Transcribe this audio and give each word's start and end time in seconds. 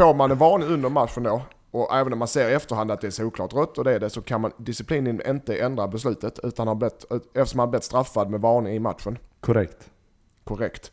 får 0.00 0.14
man 0.14 0.30
en 0.30 0.38
varning 0.38 0.68
under 0.68 0.88
matchen 0.88 1.22
då, 1.22 1.42
och 1.70 1.96
även 1.96 2.12
om 2.12 2.18
man 2.18 2.28
ser 2.28 2.48
i 2.50 2.52
efterhand 2.54 2.90
att 2.90 3.00
det 3.00 3.06
är 3.06 3.10
såklart 3.10 3.52
rött 3.52 3.78
och 3.78 3.84
det 3.84 3.92
är 3.94 3.98
det, 4.00 4.10
så 4.10 4.22
kan 4.22 4.40
man 4.40 4.52
disciplinen 4.56 5.20
inte 5.26 5.56
ändra 5.56 5.88
beslutet 5.88 6.38
utan 6.42 6.68
har 6.68 6.74
blivit, 6.74 7.04
eftersom 7.34 7.60
han 7.60 7.70
blivit 7.70 7.84
straffad 7.84 8.30
med 8.30 8.40
varning 8.40 8.74
i 8.74 8.78
matchen. 8.78 9.18
Korrekt. 9.40 9.76
Korrekt. 10.44 10.92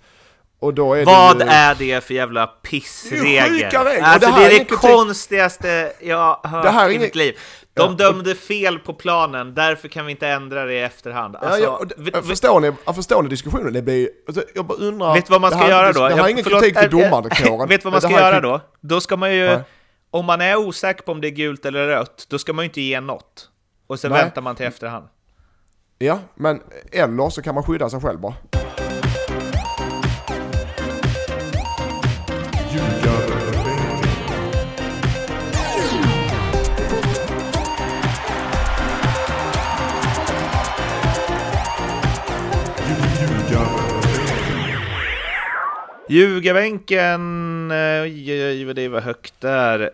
Och 0.59 0.73
då 0.73 0.93
är 0.93 1.05
Vad 1.05 1.39
det 1.39 1.45
ju, 1.45 1.51
är 1.51 1.75
det 1.75 2.03
för 2.03 2.13
jävla 2.13 2.45
Det 2.45 2.51
är 2.67 2.69
pissregel? 2.71 3.49
sjuka 3.49 3.85
regler. 3.85 4.01
Alltså 4.01 4.29
Det 4.29 4.35
det 4.35 4.41
här 4.41 4.49
är 4.49 4.55
är 4.55 4.59
det 4.59 4.65
konstigaste 4.65 5.91
jag 6.01 6.39
har 6.43 6.63
Det 6.63 6.69
hört 6.69 6.89
är 6.89 6.91
i 6.91 6.99
mitt 6.99 7.15
liv. 7.15 7.37
De 7.77 7.97
dömde 7.97 8.35
fel 8.35 8.79
på 8.79 8.93
planen, 8.93 9.53
därför 9.53 9.87
kan 9.87 10.05
vi 10.05 10.11
inte 10.11 10.27
ändra 10.27 10.65
det 10.65 10.73
i 10.73 10.81
efterhand. 10.81 11.35
Alltså, 11.35 11.61
ja, 11.61 11.81
ja, 12.13 12.21
förstår, 12.21 12.59
ni, 12.59 12.93
förstår 12.93 13.23
ni 13.23 13.29
diskussionen? 13.29 13.73
Det 13.73 13.81
blir, 13.81 14.09
alltså, 14.27 14.43
jag 14.55 14.65
bara 14.65 14.77
undrar... 14.77 15.13
Vet 15.13 15.25
du 15.25 15.31
vad 15.31 15.41
man 15.41 15.51
ska 15.51 15.59
här, 15.59 15.69
göra 15.69 15.91
då? 15.91 16.17
Jag- 16.17 16.31
ingen 16.31 16.43
förlåt, 16.43 16.61
kritik 16.61 16.77
till 16.77 16.99
äh, 16.99 17.05
äh, 17.05 17.09
domarkåren. 17.09 17.69
Vet 17.69 17.81
du 17.81 17.85
vad 17.85 17.93
man 17.93 18.01
ska 18.01 18.11
göra 18.11 18.39
då? 18.39 18.61
Då 18.81 19.01
ska 19.01 19.17
man 19.17 19.35
ju, 19.35 19.45
Nej. 19.45 19.59
om 20.11 20.25
man 20.25 20.41
är 20.41 20.55
osäker 20.55 21.03
på 21.03 21.11
om 21.11 21.21
det 21.21 21.27
är 21.27 21.31
gult 21.31 21.65
eller 21.65 21.87
rött, 21.87 22.25
då 22.29 22.39
ska 22.39 22.53
man 22.53 22.63
ju 22.63 22.67
inte 22.67 22.81
ge 22.81 23.01
något. 23.01 23.49
Och 23.87 23.99
sen 23.99 24.11
Nej. 24.11 24.21
väntar 24.21 24.41
man 24.41 24.55
till 24.55 24.65
efterhand. 24.65 25.07
Ja, 25.99 26.19
men 26.35 26.61
eller 26.91 27.29
så 27.29 27.41
kan 27.41 27.55
man 27.55 27.63
skydda 27.63 27.89
sig 27.89 28.01
själv 28.01 28.19
bara. 28.19 28.33
Ljugarbänken, 46.09 47.71
eh, 47.71 48.01
oj, 48.01 48.33
oj, 48.33 48.67
oj, 48.67 48.73
det 48.73 48.87
var 48.87 49.01
högt 49.01 49.33
där. 49.39 49.91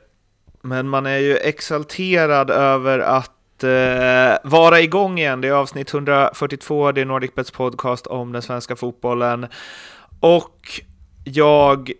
Men 0.61 0.89
man 0.89 1.05
är 1.05 1.17
ju 1.17 1.37
exalterad 1.37 2.49
över 2.49 2.99
att 2.99 3.63
eh, 3.63 4.51
vara 4.51 4.81
igång 4.81 5.19
igen. 5.19 5.41
Det 5.41 5.47
är 5.47 5.51
avsnitt 5.51 5.93
142, 5.93 6.91
det 6.91 7.01
är 7.01 7.05
NordicBets 7.05 7.51
podcast 7.51 8.07
om 8.07 8.31
den 8.31 8.41
svenska 8.41 8.75
fotbollen. 8.75 9.47
Och 10.19 10.81
jag, 11.23 11.91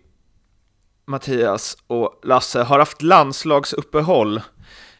Mattias 1.05 1.77
och 1.88 2.20
Lasse 2.23 2.64
har 2.64 2.80
haft 2.80 3.02
landslagsuppehåll. 3.02 4.42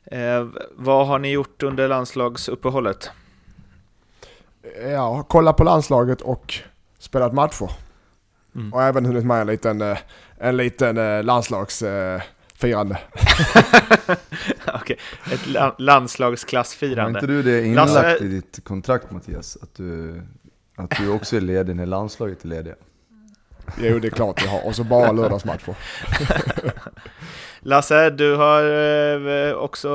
Eh, 0.06 0.48
vad 0.72 1.08
har 1.08 1.20
ni 1.20 1.32
gjort 1.32 1.64
under 1.64 1.88
landslagsuppehållet? 1.88 3.10
Ja, 4.92 5.26
kolla 5.30 5.54
på 5.54 5.64
landslaget 5.64 6.22
och 6.22 6.54
spelat 7.00 7.34
matcher. 7.34 7.83
Mm. 8.56 8.74
Och 8.74 8.84
även 8.84 9.06
hunnit 9.06 9.26
med 9.26 9.42
en 9.42 9.48
liten, 9.48 9.82
eh, 9.82 9.98
en 10.38 10.58
liten 10.58 10.98
eh, 10.98 11.24
landslagsfirande. 11.24 12.98
Okej, 14.74 14.98
ett 15.34 15.48
la- 15.48 15.60
Har 15.62 15.76
landslagsklassfirande. 15.78 17.20
inte 17.20 17.28
du 17.28 17.44
det 17.44 17.66
inlagt 17.66 17.92
Lasse- 17.92 18.24
i 18.24 18.28
ditt 18.28 18.60
kontrakt 18.64 19.12
Mattias? 19.12 19.58
Att 19.62 19.76
du, 19.76 20.22
att 20.76 20.90
du 20.98 21.10
också 21.10 21.36
är 21.36 21.42
ledig 21.42 21.76
när 21.76 21.86
landslaget 21.86 22.44
är 22.44 22.48
lediga? 22.48 22.76
Jo, 23.78 24.00
det 24.00 24.08
är 24.08 24.10
klart 24.12 24.44
vi 24.44 24.48
har. 24.48 24.66
Och 24.68 24.76
så 24.76 24.84
bara 24.84 25.12
lördagsmatcher. 25.12 25.76
Lasse, 27.60 28.10
du 28.10 28.36
har 28.36 28.64
eh, 29.50 29.54
också 29.54 29.90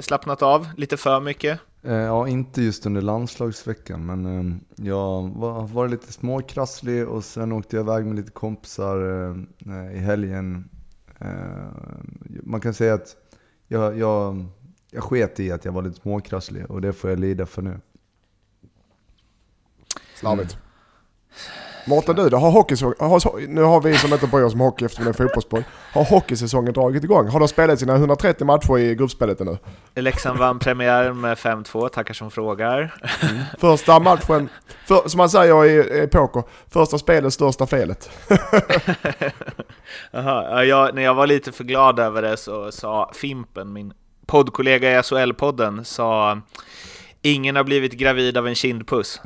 slappnat 0.00 0.42
av 0.42 0.68
lite 0.76 0.96
för 0.96 1.20
mycket. 1.20 1.60
Eh, 1.84 1.94
Ja, 1.94 2.28
inte 2.28 2.62
just 2.62 2.86
under 2.86 3.00
landslagsveckan, 3.02 4.06
men 4.06 4.26
eh, 4.26 4.56
jag 4.86 5.28
var, 5.28 5.66
var 5.66 5.88
lite 5.88 6.12
småkrasslig 6.12 7.08
och 7.08 7.24
sen 7.24 7.52
åkte 7.52 7.76
jag 7.76 7.84
iväg 7.84 8.06
med 8.06 8.16
lite 8.16 8.30
kompisar 8.30 8.96
eh, 9.66 9.96
i 9.96 9.98
helgen. 9.98 10.68
Eh, 11.18 11.68
Man 12.42 12.60
kan 12.60 12.74
säga 12.74 12.94
att 12.94 13.16
jag, 13.68 13.98
jag, 13.98 14.44
jag 14.90 15.02
sket 15.02 15.40
i 15.40 15.52
att 15.52 15.64
jag 15.64 15.72
var 15.72 15.82
lite 15.82 16.00
småkrasslig 16.00 16.70
och 16.70 16.80
det 16.80 16.92
får 16.92 17.10
jag 17.10 17.18
lida 17.18 17.46
för 17.46 17.62
nu. 17.62 17.80
Slarvigt. 20.14 20.58
Mårten 21.86 22.16
du 22.16 22.28
då, 22.28 22.36
har 22.36 22.50
hockeysäsongen, 22.50 22.96
har, 23.00 23.48
nu 23.48 23.62
har 23.62 23.80
vi 23.80 23.98
som 23.98 24.12
inte 24.12 24.26
bryr 24.26 24.42
oss 24.42 24.54
om 24.54 24.60
hockey 24.60 24.84
eftersom 24.84 25.04
det 25.04 25.10
är 25.10 25.12
fotbollspodd. 25.12 25.64
Har 25.92 26.04
hockeysäsongen 26.04 26.72
dragit 26.72 27.04
igång? 27.04 27.28
Har 27.28 27.40
de 27.40 27.48
spelat 27.48 27.78
sina 27.78 27.94
130 27.94 28.46
matcher 28.46 28.78
i 28.78 28.94
gruppspelet 28.94 29.40
nu? 29.40 29.58
Leksand 29.94 30.38
vann 30.38 30.58
premiären 30.58 31.20
med 31.20 31.38
5-2, 31.38 31.88
tackar 31.88 32.14
som 32.14 32.30
frågar. 32.30 32.94
Första 33.58 34.00
matchen, 34.00 34.48
för, 34.86 35.08
som 35.08 35.18
man 35.18 35.30
säger 35.30 35.64
i, 35.64 36.02
i 36.02 36.06
poker, 36.06 36.42
första 36.70 36.98
spelet, 36.98 37.32
största 37.32 37.66
felet. 37.66 38.10
Jaha, 40.10 40.44
ja, 40.50 40.64
jag, 40.64 40.94
när 40.94 41.02
jag 41.02 41.14
var 41.14 41.26
lite 41.26 41.52
för 41.52 41.64
glad 41.64 41.98
över 42.00 42.22
det 42.22 42.36
så 42.36 42.72
sa 42.72 43.10
Fimpen, 43.14 43.72
min 43.72 43.92
poddkollega 44.26 44.98
i 44.98 45.02
SHL-podden, 45.02 45.84
sa 45.84 46.40
Ingen 47.22 47.56
har 47.56 47.64
blivit 47.64 47.92
gravid 47.92 48.36
av 48.36 48.48
en 48.48 48.54
kindpuss. 48.54 49.20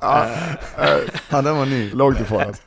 Ja, 0.00 0.24
eh, 0.78 0.98
Ja, 1.30 1.42
den 1.42 1.56
var 1.56 1.66
ny. 1.66 1.90
långt 1.92 2.20
ifrån 2.20 2.40
alltså. 2.40 2.62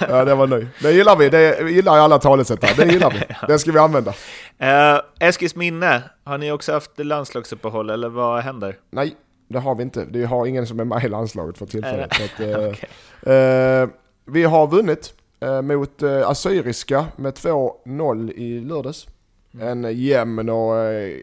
Ja, 0.08 0.24
det 0.24 0.34
var 0.34 0.46
ny. 0.46 0.66
Det 0.82 0.92
gillar 0.92 1.16
vi, 1.16 1.28
det 1.28 1.70
gillar 1.70 1.98
alla 1.98 2.18
talesätt 2.18 2.64
här. 2.64 2.86
Det 2.86 2.92
gillar 2.92 3.10
vi. 3.10 3.20
Det 3.52 3.58
ska 3.58 3.72
vi 3.72 3.78
använda. 3.78 4.14
Eh, 4.58 5.00
Eskils 5.20 5.56
minne, 5.56 6.02
har 6.24 6.38
ni 6.38 6.52
också 6.52 6.72
haft 6.72 6.90
landslagsuppehåll 6.98 7.90
eller 7.90 8.08
vad 8.08 8.42
händer? 8.42 8.76
Nej, 8.90 9.16
det 9.48 9.58
har 9.58 9.74
vi 9.74 9.82
inte. 9.82 10.04
Vi 10.10 10.24
har 10.24 10.46
ingen 10.46 10.66
som 10.66 10.80
är 10.80 10.84
med 10.84 11.04
i 11.04 11.08
landslaget 11.08 11.58
för 11.58 11.66
tillfället. 11.66 12.14
Så 12.14 12.22
att, 12.24 12.40
eh, 12.40 12.68
Okej. 12.68 13.34
eh, 13.36 13.88
vi 14.26 14.44
har 14.44 14.66
vunnit 14.66 15.12
eh, 15.40 15.62
mot 15.62 16.02
eh, 16.02 16.28
Assyriska 16.28 17.06
med 17.16 17.32
2-0 17.34 18.32
i 18.32 18.60
lördags. 18.60 19.06
En 19.60 19.86
jämn 19.98 20.48
och 20.48 20.76
eh, 20.78 21.16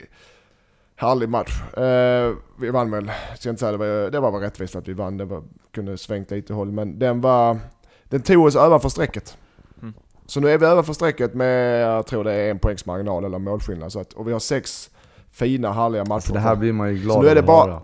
härlig 1.00 1.30
match. 1.30 1.62
Eh, 1.78 2.34
vi 2.60 2.70
vann 2.70 2.92
väl, 2.92 3.12
jag 3.30 3.38
ska 3.38 3.50
inte 3.50 3.60
säga 3.60 3.72
det 3.72 3.78
var, 3.78 4.12
det 4.12 4.20
var 4.20 4.32
väl 4.32 4.42
rättvist 4.42 4.76
att 4.76 4.88
vi 4.88 4.94
vann. 4.94 5.18
Det 5.18 5.26
var, 5.26 5.44
kunde 5.72 5.98
svängt 5.98 6.32
lite 6.32 6.54
håll 6.54 6.72
men 6.72 7.00
den 7.00 7.22
var, 7.22 7.58
den 8.04 8.22
tog 8.22 8.46
oss 8.46 8.56
över 8.56 8.90
strecket. 8.90 9.38
Mm. 9.82 9.94
Så 10.26 10.40
nu 10.40 10.50
är 10.50 10.58
vi 10.58 10.66
över 10.66 10.94
strecket 10.94 11.34
med, 11.34 11.82
jag 11.82 12.08
tror 12.08 12.24
det 12.24 12.34
är 12.34 12.52
en 12.52 12.60
poängs 12.60 12.86
marginal 12.86 13.26
eller 13.26 13.40
målskillnad. 13.40 13.92
Så 13.92 14.00
att, 14.00 14.14
och 14.14 14.28
vi 14.28 14.32
har 14.32 14.40
sex 14.40 14.90
fina 15.32 15.74
härliga 15.74 16.06
matcher. 16.06 16.28
Så 16.28 16.34
det 16.34 16.40
här 16.40 16.56
blir 16.56 16.74
man 16.74 16.90
ju 16.90 17.02
glad 17.02 17.16
Så 17.16 17.22
nu 17.22 17.28
är 17.28 17.36
det 17.36 17.44
bara-. 17.44 17.82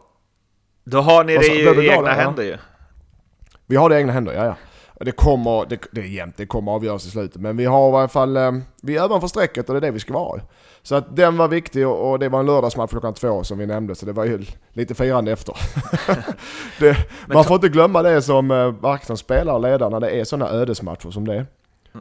Då 0.83 1.01
har 1.01 1.23
ni 1.23 1.33
det 1.33 1.39
du 1.39 1.55
i 1.55 1.61
glad, 1.61 1.79
egna 1.79 2.09
ja? 2.09 2.15
händer 2.15 2.43
ju. 2.43 2.57
Vi 3.65 3.75
har 3.75 3.89
det 3.89 3.95
i 3.95 3.99
egna 3.99 4.13
händer, 4.13 4.33
ja 4.33 4.45
ja. 4.45 4.55
Och 4.95 5.05
Det 5.05 5.11
kommer, 5.11 5.65
det, 5.69 5.79
det 5.91 6.01
är 6.01 6.05
jämnt, 6.05 6.37
det 6.37 6.45
kommer 6.45 6.71
avgöras 6.71 7.05
i 7.05 7.09
slutet. 7.09 7.41
Men 7.41 7.57
vi 7.57 7.65
har 7.65 7.89
i 7.89 7.95
alla 7.95 8.07
fall, 8.07 8.37
eh, 8.37 8.51
vi 8.81 8.97
är 8.97 9.05
ovanför 9.05 9.27
strecket 9.27 9.69
och 9.69 9.75
det 9.75 9.79
är 9.79 9.81
det 9.81 9.91
vi 9.91 9.99
ska 9.99 10.13
vara. 10.13 10.41
Så 10.83 10.95
att 10.95 11.15
den 11.15 11.37
var 11.37 11.47
viktig 11.47 11.87
och, 11.87 12.11
och 12.11 12.19
det 12.19 12.29
var 12.29 12.39
en 12.39 12.45
lördagsmatch 12.45 12.91
klockan 12.91 13.13
två 13.13 13.43
som 13.43 13.57
vi 13.57 13.65
nämnde, 13.65 13.95
så 13.95 14.05
det 14.05 14.13
var 14.13 14.25
ju 14.25 14.45
lite 14.73 14.95
firande 14.95 15.31
efter. 15.31 15.57
det, 16.79 16.97
man 17.27 17.43
får 17.43 17.55
inte 17.55 17.69
glömma 17.69 18.01
det 18.01 18.21
som 18.21 18.51
eh, 18.51 18.71
varken 18.71 19.05
som 19.05 19.17
spelare 19.17 19.55
eller 19.55 19.71
ledare 19.71 19.89
när 19.89 19.99
det 19.99 20.09
är 20.09 20.23
sådana 20.23 20.51
ödesmatcher 20.51 21.11
som 21.11 21.27
det. 21.27 21.45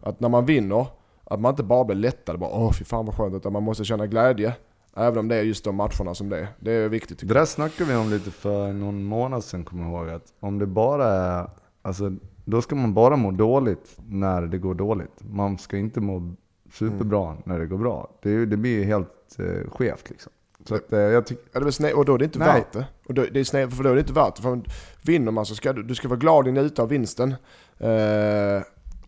Att 0.02 0.20
när 0.20 0.28
man 0.28 0.46
vinner, 0.46 0.86
att 1.24 1.40
man 1.40 1.50
inte 1.50 1.62
bara 1.62 1.84
blir 1.84 1.96
lättad, 1.96 2.38
bara 2.38 2.50
åh 2.50 2.72
fy 2.72 2.84
fan 2.84 3.06
vad 3.06 3.14
skönt, 3.14 3.34
utan 3.34 3.52
man 3.52 3.62
måste 3.62 3.84
känna 3.84 4.06
glädje. 4.06 4.52
Även 4.96 5.18
om 5.18 5.28
det 5.28 5.36
är 5.36 5.42
just 5.42 5.64
de 5.64 5.76
matcherna 5.76 6.14
som 6.14 6.28
det 6.28 6.38
är. 6.38 6.48
Det 6.58 6.72
är 6.72 6.88
viktigt 6.88 7.18
Det 7.18 7.34
där 7.34 7.44
snackade 7.44 7.90
vi 7.90 7.96
om 7.96 8.10
lite 8.10 8.30
för 8.30 8.72
någon 8.72 9.04
månad 9.04 9.44
sedan 9.44 9.64
kommer 9.64 9.84
jag 9.84 9.92
ihåg. 9.92 10.10
Att 10.10 10.32
om 10.40 10.58
det 10.58 10.66
bara 10.66 11.06
är, 11.06 11.50
alltså 11.82 12.12
då 12.44 12.62
ska 12.62 12.76
man 12.76 12.94
bara 12.94 13.16
må 13.16 13.30
dåligt 13.30 13.96
när 14.08 14.42
det 14.42 14.58
går 14.58 14.74
dåligt. 14.74 15.22
Man 15.30 15.58
ska 15.58 15.76
inte 15.76 16.00
må 16.00 16.34
superbra 16.72 17.36
när 17.44 17.58
det 17.58 17.66
går 17.66 17.78
bra. 17.78 18.10
Det, 18.22 18.46
det 18.46 18.56
blir 18.56 18.78
ju 18.78 18.84
helt 18.84 19.38
eh, 19.38 19.70
skevt 19.70 20.10
liksom. 20.10 20.32
Så 20.68 20.74
att, 20.74 20.92
eh, 20.92 20.98
jag 20.98 21.26
tycker, 21.26 21.44
Ja, 21.52 21.60
det 21.60 21.72
sned, 21.72 21.92
och 21.92 22.04
då 22.04 22.14
är 22.14 22.18
det 22.18 22.24
inte 22.24 22.38
Nej. 22.38 22.48
värt 22.48 22.72
det. 22.72 22.86
Och 23.06 23.14
då, 23.14 23.24
det 23.32 23.40
är 23.40 23.44
sned, 23.44 23.72
för 23.72 23.84
då 23.84 23.90
är 23.90 23.94
det 23.94 24.00
inte 24.00 24.12
värt 24.12 24.36
det. 24.36 24.42
För 24.42 24.60
vinner 25.02 25.32
man 25.32 25.46
så 25.46 25.54
ska 25.54 25.72
du, 25.72 25.82
du 25.82 25.94
ska 25.94 26.08
vara 26.08 26.18
glad 26.18 26.46
och 26.46 26.54
njuta 26.54 26.82
av 26.82 26.88
vinsten. 26.88 27.34
Eh, 27.78 28.62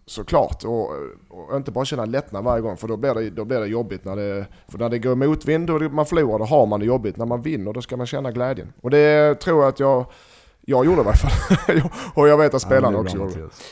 såklart. 0.07 0.65
Och, 0.65 0.91
och 1.29 1.57
inte 1.57 1.71
bara 1.71 1.85
känna 1.85 2.05
lättnad 2.05 2.45
varje 2.45 2.63
gång. 2.63 2.77
För 2.77 2.89
då 2.89 2.97
blir 2.97 3.15
det, 3.15 3.31
då 3.31 3.45
blir 3.45 3.61
det 3.61 3.67
jobbigt. 3.67 4.05
När 4.05 4.17
det, 4.17 4.47
för 4.69 4.79
när 4.79 4.89
det 4.89 4.99
går 4.99 5.15
motvind 5.15 5.71
och 5.71 5.83
man 5.83 6.07
förlorar, 6.07 6.39
då 6.39 6.45
har 6.45 6.67
man 6.67 6.81
det 6.81 6.87
jobbigt. 6.87 7.17
När 7.17 7.27
man 7.27 7.43
vinner, 7.43 7.73
då 7.73 7.83
ska 7.83 7.97
man 7.97 8.07
känna 8.07 8.33
glädjen. 8.33 8.73
Och 8.81 8.91
det 8.91 9.35
tror 9.41 9.61
jag 9.61 9.69
att 9.69 9.81
jag, 9.81 10.07
jag 10.69 10.85
gjorde 10.87 11.01
i 11.01 11.05
varje 11.05 11.17
fall. 11.19 11.91
och 12.15 12.29
jag 12.29 12.39
vet 12.39 12.55
att 12.55 12.63
spelarna 12.63 12.87
Ja, 12.87 12.93
det 12.93 12.99
också 12.99 13.17
gjorde. 13.17 13.39
Mattias. 13.39 13.63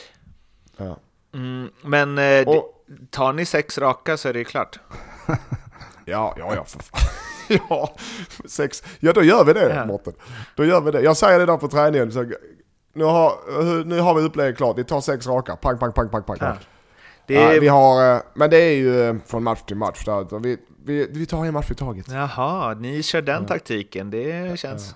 Ja. 0.77 0.97
Mm, 1.33 1.69
men 1.83 2.17
eh, 2.17 2.47
Och, 2.47 2.71
tar 3.09 3.33
ni 3.33 3.45
sex 3.45 3.77
raka 3.77 4.17
så 4.17 4.29
är 4.29 4.33
det 4.33 4.39
ju 4.39 4.45
klart. 4.45 4.79
Ja, 6.07 6.35
ja, 6.37 6.55
ja 6.55 6.63
för 6.65 6.79
fan. 6.79 6.99
Ja, 7.69 7.95
sex. 8.45 8.83
Ja, 8.99 9.13
då 9.13 9.23
gör 9.23 9.43
vi 9.43 9.53
det 9.53 9.75
Ja. 9.75 9.85
Mårten. 9.85 10.13
Då 10.55 10.65
gör 10.65 10.81
vi 10.81 10.91
det. 10.91 11.01
Jag 11.01 11.17
säger 11.17 11.39
det 11.39 11.45
där 11.45 11.57
på 11.57 11.67
träningen. 11.67 12.11
Så 12.11 12.23
nu, 12.93 13.03
har, 13.03 13.83
nu 13.83 13.99
har 13.99 14.15
vi 14.15 14.21
upplägget 14.21 14.57
klart. 14.57 14.77
Vi 14.77 14.83
tar 14.83 15.01
sex 15.01 15.27
raka. 15.27 15.55
Pang, 15.55 15.77
pang, 15.77 15.91
pang, 15.93 16.09
pang, 16.09 16.23
pang. 16.23 16.37
Ja. 16.39 16.55
Det 17.27 17.33
Ja, 17.33 17.53
är... 17.53 17.59
vi 17.59 17.67
har, 17.67 18.15
eh, 18.15 18.21
men 18.33 18.49
det 18.49 18.57
är 18.57 18.75
ju 18.75 19.01
eh, 19.09 19.15
från 19.25 19.43
match 19.43 19.61
till 19.61 19.75
match. 19.77 20.05
Där. 20.05 20.27
Så 20.29 20.39
Vi, 20.39 20.57
vi, 20.85 21.07
vi 21.11 21.25
tar 21.25 21.45
en 21.45 21.53
match 21.53 21.71
i 21.71 21.75
taget. 21.75 22.05
Jaha, 22.09 22.73
ni 22.73 23.03
kör 23.03 23.21
den 23.21 23.45
taktiken. 23.45 24.09
Det 24.09 24.59
känns 24.59 24.95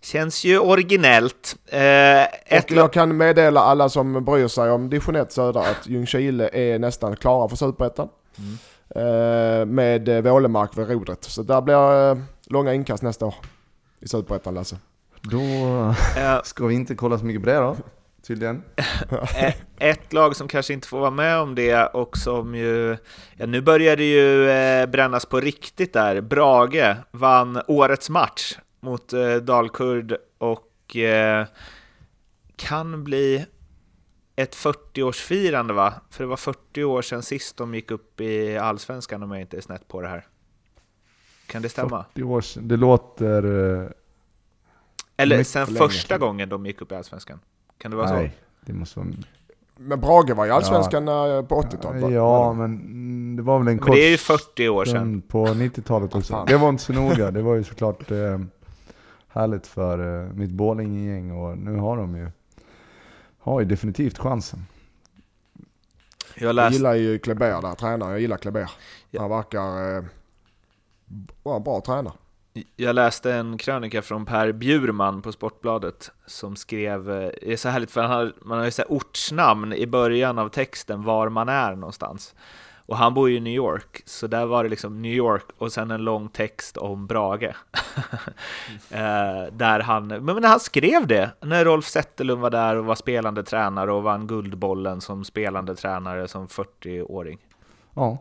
Känns 0.00 0.44
ju 0.44 0.58
originellt. 0.58 1.56
Eh, 1.66 2.22
ett 2.22 2.70
och 2.70 2.76
jag 2.76 2.92
kan 2.92 3.16
meddela 3.16 3.60
alla 3.60 3.88
som 3.88 4.24
bryr 4.24 4.48
sig 4.48 4.70
om 4.70 4.90
division 4.90 5.16
1 5.16 5.32
södra 5.32 5.60
att 5.60 5.86
Ljungskile 5.86 6.50
är 6.52 6.78
nästan 6.78 7.16
klara 7.16 7.48
för 7.48 7.56
Superettan. 7.56 8.08
Mm. 8.38 8.58
Eh, 8.90 9.66
med 9.66 10.24
Vålemark 10.24 10.78
vid 10.78 10.90
rodret. 10.90 11.24
Så 11.24 11.42
där 11.42 11.60
blir 11.60 12.10
eh, 12.10 12.18
långa 12.46 12.74
inkast 12.74 13.02
nästa 13.02 13.26
år 13.26 13.34
i 14.00 14.08
Superettan 14.08 14.54
Lasse. 14.54 14.76
Då 15.22 15.40
ska 16.44 16.66
vi 16.66 16.74
inte 16.74 16.94
kolla 16.94 17.18
så 17.18 17.24
mycket 17.24 17.42
på 17.42 17.48
det 17.48 17.56
då 17.56 17.76
tydligen. 18.28 18.62
Ett 19.78 20.12
lag 20.12 20.36
som 20.36 20.48
kanske 20.48 20.72
inte 20.72 20.88
får 20.88 21.00
vara 21.00 21.10
med 21.10 21.38
om 21.38 21.54
det 21.54 21.86
och 21.86 22.16
som 22.16 22.54
ju... 22.54 22.96
Ja, 23.36 23.46
nu 23.46 23.60
börjar 23.60 23.96
det 23.96 24.04
ju 24.04 24.50
eh, 24.50 24.86
brännas 24.86 25.26
på 25.26 25.40
riktigt 25.40 25.92
där. 25.92 26.20
Brage 26.20 26.96
vann 27.10 27.62
årets 27.66 28.10
match 28.10 28.58
mot 28.80 29.12
eh, 29.12 29.36
Dalkurd 29.36 30.16
och 30.38 30.96
eh, 30.96 31.46
kan 32.56 33.04
bli 33.04 33.46
ett 34.36 34.56
40-årsfirande 34.56 35.72
va? 35.72 35.94
För 36.10 36.24
det 36.24 36.28
var 36.28 36.36
40 36.36 36.84
år 36.84 37.02
sedan 37.02 37.22
sist 37.22 37.56
de 37.56 37.74
gick 37.74 37.90
upp 37.90 38.20
i 38.20 38.58
Allsvenskan 38.58 39.22
om 39.22 39.30
jag 39.30 39.40
inte 39.40 39.56
är 39.56 39.60
snett 39.60 39.88
på 39.88 40.00
det 40.00 40.08
här. 40.08 40.26
Kan 41.46 41.62
det 41.62 41.68
stämma? 41.68 42.04
40 42.12 42.22
år 42.22 42.40
sedan, 42.40 42.68
det 42.68 42.76
låter... 42.76 43.44
Eller 45.16 45.44
sen 45.44 45.66
första 45.66 46.18
gången 46.18 46.48
de 46.48 46.66
gick 46.66 46.82
upp 46.82 46.92
i 46.92 46.94
Allsvenskan. 46.94 47.40
Kan 47.78 47.90
det 47.90 47.96
vara 47.96 48.12
Nej, 48.12 48.28
så? 48.28 48.66
det 48.66 48.72
måste 48.72 48.98
vara... 48.98 49.08
Men 49.76 50.00
Brage 50.00 50.30
var 50.30 50.46
i 50.46 50.50
Allsvenskan 50.50 51.06
ja. 51.06 51.42
på 51.42 51.62
80-talet? 51.62 52.12
Ja, 52.12 52.52
men 52.52 53.36
det 53.36 53.42
var 53.42 53.58
väl 53.58 53.68
en 53.68 53.78
kort... 53.78 53.88
Men 53.88 53.96
det 53.96 54.06
är 54.06 54.10
ju 54.10 54.16
40 54.16 54.68
år 54.68 54.84
sedan. 54.84 55.22
På 55.22 55.46
90-talet 55.46 56.14
också. 56.14 56.44
Det 56.46 56.56
var 56.56 56.68
inte 56.68 56.82
så 56.82 56.92
noga. 56.92 57.30
Det 57.30 57.42
var 57.42 57.54
ju 57.54 57.64
såklart 57.64 58.10
eh, 58.10 58.38
härligt 59.38 59.66
för 59.66 60.24
eh, 60.24 60.32
mitt 60.32 60.50
Borlänge-gäng 60.50 61.30
och 61.30 61.58
nu 61.58 61.76
har 61.76 61.96
de 61.96 62.16
ju, 62.16 62.30
har 63.38 63.60
ju 63.60 63.66
definitivt 63.66 64.18
chansen. 64.18 64.66
Jag, 66.34 66.54
läst... 66.54 66.64
jag 66.64 66.72
gillar 66.72 66.94
ju 66.94 67.18
Kleber 67.18 67.62
där, 67.62 67.74
tränaren. 67.74 68.12
Jag 68.12 68.20
gillar 68.20 68.36
Kleber. 68.36 68.70
Ja. 69.10 69.20
Han 69.20 69.30
verkar 69.30 69.96
eh, 69.96 70.04
vara 71.42 71.56
en 71.56 71.62
bra 71.62 71.80
tränare. 71.80 72.14
Jag 72.76 72.94
läste 72.94 73.34
en 73.34 73.58
krönika 73.58 74.02
från 74.02 74.26
Per 74.26 74.52
Bjurman 74.52 75.22
på 75.22 75.32
Sportbladet 75.32 76.10
som 76.26 76.56
skrev, 76.56 77.10
eh, 77.10 77.30
det 77.42 77.52
är 77.52 77.56
så 77.56 77.68
härligt 77.68 77.90
för 77.90 78.02
han 78.02 78.10
har, 78.10 78.32
man 78.42 78.58
har 78.58 78.64
ju 78.64 78.70
så 78.70 78.82
ortsnamn 78.82 79.72
i 79.72 79.86
början 79.86 80.38
av 80.38 80.48
texten 80.48 81.02
var 81.02 81.28
man 81.28 81.48
är 81.48 81.74
någonstans. 81.74 82.34
Och 82.88 82.96
han 82.96 83.14
bor 83.14 83.30
ju 83.30 83.36
i 83.36 83.40
New 83.40 83.52
York, 83.52 84.02
så 84.04 84.26
där 84.26 84.46
var 84.46 84.64
det 84.64 84.70
liksom 84.70 85.02
New 85.02 85.12
York 85.12 85.44
och 85.58 85.72
sen 85.72 85.90
en 85.90 86.04
lång 86.04 86.28
text 86.28 86.76
om 86.76 87.06
Brage. 87.06 87.42
eh, 88.90 89.52
där 89.52 89.80
han, 89.80 90.06
men 90.06 90.42
när 90.42 90.48
han 90.48 90.60
skrev 90.60 91.06
det, 91.06 91.30
när 91.40 91.64
Rolf 91.64 91.84
Zetterlund 91.84 92.40
var 92.40 92.50
där 92.50 92.76
och 92.76 92.84
var 92.84 92.94
spelande 92.94 93.42
tränare 93.42 93.92
och 93.92 94.02
vann 94.02 94.26
Guldbollen 94.26 95.00
som 95.00 95.24
spelande 95.24 95.74
tränare 95.74 96.28
som 96.28 96.46
40-åring. 96.46 97.38
Ja. 97.94 98.18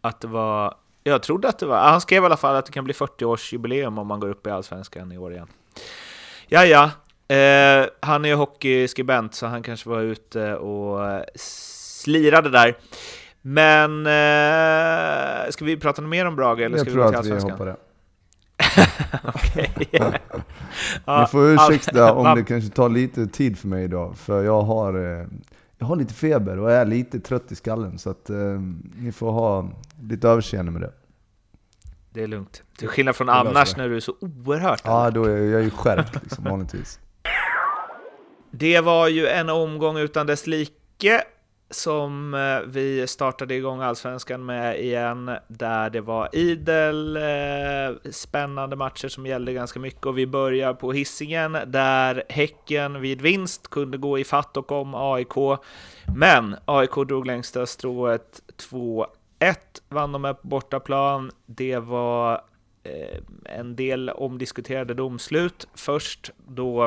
Att 0.00 0.20
det 0.20 0.28
var 0.28 0.74
jag 1.02 1.22
trodde 1.22 1.48
att 1.48 1.58
det 1.58 1.66
var... 1.66 1.78
Han 1.78 2.00
skrev 2.00 2.22
i 2.22 2.26
alla 2.26 2.36
fall 2.36 2.56
att 2.56 2.66
det 2.66 2.72
kan 2.72 2.84
bli 2.84 2.94
40-årsjubileum 2.94 4.00
om 4.00 4.06
man 4.06 4.20
går 4.20 4.28
upp 4.28 4.46
i 4.46 4.50
Allsvenskan 4.50 5.12
i 5.12 5.18
år 5.18 5.32
igen. 5.32 5.48
Ja, 6.48 6.64
ja. 6.64 6.90
Eh, 7.36 7.86
han 8.00 8.24
är 8.24 8.28
ju 8.28 8.34
hockeyskribent 8.34 9.34
så 9.34 9.46
han 9.46 9.62
kanske 9.62 9.88
var 9.88 10.00
ute 10.00 10.54
och 10.54 11.24
slirade 11.34 12.50
där. 12.50 12.76
Men 13.42 14.06
eh, 14.06 15.50
ska 15.50 15.64
vi 15.64 15.76
prata 15.80 16.02
mer 16.02 16.26
om 16.26 16.36
Brage 16.36 16.60
eller 16.60 16.78
ska 16.78 16.90
jag 16.90 16.96
vi 16.96 17.02
gå 17.02 17.08
till 17.08 17.16
Allsvenskan? 17.16 17.48
Jag 17.48 17.58
tror 17.58 17.68
att 17.68 17.76
vi 17.76 17.76
hoppar 17.76 17.76
det. 17.76 17.76
okay. 19.34 20.10
Ni 21.20 21.26
får 21.26 21.50
ursäkta 21.50 22.12
om 22.12 22.36
det 22.36 22.44
kanske 22.44 22.70
tar 22.70 22.88
lite 22.88 23.26
tid 23.26 23.58
för 23.58 23.68
mig 23.68 23.84
idag, 23.84 24.18
för 24.18 24.44
jag 24.44 24.62
har, 24.62 24.94
eh, 24.94 25.26
jag 25.78 25.86
har 25.86 25.96
lite 25.96 26.14
feber 26.14 26.58
och 26.58 26.72
är 26.72 26.84
lite 26.84 27.20
trött 27.20 27.52
i 27.52 27.56
skallen. 27.56 27.98
Så 27.98 28.10
att 28.10 28.30
eh, 28.30 28.36
ni 28.96 29.12
får 29.12 29.32
ha 29.32 29.68
lite 30.02 30.28
överseende 30.28 30.72
med 30.72 30.82
det. 30.82 30.92
Det 32.10 32.22
är 32.22 32.26
lugnt. 32.26 32.62
Till 32.78 32.88
skillnad 32.88 33.16
från 33.16 33.28
annars 33.28 33.76
när 33.76 33.88
du 33.88 33.96
är 33.96 34.00
så 34.00 34.14
oerhört 34.20 34.80
Ja, 34.84 35.10
då 35.10 35.24
är 35.24 35.36
jag 35.36 35.62
ju 35.62 35.70
skärpt 35.70 36.22
liksom, 36.22 36.44
vanligtvis. 36.50 36.98
Det 38.50 38.80
var 38.80 39.08
ju 39.08 39.26
en 39.26 39.50
omgång 39.50 39.98
utan 39.98 40.26
dess 40.26 40.46
like 40.46 41.22
som 41.70 42.34
eh, 42.34 42.60
vi 42.66 43.06
startade 43.06 43.54
igång 43.54 43.80
Allsvenskan 43.80 44.46
med 44.46 44.80
igen, 44.80 45.30
där 45.48 45.90
det 45.90 46.00
var 46.00 46.28
idel 46.32 47.16
eh, 47.16 48.10
spännande 48.10 48.76
matcher 48.76 49.08
som 49.08 49.26
gällde 49.26 49.52
ganska 49.52 49.80
mycket 49.80 50.06
och 50.06 50.18
vi 50.18 50.26
börjar 50.26 50.74
på 50.74 50.92
hissingen 50.92 51.58
där 51.66 52.22
Häcken 52.28 53.00
vid 53.00 53.20
vinst 53.20 53.70
kunde 53.70 53.98
gå 53.98 54.18
i 54.18 54.24
fatt 54.24 54.56
och 54.56 54.72
om 54.72 54.94
AIK, 54.94 55.60
men 56.16 56.56
AIK 56.64 56.94
drog 56.94 57.26
längsta 57.26 57.66
strået 57.66 58.42
2 58.56 59.06
1 59.38 59.82
vann 59.88 60.12
de 60.12 60.22
med 60.22 60.42
på 60.42 60.48
bortaplan. 60.48 61.30
Det 61.46 61.78
var 61.78 62.42
eh, 62.82 63.18
en 63.44 63.76
del 63.76 64.10
omdiskuterade 64.10 64.94
domslut. 64.94 65.68
Först 65.74 66.30
då 66.46 66.84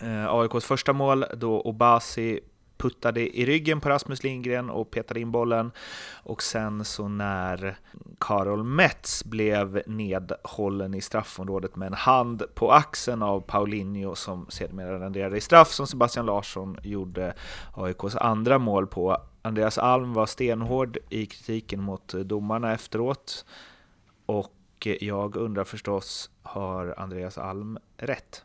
eh, 0.00 0.26
AIKs 0.34 0.64
första 0.64 0.92
mål, 0.92 1.24
då 1.36 1.60
Obasi 1.60 2.40
puttade 2.76 3.38
i 3.38 3.46
ryggen 3.46 3.80
på 3.80 3.88
Rasmus 3.88 4.22
Lindgren 4.22 4.70
och 4.70 4.90
petade 4.90 5.20
in 5.20 5.30
bollen. 5.30 5.70
Och 6.22 6.42
sen 6.42 6.84
så 6.84 7.08
när 7.08 7.78
Karol 8.18 8.64
Metz 8.64 9.24
blev 9.24 9.82
nedhållen 9.86 10.94
i 10.94 11.00
straffområdet 11.00 11.76
med 11.76 11.86
en 11.86 11.94
hand 11.94 12.42
på 12.54 12.72
axeln 12.72 13.22
av 13.22 13.40
Paulinho 13.40 14.14
som 14.14 14.46
sedermera 14.48 15.00
renderade 15.00 15.36
i 15.36 15.40
straff 15.40 15.72
som 15.72 15.86
Sebastian 15.86 16.26
Larsson 16.26 16.78
gjorde 16.82 17.34
AIKs 17.74 18.16
andra 18.16 18.58
mål 18.58 18.86
på. 18.86 19.16
Andreas 19.42 19.78
Alm 19.78 20.12
var 20.12 20.26
stenhård 20.26 20.98
i 21.08 21.26
kritiken 21.26 21.82
mot 21.82 22.08
domarna 22.08 22.72
efteråt. 22.72 23.44
Och 24.26 24.52
jag 25.00 25.36
undrar 25.36 25.64
förstås, 25.64 26.30
har 26.42 26.94
Andreas 26.98 27.38
Alm 27.38 27.78
rätt? 27.96 28.44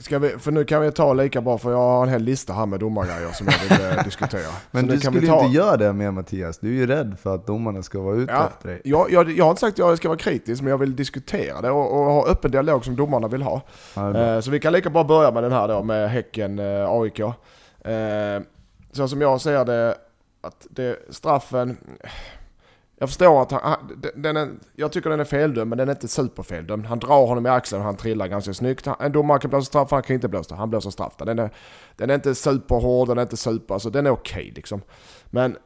Ska 0.00 0.18
vi, 0.18 0.28
för 0.28 0.52
nu 0.52 0.64
kan 0.64 0.82
vi 0.82 0.92
ta 0.92 1.12
lika 1.12 1.40
bra, 1.40 1.58
för 1.58 1.70
jag 1.70 1.78
har 1.78 2.02
en 2.02 2.08
hel 2.08 2.22
lista 2.22 2.52
här 2.52 2.66
med 2.66 2.80
domargrejer 2.80 3.32
som 3.32 3.46
jag 3.50 3.78
vill 3.78 3.98
eh, 3.98 4.04
diskutera. 4.04 4.52
Men 4.70 4.86
Så 4.86 4.92
du 4.92 5.00
skulle 5.00 5.26
ta... 5.26 5.44
inte 5.44 5.56
göra 5.56 5.76
det 5.76 5.92
med 5.92 6.14
Mattias, 6.14 6.58
du 6.58 6.68
är 6.68 6.72
ju 6.72 6.86
rädd 6.86 7.16
för 7.22 7.34
att 7.34 7.46
domarna 7.46 7.82
ska 7.82 8.00
vara 8.00 8.16
ute 8.16 8.32
ja, 8.32 8.46
efter 8.46 8.68
dig. 8.68 8.80
Jag, 8.84 9.10
jag, 9.10 9.30
jag 9.30 9.44
har 9.44 9.50
inte 9.50 9.60
sagt 9.60 9.72
att 9.72 9.78
jag 9.78 9.98
ska 9.98 10.08
vara 10.08 10.18
kritisk, 10.18 10.62
men 10.62 10.70
jag 10.70 10.78
vill 10.78 10.96
diskutera 10.96 11.60
det 11.60 11.70
och, 11.70 11.92
och 11.92 12.12
ha 12.12 12.26
öppen 12.26 12.50
dialog 12.50 12.84
som 12.84 12.96
domarna 12.96 13.28
vill 13.28 13.42
ha. 13.42 13.62
Ja, 13.94 14.34
eh, 14.34 14.40
så 14.40 14.50
vi 14.50 14.60
kan 14.60 14.72
lika 14.72 14.90
bra 14.90 15.04
börja 15.04 15.30
med 15.30 15.42
den 15.42 15.52
här 15.52 15.68
då, 15.68 15.82
med 15.82 16.10
Häcken, 16.10 16.58
eh, 16.58 16.90
AIK. 16.90 17.20
Eh, 17.20 18.42
så 18.92 19.08
som 19.08 19.20
jag 19.20 19.40
ser 19.40 19.64
det, 19.64 19.94
att 20.40 20.66
det, 20.70 20.96
straffen... 21.10 21.76
Jag 23.02 23.08
förstår 23.08 23.42
att 23.42 23.52
han, 23.52 24.02
den 24.14 24.36
är, 24.36 24.48
jag 24.76 24.92
tycker 24.92 25.10
den 25.10 25.20
är 25.20 25.24
feldömd, 25.24 25.68
men 25.68 25.78
den 25.78 25.88
är 25.88 25.92
inte 25.92 26.08
superfeldömd. 26.08 26.86
Han 26.86 26.98
drar 26.98 27.26
honom 27.26 27.46
i 27.46 27.48
axeln 27.48 27.80
och 27.80 27.86
han 27.86 27.96
trillar 27.96 28.26
ganska 28.26 28.54
snyggt. 28.54 28.86
En 29.00 29.12
domare 29.12 29.38
kan 29.38 29.50
blåsa 29.50 29.64
straff, 29.64 29.90
han 29.90 30.02
kan 30.02 30.14
inte 30.14 30.28
blåsa. 30.28 30.54
Han 30.54 30.70
blåser 30.70 30.90
straff. 30.90 31.12
Den 31.18 31.38
är, 31.38 31.50
den 31.96 32.10
är 32.10 32.14
inte 32.14 32.34
superhård, 32.34 33.08
den 33.08 33.18
är 33.18 33.22
inte 33.22 33.36
super, 33.36 33.74
alltså 33.74 33.90
den 33.90 34.06
är 34.06 34.10
okej 34.10 34.42
okay, 34.42 34.52
liksom. 34.54 34.82
Men 35.26 35.56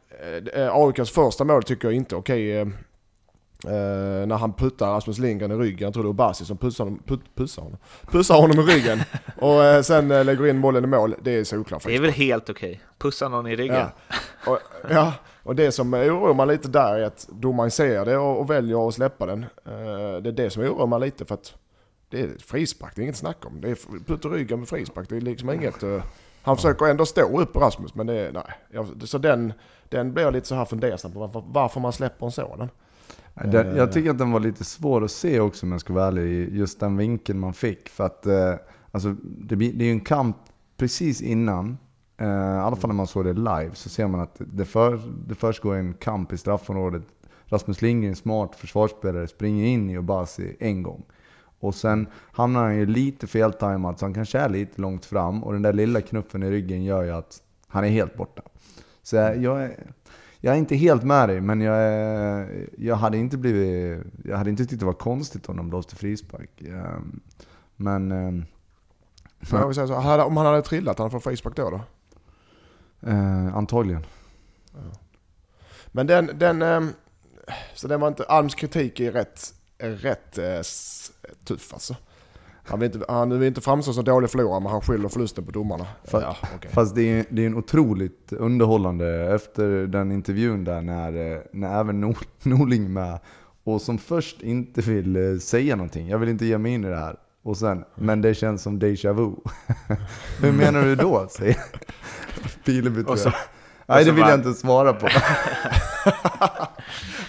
eh, 0.55 0.77
AIKs 0.77 1.11
första 1.11 1.45
mål 1.45 1.63
tycker 1.63 1.89
jag 1.89 1.95
inte 1.95 2.15
är 2.15 2.19
okej. 2.19 2.63
Okay, 2.63 2.73
Eh, 3.67 4.27
när 4.27 4.37
han 4.37 4.53
puttar 4.53 4.87
Rasmus 4.93 5.19
Lindgren 5.19 5.53
i 5.53 5.55
ryggen, 5.55 5.87
jag 5.87 5.93
tror 5.95 6.03
det 6.03 6.07
var 6.07 6.15
Basi 6.15 6.45
som 6.45 6.57
pussar 6.57 6.85
honom, 6.85 7.03
put, 7.07 7.21
pussar 7.35 7.63
honom, 7.63 7.79
pussar 8.07 8.35
honom 8.35 8.61
i 8.61 8.63
ryggen 8.63 9.01
och 9.37 9.65
eh, 9.65 9.83
sen 9.83 10.11
eh, 10.11 10.25
lägger 10.25 10.47
in 10.47 10.61
bollen 10.61 10.85
i 10.85 10.87
mål. 10.87 11.15
Det 11.23 11.31
är 11.31 11.45
såklart 11.45 11.85
Det 11.85 11.97
är 11.97 12.01
väl 12.01 12.11
helt 12.11 12.51
okej? 12.51 12.71
Okay. 12.71 12.81
Pussa 12.99 13.29
någon 13.29 13.47
i 13.47 13.57
ryggen? 13.57 13.77
Ja. 13.77 14.53
Och, 14.53 14.59
ja, 14.91 15.13
och 15.45 15.57
det 15.57 15.73
som 15.73 15.95
oroar 15.95 16.35
mig 16.35 16.47
lite 16.47 16.69
där 16.69 16.95
är 16.95 17.03
att 17.03 17.29
domaren 17.33 17.71
ser 17.71 18.05
det 18.05 18.17
och, 18.17 18.41
och 18.41 18.51
väljer 18.51 18.89
att 18.89 18.95
släppa 18.95 19.27
den. 19.27 19.43
Eh, 19.43 20.23
det 20.23 20.29
är 20.29 20.33
det 20.33 20.51
som 20.51 20.63
oroar 20.63 20.87
mig 20.87 21.01
lite 21.01 21.25
för 21.25 21.35
att 21.35 21.55
det 22.09 22.21
är 22.21 22.31
frispark, 22.39 22.93
det 22.97 23.01
är 23.01 23.03
inget 23.03 23.17
snack 23.17 23.47
om. 23.47 23.61
Det 23.61 23.71
är 23.71 23.79
putt 24.07 24.25
i 24.25 24.29
ryggen 24.29 24.59
med 24.59 24.69
frispark, 24.69 25.09
det 25.09 25.17
är 25.17 25.21
liksom 25.21 25.51
inget... 25.51 25.83
Eh, 25.83 26.03
han 26.43 26.57
försöker 26.57 26.87
ändå 26.87 27.07
stå 27.07 27.41
upp 27.41 27.57
Rasmus, 27.57 27.95
men 27.95 28.07
det 28.07 28.15
är, 28.15 28.33
nej. 28.33 28.85
Så 29.05 29.19
den, 29.19 29.53
den 29.89 30.13
blir 30.13 30.25
jag 30.25 30.33
lite 30.33 30.47
så 30.47 30.55
här 30.55 30.65
fundersam 30.65 31.13
på 31.13 31.19
varför, 31.19 31.45
varför 31.47 31.81
man 31.81 31.93
släpper 31.93 32.27
en 32.27 32.33
sådan. 32.33 32.69
Den, 33.35 33.77
jag 33.77 33.93
tycker 33.93 34.11
att 34.11 34.19
den 34.19 34.33
var 34.33 34.41
lite 34.41 34.65
svår 34.65 35.05
att 35.05 35.11
se 35.11 35.41
också 35.41 35.67
om 35.67 35.73
jag 35.73 35.81
ska 35.81 35.93
vara 35.93 36.07
ärlig, 36.07 36.55
just 36.55 36.81
den 36.81 36.97
vinkeln 36.97 37.39
man 37.39 37.55
fick. 37.55 37.89
För 37.89 38.05
att 38.05 38.27
eh, 38.27 38.55
alltså, 38.91 39.17
det, 39.23 39.57
det 39.57 39.85
är 39.85 39.87
ju 39.87 39.91
en 39.91 40.01
kamp 40.01 40.37
precis 40.77 41.23
innan, 41.23 41.79
Uh, 42.21 42.27
i 42.29 42.61
alla 42.61 42.77
fall 42.77 42.89
när 42.89 42.95
man 42.95 43.07
såg 43.07 43.25
det 43.25 43.33
live, 43.33 43.71
så 43.73 43.89
ser 43.89 44.09
man 44.09 44.21
att 44.21 44.37
det, 44.39 44.65
för, 44.65 45.01
det 45.27 45.35
först 45.35 45.63
går 45.63 45.75
en 45.75 45.95
kamp 45.95 46.33
i 46.33 46.37
straffområdet. 46.37 47.03
Rasmus 47.47 47.83
Lindgren, 47.83 48.17
smart 48.17 48.57
försvarsspelare, 48.57 49.29
springer 49.29 49.67
in 49.67 49.91
i 49.91 49.99
Obasi 49.99 50.57
en 50.61 50.83
gång. 50.83 51.05
Och 51.61 51.75
sen 51.75 52.07
hamnar 52.33 52.63
han 52.63 52.77
ju 52.77 52.87
lite 52.87 53.27
feltajmad, 53.27 53.99
så 53.99 54.05
han 54.05 54.15
kanske 54.15 54.39
är 54.39 54.49
lite 54.49 54.81
långt 54.81 55.05
fram. 55.05 55.45
Och 55.45 55.53
den 55.53 55.63
där 55.63 55.73
lilla 55.73 56.01
knuffen 56.01 56.43
i 56.43 56.51
ryggen 56.51 56.85
gör 56.85 57.03
ju 57.03 57.11
att 57.11 57.43
han 57.67 57.85
är 57.85 57.89
helt 57.89 58.17
borta. 58.17 58.43
Så 59.03 59.17
jag, 59.17 59.71
jag 60.41 60.55
är 60.55 60.59
inte 60.59 60.77
helt 60.77 61.03
med 61.03 61.29
dig, 61.29 61.41
men 61.41 61.61
jag, 61.61 61.77
är, 61.77 62.69
jag, 62.79 62.97
hade 62.97 63.19
inte 63.19 63.37
blivit, 63.37 64.05
jag 64.25 64.37
hade 64.37 64.51
inte 64.51 64.67
tyckt 64.67 64.81
det 64.81 64.87
var 64.87 64.93
konstigt 64.93 65.49
om 65.49 65.57
de 65.57 65.69
blåste 65.69 65.97
frispark. 65.97 66.63
Eh, 66.63 66.99
men... 67.77 68.13
Eh, 68.13 68.31
men 69.51 69.61
jag 69.61 69.67
vill 69.67 69.75
säga 69.75 69.87
så, 69.87 70.25
om 70.25 70.37
han 70.37 70.47
hade 70.47 70.63
trillat, 70.63 70.99
hade 70.99 71.05
han 71.05 71.11
fått 71.11 71.25
frispark 71.25 71.57
då 71.57 71.71
då? 71.71 71.81
Eh, 73.07 73.57
antagligen. 73.57 74.07
Men 75.93 76.07
den, 76.07 76.31
den, 76.35 76.63
ehm, 76.63 76.89
så 77.75 77.89
den 77.89 78.01
var 78.01 78.09
inte, 78.09 78.25
Alms 78.25 78.55
kritik 78.55 79.01
är 79.01 79.13
rätt, 79.13 79.55
är 79.79 79.91
rätt 79.91 80.39
eh, 80.39 80.61
tuff 81.45 81.73
alltså. 81.73 81.97
Han 82.67 82.81
vill 82.81 82.95
inte, 82.95 83.13
han 83.13 83.39
vill 83.39 83.49
inte 83.49 83.61
framstå 83.61 83.93
som 83.93 84.05
dålig 84.05 84.31
förlorare 84.31 84.61
men 84.61 84.73
han 84.73 84.81
skyller 84.81 85.09
förlusten 85.09 85.45
på 85.45 85.51
domarna. 85.51 85.87
Fa- 86.05 86.21
ja, 86.21 86.37
okej. 86.55 86.71
Fast 86.75 86.95
det 86.95 87.03
är, 87.03 87.25
det 87.31 87.43
är 87.43 87.47
en 87.47 87.57
otroligt 87.57 88.33
underhållande 88.33 89.35
efter 89.35 89.69
den 89.87 90.13
intervjun 90.13 90.65
där 90.65 90.81
när, 90.81 91.33
eh, 91.35 91.41
när 91.53 91.81
även 91.81 92.05
Nor- 92.05 92.27
Norling 92.49 92.93
med. 92.93 93.19
Och 93.65 93.83
som 93.83 93.99
först 93.99 94.43
inte 94.43 94.81
vill 94.81 95.17
eh, 95.17 95.39
säga 95.39 95.77
någonting. 95.77 96.09
Jag 96.09 96.19
vill 96.19 96.29
inte 96.29 96.47
ge 96.47 96.59
mig 96.59 96.73
in 96.73 96.85
i 96.85 96.89
det 96.89 96.97
här. 96.97 97.17
Och 97.43 97.57
sen, 97.57 97.85
men 97.95 98.23
det 98.23 98.35
känns 98.35 98.63
som 98.63 98.79
déjà 98.81 99.13
vu. 99.13 99.33
Hur 100.41 100.53
menar 100.53 100.83
du 100.83 100.97
då? 100.97 101.27
Säger 101.31 101.57
Pileby 102.65 103.03
tror 103.03 103.13
Och 103.13 103.19
så- 103.19 103.29
jag. 103.29 103.35
Nej 103.87 104.05
det 104.05 104.11
vill 104.13 104.23
bara- 104.23 104.31
jag 104.31 104.39
inte 104.41 104.53
svara 104.55 104.93
på. 104.93 105.09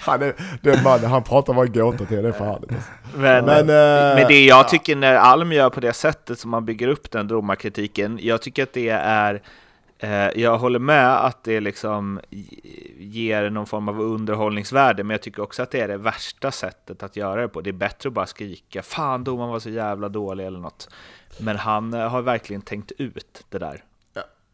Han 0.01 0.21
är, 0.21 0.33
den 0.61 0.83
mannen, 0.83 1.09
han 1.09 1.23
pratar 1.23 1.53
bara 1.53 1.65
gåta 1.65 2.05
till 2.05 2.23
det 2.23 2.27
är 2.27 2.31
för 2.31 2.45
härligt. 2.45 2.71
alltså. 2.71 2.89
Men, 3.15 3.45
Men, 3.45 3.59
eh, 3.59 4.15
men 4.15 4.27
det 4.27 4.45
jag 4.45 4.69
tycker 4.69 4.95
när 4.95 5.15
Alm 5.15 5.51
gör 5.51 5.69
på 5.69 5.79
det 5.79 5.93
sättet 5.93 6.39
som 6.39 6.51
man 6.51 6.65
bygger 6.65 6.87
upp 6.87 7.11
den 7.11 7.27
domarkritiken, 7.27 8.19
jag 8.21 8.41
tycker 8.41 8.63
att 8.63 8.73
det 8.73 8.89
är 8.89 9.41
eh, 9.99 10.09
jag 10.35 10.57
håller 10.57 10.79
med 10.79 11.25
att 11.25 11.43
det 11.43 11.59
liksom 11.59 12.19
ger 12.99 13.49
någon 13.49 13.65
form 13.65 13.89
av 13.89 14.01
underhållningsvärde, 14.01 15.03
men 15.03 15.13
jag 15.13 15.21
tycker 15.21 15.41
också 15.43 15.63
att 15.63 15.71
det 15.71 15.79
är 15.79 15.87
det 15.87 15.97
värsta 15.97 16.51
sättet 16.51 17.03
att 17.03 17.15
göra 17.15 17.41
det 17.41 17.47
på. 17.47 17.61
Det 17.61 17.69
är 17.69 17.73
bättre 17.73 18.07
att 18.09 18.13
bara 18.13 18.25
skrika 18.25 18.81
”Fan, 18.81 19.23
domaren 19.23 19.49
var 19.51 19.59
så 19.59 19.69
jävla 19.69 20.09
dålig” 20.09 20.45
eller 20.45 20.59
något. 20.59 20.89
Men 21.39 21.57
han 21.57 21.93
eh, 21.93 22.07
har 22.09 22.21
verkligen 22.21 22.61
tänkt 22.61 22.91
ut 22.97 23.43
det 23.49 23.57
där. 23.59 23.83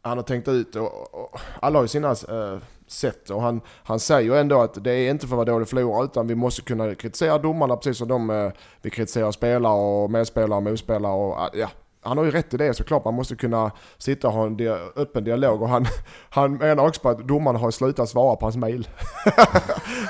Han 0.01 0.17
har 0.17 0.23
tänkt 0.23 0.47
ut 0.47 0.75
och, 0.75 1.13
och 1.13 1.39
alla 1.59 1.79
har 1.79 1.83
ju 1.83 1.87
sina 1.87 2.09
äh, 2.09 2.57
sätt 2.87 3.29
och 3.29 3.41
han, 3.41 3.61
han 3.83 3.99
säger 3.99 4.21
ju 4.21 4.39
ändå 4.39 4.61
att 4.61 4.83
det 4.83 4.91
är 4.91 5.11
inte 5.11 5.27
för 5.27 5.35
att 5.35 5.47
vara 5.47 5.55
dålig 5.55 5.67
förlorare 5.67 6.05
utan 6.05 6.27
vi 6.27 6.35
måste 6.35 6.61
kunna 6.61 6.95
kritisera 6.95 7.37
domarna 7.37 7.75
precis 7.75 7.97
som 7.97 8.07
de 8.07 8.29
äh, 8.29 8.51
vi 8.81 8.89
kritiserar 8.89 9.31
spelare 9.31 9.73
och 9.73 10.11
medspelare 10.11 10.57
och 10.57 10.63
motspelare 10.63 11.13
och 11.13 11.39
ah, 11.39 11.49
ja. 11.53 11.69
Han 12.03 12.17
har 12.17 12.25
ju 12.25 12.31
rätt 12.31 12.53
i 12.53 12.57
det 12.57 12.73
såklart, 12.73 13.05
man 13.05 13.13
måste 13.13 13.35
kunna 13.35 13.71
sitta 13.97 14.27
och 14.27 14.33
ha 14.33 14.45
en 14.45 14.57
dia 14.57 14.77
öppen 14.95 15.23
dialog 15.23 15.61
och 15.61 15.69
han, 15.69 15.85
han 16.29 16.57
menar 16.57 16.87
också 16.87 17.01
på 17.01 17.09
att 17.09 17.27
domarna 17.27 17.59
har 17.59 17.71
slutat 17.71 18.09
svara 18.09 18.35
på 18.35 18.45
hans 18.45 18.57
mail. 18.57 18.87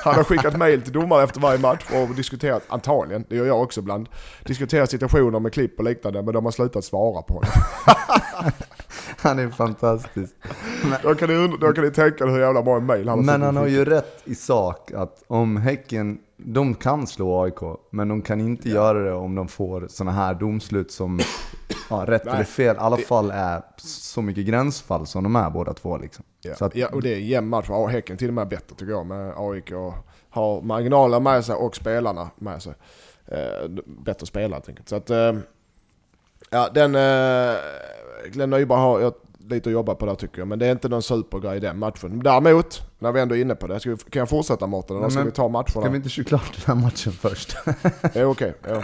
han 0.04 0.16
har 0.16 0.24
skickat 0.24 0.58
mail 0.58 0.82
till 0.82 0.94
domare 0.94 1.24
efter 1.24 1.40
varje 1.42 1.60
match 1.60 1.86
och 1.94 2.16
diskuterat, 2.16 2.64
antagligen, 2.68 3.26
det 3.30 3.36
gör 3.36 3.46
jag 3.46 3.62
också 3.62 3.80
ibland, 3.80 4.10
diskuterat 4.46 4.90
situationer 4.90 5.40
med 5.40 5.54
klipp 5.54 5.80
och 5.80 5.86
liknande 5.86 6.22
men 6.22 6.34
de 6.34 6.46
har 6.46 6.52
slutat 6.52 6.84
svara 6.84 7.22
på 7.22 7.34
honom. 7.34 7.52
Han 9.18 9.40
är 9.40 9.50
fantastisk. 9.50 10.36
Då 11.04 11.16
kan, 11.16 11.30
ni, 11.30 11.58
då 11.62 11.74
kan 11.74 11.84
ni 11.84 11.92
tänka 11.92 12.24
er 12.24 12.30
hur 12.30 12.40
jävla 12.40 12.64
bra 12.64 12.78
en 12.78 12.86
mail 12.86 13.08
han 13.08 13.18
har 13.18 13.26
Men 13.26 13.42
han 13.42 13.58
har 13.58 13.68
ju 13.68 13.86
rätt 13.86 14.22
i 14.24 14.36
sak 14.36 14.92
att 14.92 15.24
om 15.28 15.58
Häcken, 15.58 16.20
de 16.38 16.76
kan 16.76 17.08
slå 17.08 17.44
AIK, 17.44 17.80
men 17.90 18.08
de 18.08 18.22
kan 18.22 18.42
inte 18.42 18.70
göra 18.70 19.00
det 19.00 19.14
om 19.14 19.36
de 19.36 19.48
får 19.48 19.88
sådana 19.90 20.12
här 20.12 20.34
domslut 20.34 20.92
som, 20.92 21.20
ja, 21.90 22.06
rätt 22.08 22.26
Nej. 22.26 22.34
eller 22.34 22.44
fel, 22.44 22.76
i 22.76 22.80
alla 22.80 22.98
fall 22.98 23.32
är 23.32 23.62
så 23.78 24.22
mycket 24.22 24.46
gränsfall 24.46 25.08
som 25.08 25.24
de 25.24 25.36
är 25.36 25.50
båda 25.50 25.74
två 25.74 25.98
liksom. 25.98 26.26
Ja. 26.42 26.66
Att, 26.66 26.76
ja, 26.76 26.88
och 26.88 27.02
det 27.02 27.14
är 27.14 27.16
en 27.16 27.28
jämn 27.28 27.48
match. 27.48 27.66
Ja, 27.70 27.88
Häcken 27.88 28.18
till 28.18 28.28
och 28.28 28.34
med 28.34 28.48
bättre 28.48 28.76
tycker 28.76 28.92
jag 28.92 29.06
med 29.06 29.34
AIK. 29.38 29.72
Har 30.30 30.62
marginaler 30.62 31.20
med 31.20 31.46
sig 31.46 31.56
och 31.56 31.76
spelarna 31.76 32.30
med 32.36 32.62
sig. 32.62 32.74
Eh, 33.28 33.70
bättre 33.86 34.26
spelare 34.26 34.54
helt 34.54 34.70
enkelt. 34.70 34.90
Så 34.90 34.96
att, 34.96 35.10
eh, 35.10 35.34
ja 36.50 36.70
den... 36.74 36.96
Eh, 36.96 37.56
Glenn 38.28 38.50
Nyberg 38.50 38.80
har 38.80 39.14
lite 39.50 39.70
att 39.70 39.74
jobba 39.74 39.96
på 39.96 40.06
där 40.06 40.16
tycker 40.16 40.40
jag. 40.40 40.48
Men 40.48 40.60
det 40.60 40.66
är 40.68 40.72
inte 40.72 40.90
någon 40.90 41.02
supergrej 41.04 41.58
i 41.58 41.60
den 41.60 41.80
matchen. 41.80 42.20
Däremot, 42.24 42.82
när 43.00 43.12
vi 43.12 43.20
ändå 43.22 43.36
är 43.36 43.42
inne 43.42 43.56
på 43.56 43.68
det. 43.68 43.80
Ska 43.80 43.90
vi, 43.90 43.96
kan 43.98 44.20
jag 44.20 44.30
fortsätta 44.30 44.68
Mårten? 44.68 44.96
Eller 44.96 45.02
Nej, 45.02 45.12
ska 45.12 45.20
men 45.20 45.26
vi 45.28 45.32
ta 45.32 45.48
matcherna? 45.48 45.68
Ska 45.70 45.90
vi 45.90 45.96
inte 45.98 46.10
köra 46.10 46.24
klart 46.26 46.66
den 46.66 46.76
här 46.78 46.84
matchen 46.84 47.12
först? 47.12 47.56
Det 48.14 48.20
är 48.20 48.26
okej. 48.26 48.54
ja. 48.68 48.84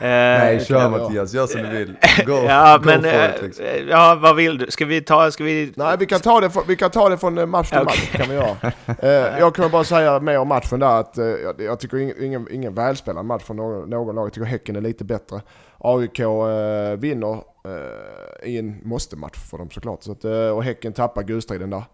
Nej, 0.00 0.56
Eh, 0.56 0.64
kör 0.64 0.80
jag. 0.80 0.90
Mattias, 0.90 1.34
gör 1.34 1.46
som 1.46 1.62
du 1.62 1.68
vill. 1.68 1.94
Go, 2.26 2.32
ja, 2.32 2.78
go 2.78 2.84
men 2.86 3.00
for 3.02 3.08
eh, 3.08 3.34
it, 3.34 3.42
liksom. 3.42 3.64
ja, 3.88 4.18
vad 4.22 4.36
vill 4.36 4.58
du? 4.58 4.66
Ska 4.70 4.84
vi 4.84 5.00
ta, 5.00 5.30
ska 5.30 5.44
vi... 5.44 5.72
Nej, 5.76 5.96
vi 5.98 6.06
kan 6.06 6.20
ta 6.20 6.40
det, 6.40 6.50
från- 6.50 6.64
vi 6.68 6.76
kan 6.76 6.90
ta 6.90 7.08
det 7.08 7.18
från 7.18 7.38
eh, 7.38 7.46
match 7.46 7.70
till 7.70 7.78
match. 7.84 8.10
Kan 8.12 8.28
vi 8.28 8.34
göra. 8.34 8.56
Eh, 8.98 9.38
jag 9.38 9.54
kan 9.54 9.70
bara 9.70 9.84
säga 9.84 10.20
mer 10.20 10.38
om 10.38 10.48
matchen 10.48 10.80
där 10.80 11.00
att 11.00 11.18
eh, 11.18 11.24
jag, 11.26 11.60
jag 11.60 11.80
tycker 11.80 11.96
ingen, 11.96 12.22
ingen, 12.24 12.46
ingen 12.50 12.74
välspelad 12.74 13.24
match 13.24 13.42
från 13.42 13.56
någon, 13.56 13.90
någon 13.90 14.14
lag. 14.14 14.26
Jag 14.26 14.32
tycker 14.32 14.46
Häcken 14.46 14.76
är 14.76 14.80
lite 14.80 15.04
bättre. 15.04 15.40
AIK 15.80 16.18
eh, 16.18 16.96
vinner 16.98 17.42
eh, 17.64 18.48
i 18.48 18.58
en 18.58 18.80
måste-match 18.84 19.38
för 19.50 19.58
dem 19.58 19.70
såklart. 19.70 20.02
Så 20.02 20.12
att, 20.12 20.24
eh, 20.24 20.48
och 20.48 20.64
Häcken 20.64 20.92
tappar 20.92 21.22
gulstriden 21.22 21.70
där. 21.70 21.84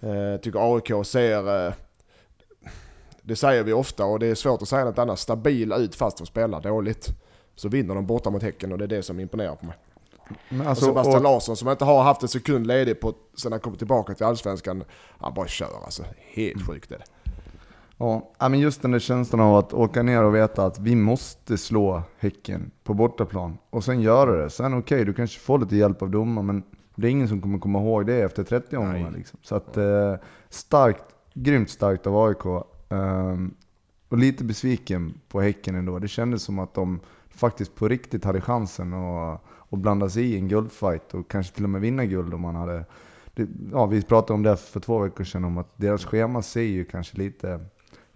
Eh, 0.00 0.40
tycker 0.40 0.74
AIK 0.74 1.06
ser, 1.06 1.66
eh, 1.66 1.72
det 3.22 3.36
säger 3.36 3.62
vi 3.62 3.72
ofta 3.72 4.04
och 4.04 4.18
det 4.18 4.26
är 4.26 4.34
svårt 4.34 4.62
att 4.62 4.68
säga 4.68 4.84
något 4.84 4.98
annat, 4.98 5.18
stabil 5.18 5.72
ut 5.72 5.94
fast 5.94 6.18
de 6.18 6.26
spelar 6.26 6.60
dåligt. 6.60 7.08
Så 7.54 7.68
vinner 7.68 7.94
de 7.94 8.06
borta 8.06 8.30
mot 8.30 8.42
Häcken 8.42 8.72
och 8.72 8.78
det 8.78 8.84
är 8.84 8.88
det 8.88 9.02
som 9.02 9.20
imponerar 9.20 9.54
på 9.54 9.66
mig. 9.66 9.76
Men 10.48 10.60
Och 10.60 10.66
alltså, 10.66 10.84
Sebastian 10.84 11.16
och, 11.16 11.22
Larsson 11.22 11.56
som 11.56 11.68
inte 11.68 11.84
har 11.84 12.02
haft 12.02 12.22
en 12.22 12.28
sekund 12.28 12.66
ledig 12.66 13.00
på, 13.00 13.14
sen 13.36 13.52
han 13.52 13.60
kom 13.60 13.76
tillbaka 13.76 14.14
till 14.14 14.26
Allsvenskan. 14.26 14.84
Han 15.18 15.34
bara 15.34 15.48
kör 15.48 15.84
alltså. 15.84 16.04
Helt 16.32 16.66
sjukt 16.66 16.92
är 16.92 16.98
det. 16.98 17.04
Ja, 18.38 18.48
men 18.48 18.60
just 18.60 18.82
den 18.82 18.90
där 18.90 18.98
känslan 18.98 19.40
av 19.40 19.56
att 19.56 19.72
åka 19.72 20.02
ner 20.02 20.24
och 20.24 20.34
veta 20.34 20.66
att 20.66 20.78
vi 20.78 20.96
måste 20.96 21.58
slå 21.58 22.02
Häcken 22.18 22.70
på 22.84 22.94
bortaplan 22.94 23.58
och 23.70 23.84
sen 23.84 24.00
göra 24.00 24.42
det. 24.42 24.50
Sen 24.50 24.78
okej, 24.78 25.04
du 25.04 25.12
kanske 25.12 25.40
får 25.40 25.58
lite 25.58 25.76
hjälp 25.76 26.02
av 26.02 26.10
domaren, 26.10 26.46
men 26.46 26.62
det 26.94 27.06
är 27.06 27.10
ingen 27.10 27.28
som 27.28 27.40
kommer 27.40 27.58
komma 27.58 27.78
ihåg 27.78 28.06
det 28.06 28.22
efter 28.22 28.44
30 28.44 28.76
omgångar. 28.76 29.10
Liksom. 29.10 29.38
Så 29.42 29.54
att, 29.54 29.76
eh, 29.76 30.14
starkt, 30.48 31.04
grymt 31.34 31.70
starkt 31.70 32.06
av 32.06 32.16
AIK. 32.16 32.64
Ehm, 32.88 33.54
och 34.08 34.18
lite 34.18 34.44
besviken 34.44 35.14
på 35.28 35.40
Häcken 35.40 35.74
ändå. 35.74 35.98
Det 35.98 36.08
kändes 36.08 36.42
som 36.42 36.58
att 36.58 36.74
de 36.74 37.00
faktiskt 37.28 37.74
på 37.74 37.88
riktigt 37.88 38.24
hade 38.24 38.40
chansen 38.40 38.94
att, 38.94 39.40
att 39.70 39.78
blanda 39.78 40.08
sig 40.08 40.24
i 40.24 40.36
en 40.36 40.48
guldfight 40.48 41.14
och 41.14 41.30
kanske 41.30 41.54
till 41.54 41.64
och 41.64 41.70
med 41.70 41.80
vinna 41.80 42.04
guld 42.04 42.34
om 42.34 42.40
man 42.40 42.54
hade... 42.54 42.84
Det, 43.34 43.48
ja, 43.72 43.86
vi 43.86 44.02
pratade 44.02 44.32
om 44.32 44.42
det 44.42 44.56
för 44.56 44.80
två 44.80 44.98
veckor 44.98 45.24
sedan, 45.24 45.44
om 45.44 45.58
att 45.58 45.72
deras 45.76 46.04
schema 46.04 46.42
ser 46.42 46.60
ju 46.60 46.84
kanske 46.84 47.18
lite, 47.18 47.60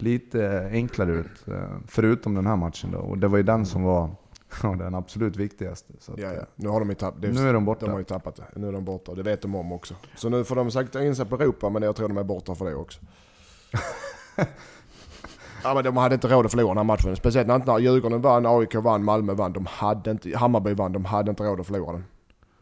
lite 0.05 0.69
enklare 0.73 1.11
ut. 1.13 1.49
eh, 1.49 1.55
Förutom 1.87 2.35
den 2.35 2.47
här 2.47 2.57
matchen 2.57 2.91
då. 2.93 2.99
Och 2.99 3.19
det 3.19 3.29
var 3.29 3.37
ju 3.37 3.43
den 3.43 3.67
som 3.67 3.83
var 3.83 4.11
ja, 4.63 4.69
den 4.75 4.95
absolut 4.95 5.37
viktigaste. 5.37 5.93
Att, 6.09 6.19
Ja, 6.19 6.33
ja. 6.33 6.43
Nu 6.57 6.69
har 6.69 6.81
de 6.81 6.89
ju 6.89 6.95
tappat 6.95 7.23
det. 7.23 7.29
Nu 7.33 7.49
är 7.49 7.53
de 7.53 7.65
borta. 7.65 7.87
De 7.87 7.93
har 7.93 7.99
ju 7.99 8.05
tappat 8.05 8.37
det. 8.37 8.45
Nu 8.57 8.69
är 8.69 8.73
de 8.73 8.85
borta 8.85 9.15
det 9.15 9.23
vet 9.23 9.43
de 9.43 9.55
om 9.55 9.73
också. 9.73 9.95
Så 10.17 10.29
nu 10.29 10.45
får 10.45 10.57
de 10.57 10.71
säkert 10.71 10.95
in 10.95 11.17
sig 11.17 11.27
på 11.27 11.35
Europa 11.37 11.71
men 11.71 11.83
jag 11.83 11.97
tror 11.97 12.09
de 12.09 12.17
är 12.19 12.25
borta 12.25 12.55
för 12.55 12.65
det 12.65 12.75
också. 12.75 13.01
ja 15.65 15.75
men 15.75 15.85
de 15.85 15.97
hade 15.97 16.15
inte 16.15 16.29
råd 16.29 16.45
att 16.45 16.51
förlora 16.51 16.69
den 16.69 16.77
här 16.77 16.85
matchen. 16.85 17.17
Speciellt 17.17 17.49
när 17.49 17.59
när 17.67 17.79
Djurgården 17.79 18.21
vann, 18.21 18.47
AIK 18.47 18.75
vann, 18.75 19.05
Malmö 19.05 19.35
vann. 19.35 19.53
De 19.53 19.67
hade 19.67 20.11
inte, 20.11 20.39
Hammarby 20.39 20.75
vann, 20.75 20.93
de 20.93 21.05
hade 21.05 21.31
inte 21.31 21.43
råd 21.43 21.61
att 21.61 21.67
förlora 21.67 21.93
den. 21.93 22.05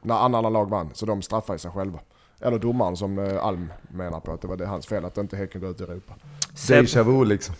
När 0.03 0.15
andra 0.15 0.41
lag 0.41 0.71
vann, 0.71 0.91
så 0.95 1.07
de 1.07 1.23
straffade 1.23 1.59
sig 1.59 1.71
själva. 1.71 1.99
Eller 2.43 2.59
domaren 2.59 2.97
som 2.97 3.19
eh, 3.19 3.45
Alm 3.45 3.73
menar 3.89 4.21
på 4.21 4.33
att 4.33 4.41
det 4.41 4.49
var 4.49 4.57
det 4.57 4.67
hans 4.67 4.87
fel 4.87 5.05
att 5.05 5.19
inte 5.19 5.37
Häcken 5.37 5.61
går 5.61 5.71
ut 5.71 5.81
i 5.81 5.85
Europa. 5.85 6.15
Déjà 6.55 7.03
vu 7.03 7.25
liksom. 7.25 7.55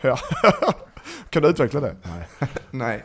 Ja. 0.00 0.18
kan 1.30 1.42
du 1.42 1.48
utveckla 1.48 1.80
det? 1.80 1.96
Nej. 2.02 2.48
Nej. 2.70 3.04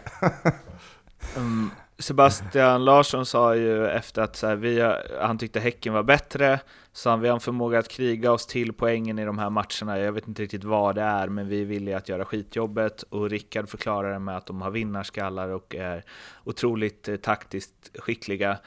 Mm, 1.37 1.69
Sebastian 1.97 2.85
Larsson 2.85 3.25
sa 3.25 3.55
ju 3.55 3.87
efter 3.87 4.21
att 4.21 4.35
så 4.35 4.47
här, 4.47 4.55
vi 4.55 4.95
han 5.21 5.37
tyckte 5.37 5.59
Häcken 5.59 5.93
var 5.93 6.03
bättre, 6.03 6.59
så 6.93 7.09
han, 7.09 7.21
vi 7.21 7.27
har 7.27 7.35
en 7.35 7.39
förmåga 7.41 7.79
att 7.79 7.87
kriga 7.87 8.31
oss 8.31 8.45
till 8.45 8.73
poängen 8.73 9.19
i 9.19 9.25
de 9.25 9.39
här 9.39 9.49
matcherna. 9.49 9.99
Jag 9.99 10.11
vet 10.11 10.27
inte 10.27 10.41
riktigt 10.41 10.63
vad 10.63 10.95
det 10.95 11.01
är, 11.01 11.27
men 11.27 11.47
vi 11.47 11.61
är 11.61 11.65
villiga 11.65 11.97
att 11.97 12.09
göra 12.09 12.25
skitjobbet. 12.25 13.03
Och 13.03 13.29
Rickard 13.29 13.69
förklarar 13.69 14.13
det 14.13 14.19
med 14.19 14.37
att 14.37 14.45
de 14.45 14.61
har 14.61 14.71
vinnarskallar 14.71 15.49
och 15.49 15.75
är 15.75 16.03
otroligt 16.43 17.07
eh, 17.07 17.15
taktiskt 17.15 17.91
skickliga. 17.99 18.57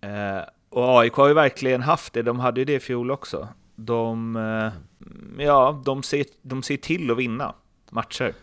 Eh, 0.00 0.40
och 0.74 1.00
AIK 1.00 1.12
har 1.12 1.28
ju 1.28 1.34
verkligen 1.34 1.82
haft 1.82 2.12
det, 2.12 2.22
de 2.22 2.40
hade 2.40 2.60
ju 2.60 2.64
det 2.64 2.74
i 2.74 2.80
fjol 2.80 3.10
också. 3.10 3.48
De, 3.76 4.36
eh, 4.36 5.44
ja, 5.44 5.82
de 5.84 6.02
ser, 6.02 6.24
de 6.42 6.62
ser 6.62 6.76
till 6.76 7.10
att 7.10 7.18
vinna 7.18 7.54
matcher. 7.90 8.34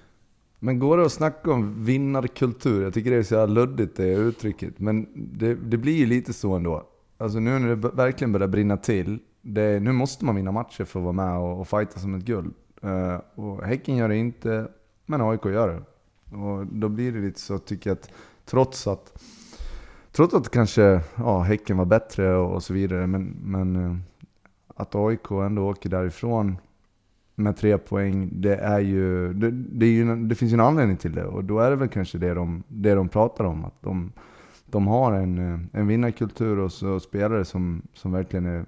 Men 0.59 0.79
går 0.79 0.97
det 0.97 1.05
att 1.05 1.11
snacka 1.11 1.51
om 1.51 1.85
vinnarkultur? 1.85 2.83
Jag 2.83 2.93
tycker 2.93 3.11
det 3.11 3.17
är 3.17 3.23
så 3.23 3.35
jävla 3.35 3.53
luddigt 3.53 3.95
det 3.95 4.13
uttrycket. 4.13 4.79
Men 4.79 5.07
det, 5.15 5.55
det 5.55 5.77
blir 5.77 5.95
ju 5.95 6.05
lite 6.05 6.33
så 6.33 6.53
ändå. 6.53 6.83
Alltså 7.17 7.39
nu 7.39 7.59
när 7.59 7.75
det 7.75 7.75
verkligen 7.75 8.31
börjar 8.31 8.47
brinna 8.47 8.77
till. 8.77 9.19
Det, 9.41 9.79
nu 9.79 9.91
måste 9.91 10.25
man 10.25 10.35
vinna 10.35 10.51
matcher 10.51 10.83
för 10.83 10.99
att 10.99 11.03
vara 11.03 11.13
med 11.13 11.37
och, 11.37 11.59
och 11.59 11.67
fighta 11.67 11.99
som 11.99 12.15
ett 12.15 12.23
guld. 12.23 12.53
Uh, 12.83 13.19
och 13.35 13.63
Häcken 13.63 13.95
gör 13.95 14.09
det 14.09 14.17
inte, 14.17 14.67
men 15.05 15.21
AIK 15.21 15.45
gör 15.45 15.67
det. 15.67 15.83
Och 16.37 16.65
då 16.67 16.89
blir 16.89 17.11
det 17.11 17.19
lite 17.19 17.39
så 17.39 17.57
tycker 17.57 17.89
jag 17.89 17.97
att 17.97 18.11
trots 18.45 18.87
att 18.87 19.21
Trots 20.11 20.33
att 20.33 20.51
kanske 20.51 21.01
ja, 21.15 21.39
Häcken 21.39 21.77
var 21.77 21.85
bättre 21.85 22.35
och, 22.35 22.63
så 22.63 22.73
vidare, 22.73 23.07
men, 23.07 23.37
men 23.43 23.75
eh, 23.75 23.97
att 24.75 24.95
AIK 24.95 25.31
ändå 25.31 25.69
åker 25.69 25.89
därifrån 25.89 26.57
med 27.35 27.57
tre 27.57 27.77
poäng, 27.77 28.29
det, 28.31 28.55
är 28.55 28.79
ju, 28.79 29.33
det, 29.33 29.51
det, 29.51 29.85
är 29.85 29.89
ju, 29.89 30.15
det 30.15 30.35
finns 30.35 30.51
ju 30.51 30.53
en 30.53 30.59
anledning 30.59 30.97
till 30.97 31.15
det. 31.15 31.25
Och 31.25 31.43
då 31.43 31.59
är 31.59 31.69
det 31.69 31.75
väl 31.75 31.89
kanske 31.89 32.17
det 32.17 32.33
de, 32.33 32.63
det 32.67 32.93
de 32.93 33.09
pratar 33.09 33.43
om. 33.43 33.65
Att 33.65 33.81
de, 33.81 34.11
de 34.65 34.87
har 34.87 35.13
en, 35.13 35.69
en 35.73 35.87
vinnarkultur 35.87 36.59
och 36.59 36.71
så 36.71 36.99
spelare 36.99 37.45
som, 37.45 37.81
som 37.93 38.11
verkligen 38.11 38.45
är, 38.45 38.65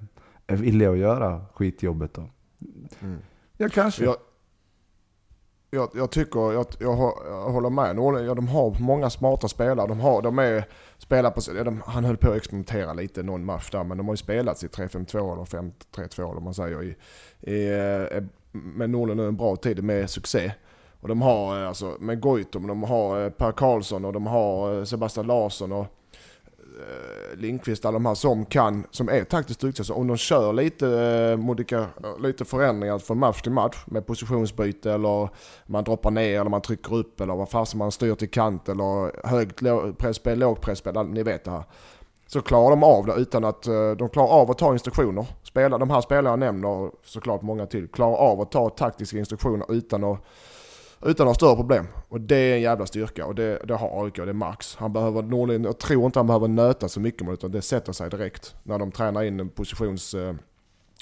är 0.47 0.55
villiga 0.55 0.91
att 0.91 0.97
göra 0.97 1.45
skitjobbet. 1.53 2.13
Då. 2.13 2.29
Mm. 3.01 3.17
Ja, 3.57 3.69
kanske. 3.69 4.03
Jag, 4.03 4.15
jag, 5.74 5.89
jag 5.94 6.12
tycker, 6.12 6.53
jag, 6.53 6.65
jag, 6.80 6.96
håller 7.51 7.70
med 7.70 7.96
Norling. 7.96 8.25
Ja, 8.25 8.34
de 8.34 8.48
har 8.48 8.75
många 8.80 9.10
smarta 9.10 9.48
spelare. 9.48 9.88
De, 9.88 10.00
har, 10.00 10.22
de 10.22 10.39
är, 10.39 10.65
spelar 10.98 11.32
på, 11.32 11.63
de, 11.63 11.82
han 11.86 12.06
höll 12.06 12.18
på 12.18 12.32
att 12.32 12.38
experimentera 12.38 12.94
lite 12.94 13.24
någon 13.24 13.46
match 13.46 13.70
där, 13.72 13.84
men 13.84 13.98
de 13.98 14.08
har 14.08 14.13
ju 14.13 14.18
spelats 14.18 14.63
i 14.63 14.68
3-5-2 14.68 15.34
eller 15.34 15.72
5-3-2 15.96 16.32
eller 16.32 16.42
man 16.42 16.53
säger. 16.53 16.84
I, 16.84 16.96
i, 17.51 17.70
eh, 17.70 18.18
eh, 18.18 18.24
med 18.51 18.89
Norling 18.89 19.18
nu 19.18 19.27
en 19.27 19.38
bra 19.38 19.56
tid 19.56 19.84
med 19.84 20.10
succé. 20.10 20.51
Och 21.01 21.08
de 21.08 21.22
har 21.22 21.62
eh, 21.62 21.68
alltså 21.68 21.98
med 22.00 22.22
Goitom, 22.22 22.68
de 22.68 22.84
har 22.84 23.30
Per 23.30 23.51
Karlsson 23.51 24.06
och 24.06 24.13
de 24.13 24.27
har 24.27 24.86
Sebastian 24.86 25.27
Larsson 25.27 25.72
och 25.72 25.86
Eh, 26.80 27.38
Lindqvist, 27.38 27.86
alla 27.86 27.94
de 27.94 28.06
här 28.06 28.15
som 28.15 28.46
kan, 28.46 28.88
som 28.92 29.10
är 29.10 29.24
taktiskt 29.24 29.60
duktiga, 29.60 29.84
så 29.84 29.94
om 29.94 30.08
de 30.08 30.18
kör 30.18 30.53
lite, 30.53 30.88
eh, 30.89 31.38
modika, 31.38 31.86
lite 32.20 32.46
förändringar 32.46 33.00
från 33.00 33.20
match 33.20 33.42
till 33.42 33.51
match 33.51 33.77
med 33.86 34.08
positionsbyte 34.08 34.92
eller 34.92 35.30
man 35.65 35.84
droppar 35.84 36.12
ner 36.12 36.39
eller 36.39 36.50
man 36.50 36.62
trycker 36.62 36.96
upp 36.96 37.22
eller 37.22 37.36
vad 37.36 37.50
fasen 37.50 37.77
man 37.77 37.92
styr 37.92 38.15
till 38.15 38.30
kant 38.30 38.70
eller 38.70 39.27
högt 39.27 39.60
presspel, 39.98 40.39
lågt 40.39 40.62
presspel, 40.62 41.08
ni 41.08 41.24
vet 41.24 41.44
det 41.44 41.51
här. 41.51 41.63
Så 42.27 42.42
klarar 42.42 42.70
de 42.70 42.84
av 42.84 43.06
det 43.06 43.13
utan 43.13 43.46
att, 43.46 43.68
eh, 43.68 43.92
de 43.92 44.10
klarar 44.10 44.30
av 44.30 44.51
att 44.51 44.58
ta 44.58 44.74
instruktioner. 44.74 45.25
Spela, 45.44 45.77
de 45.77 45.89
här 45.89 46.01
spelarna 46.01 46.30
jag 46.30 46.39
nämner, 46.39 46.92
såklart 47.03 47.42
många 47.42 47.65
till, 47.65 47.88
klarar 47.88 48.15
av 48.15 48.42
att 48.42 48.51
ta 48.51 48.70
taktiska 48.70 49.18
instruktioner 49.18 49.74
utan 49.74 50.03
att 50.03 50.20
utan 51.06 51.27
att 51.27 51.30
ha 51.30 51.36
större 51.36 51.56
problem. 51.56 51.88
Och 52.13 52.22
det 52.22 52.36
är 52.36 52.55
en 52.55 52.62
jävla 52.62 52.86
styrka 52.86 53.25
och 53.25 53.36
det, 53.36 53.60
det 53.63 53.74
har 53.74 54.05
AIK, 54.05 54.15
det 54.15 54.22
är 54.22 54.34
Max. 54.34 54.75
Han 54.75 54.93
behöver, 54.93 55.22
Norlin, 55.22 55.63
jag 55.63 55.79
tror 55.79 56.05
inte 56.05 56.20
han 56.20 56.27
behöver 56.27 56.48
nöta 56.48 56.89
så 56.89 57.00
mycket 57.00 57.22
med 57.22 57.34
utan 57.34 57.51
det 57.51 57.62
sätter 57.62 57.93
sig 57.93 58.10
direkt 58.10 58.55
när 58.63 58.79
de 58.79 58.91
tränar 58.91 59.24
in 59.24 59.39
en 59.39 59.50
positions 59.50 60.13
eh, 60.13 60.36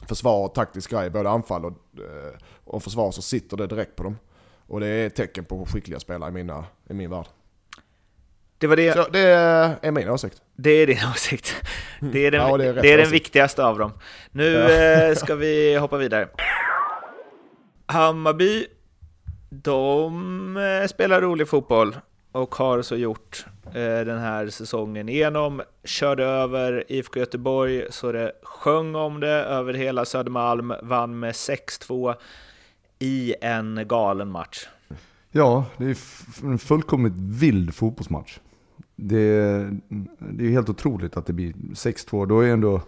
försvar 0.08 0.46
och 0.46 0.54
taktisk 0.54 0.92
grej, 0.92 1.10
både 1.10 1.30
anfall 1.30 1.66
och, 1.66 1.72
eh, 1.72 2.34
och 2.66 2.84
försvar 2.84 3.12
så 3.12 3.22
sitter 3.22 3.58
det 3.58 3.68
direkt 3.68 3.96
på 3.96 4.04
dem. 4.04 4.18
Och 4.68 4.80
det 4.80 4.88
är 4.88 5.08
ett 5.08 5.16
tecken 5.16 5.46
på 5.46 5.66
skickliga 5.66 6.00
spelare 6.00 6.30
i, 6.30 6.34
mina, 6.34 6.66
i 6.90 6.94
min 6.94 7.10
värld. 7.10 7.26
Det 8.58 8.68
var 8.68 8.76
det. 8.76 8.94
Så 8.94 9.08
det 9.12 9.30
är 9.82 9.92
min 9.92 10.10
åsikt. 10.10 10.42
Det 10.56 10.72
är 10.72 10.88
din 10.88 11.00
åsikt. 11.14 11.56
Det 12.00 12.26
är 12.26 12.32
den, 12.32 12.42
ja, 12.42 12.58
det 12.58 12.66
är 12.66 12.74
det 12.74 12.94
är 12.94 12.98
den 12.98 13.12
viktigaste 13.12 13.66
av 13.66 13.80
dem. 13.80 13.92
Nu 14.32 14.52
ja. 14.52 14.70
Eh, 14.70 15.16
ska 15.16 15.36
vi 15.36 15.76
hoppa 15.76 15.98
vidare. 15.98 16.28
Hammarby 17.86 18.68
de 19.54 20.58
eh, 20.58 20.88
spelar 20.88 21.22
rolig 21.22 21.48
fotboll 21.48 21.98
och 22.32 22.56
har 22.56 22.82
så 22.82 22.96
gjort 22.96 23.46
eh, 23.66 24.06
den 24.06 24.20
här 24.20 24.48
säsongen 24.48 25.10
igenom. 25.10 25.62
Körde 25.84 26.24
över 26.24 26.84
IFK 26.88 27.20
Göteborg 27.20 27.86
så 27.90 28.12
det 28.12 28.32
sjöng 28.44 28.96
om 28.96 29.20
det 29.20 29.30
över 29.30 29.74
hela 29.74 30.06
Södermalm, 30.06 30.74
vann 30.84 31.20
med 31.20 31.32
6-2 31.32 32.16
i 33.00 33.36
en 33.42 33.88
galen 33.88 34.32
match. 34.32 34.68
Ja, 35.32 35.66
det 35.78 35.86
är 35.86 35.98
en 36.44 36.60
fullkomligt 36.60 37.14
vild 37.18 37.76
fotbollsmatch. 37.76 38.40
Det, 38.96 39.30
det 40.20 40.46
är 40.46 40.50
helt 40.50 40.70
otroligt 40.70 41.18
att 41.18 41.26
det 41.26 41.34
blir 41.34 41.54
6-2. 41.54 42.26
Då 42.26 42.40
är 42.40 42.48
ändå, 42.48 42.82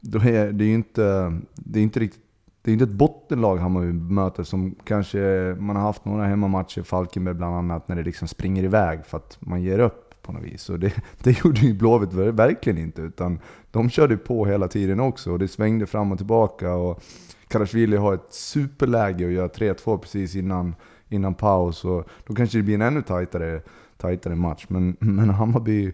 då 0.00 0.18
är 0.18 0.52
det 0.52 0.66
inte, 0.66 1.38
det 1.54 1.78
är 1.78 1.82
inte 1.82 2.00
riktigt 2.00 2.29
det 2.62 2.70
är 2.70 2.72
inte 2.72 2.84
ett 2.84 2.90
bottenlag 2.90 3.56
Hammarby 3.56 3.92
möter 3.92 4.42
som 4.42 4.74
kanske 4.84 5.18
man 5.58 5.76
har 5.76 5.82
haft 5.82 6.04
några 6.04 6.24
hemmamatcher, 6.24 6.82
Falkenberg 6.82 7.34
bland 7.34 7.54
annat, 7.54 7.88
när 7.88 7.96
det 7.96 8.02
liksom 8.02 8.28
springer 8.28 8.64
iväg 8.64 9.06
för 9.06 9.16
att 9.16 9.38
man 9.40 9.62
ger 9.62 9.78
upp 9.78 10.10
på 10.22 10.32
något 10.32 10.42
vis. 10.42 10.68
Och 10.68 10.78
det, 10.78 10.94
det 11.22 11.44
gjorde 11.44 11.60
ju 11.60 11.74
Blåvitt 11.74 12.12
verkligen 12.12 12.78
inte, 12.78 13.02
utan 13.02 13.38
de 13.70 13.90
körde 13.90 14.16
på 14.16 14.46
hela 14.46 14.68
tiden 14.68 15.00
också 15.00 15.32
och 15.32 15.38
det 15.38 15.48
svängde 15.48 15.86
fram 15.86 16.12
och 16.12 16.18
tillbaka. 16.18 16.74
Och 16.74 17.02
Karasjvili 17.48 17.96
har 17.96 18.14
ett 18.14 18.32
superläge 18.32 19.24
och 19.24 19.32
gör 19.32 19.48
3-2 19.48 19.98
precis 19.98 20.36
innan, 20.36 20.74
innan 21.08 21.34
paus. 21.34 21.84
Och 21.84 22.08
då 22.26 22.34
kanske 22.34 22.58
det 22.58 22.62
blir 22.62 22.74
en 22.74 22.82
ännu 22.82 23.02
tajtare, 23.02 23.62
tajtare 23.96 24.34
match. 24.34 24.64
Men, 24.68 24.96
men 25.00 25.30
Hammarby, 25.30 25.92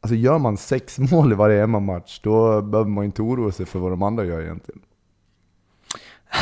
alltså 0.00 0.14
gör 0.14 0.38
man 0.38 0.56
sex 0.56 0.98
mål 0.98 1.32
i 1.32 1.34
varje 1.34 1.60
hemmamatch, 1.60 2.20
då 2.22 2.62
behöver 2.62 2.90
man 2.90 3.04
inte 3.04 3.22
oroa 3.22 3.52
sig 3.52 3.66
för 3.66 3.78
vad 3.78 3.92
de 3.92 4.02
andra 4.02 4.24
gör 4.24 4.42
egentligen. 4.42 4.80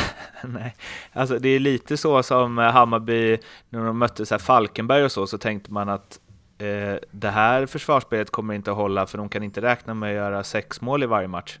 Nej, 0.43 0.75
alltså 1.13 1.39
det 1.39 1.49
är 1.49 1.59
lite 1.59 1.97
så 1.97 2.23
som 2.23 2.57
Hammarby, 2.57 3.37
när 3.69 3.85
de 3.85 3.97
mötte 3.97 4.25
så 4.25 4.39
Falkenberg 4.39 5.03
och 5.03 5.11
så, 5.11 5.27
så 5.27 5.37
tänkte 5.37 5.73
man 5.73 5.89
att 5.89 6.19
eh, 6.57 6.95
det 7.11 7.29
här 7.29 7.65
försvarsspelet 7.65 8.29
kommer 8.29 8.53
inte 8.53 8.71
att 8.71 8.77
hålla 8.77 9.05
för 9.05 9.17
de 9.17 9.29
kan 9.29 9.43
inte 9.43 9.61
räkna 9.61 9.93
med 9.93 10.09
att 10.09 10.15
göra 10.15 10.43
sex 10.43 10.81
mål 10.81 11.03
i 11.03 11.05
varje 11.05 11.27
match. 11.27 11.59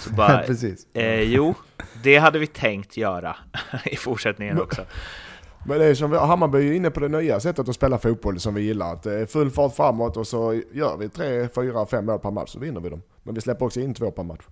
Så 0.00 0.10
bara, 0.16 0.38
Precis. 0.38 0.86
Eh, 0.94 1.20
jo, 1.20 1.54
det 2.02 2.16
hade 2.16 2.38
vi 2.38 2.46
tänkt 2.46 2.96
göra 2.96 3.36
i 3.84 3.96
fortsättningen 3.96 4.60
också. 4.60 4.84
Men 5.66 5.78
det 5.78 5.84
är 5.84 5.94
som 5.94 6.12
Hammarby 6.12 6.68
är 6.68 6.72
inne 6.72 6.90
på 6.90 7.00
det 7.00 7.08
nya 7.08 7.40
sättet 7.40 7.68
att 7.68 7.74
spela 7.74 7.98
fotboll 7.98 8.40
som 8.40 8.54
vi 8.54 8.62
gillar. 8.62 8.92
Att 8.92 9.02
det 9.02 9.14
är 9.14 9.26
full 9.26 9.50
fart 9.50 9.76
framåt 9.76 10.16
och 10.16 10.26
så 10.26 10.62
gör 10.72 10.96
vi 10.96 11.08
tre, 11.08 11.48
fyra, 11.54 11.86
fem 11.86 12.06
mål 12.06 12.18
per 12.18 12.30
match 12.30 12.50
så 12.50 12.58
vinner 12.58 12.80
vi 12.80 12.88
dem. 12.90 13.02
Men 13.22 13.34
vi 13.34 13.40
släpper 13.40 13.66
också 13.66 13.80
in 13.80 13.94
två 13.94 14.10
per 14.10 14.22
match. 14.22 14.44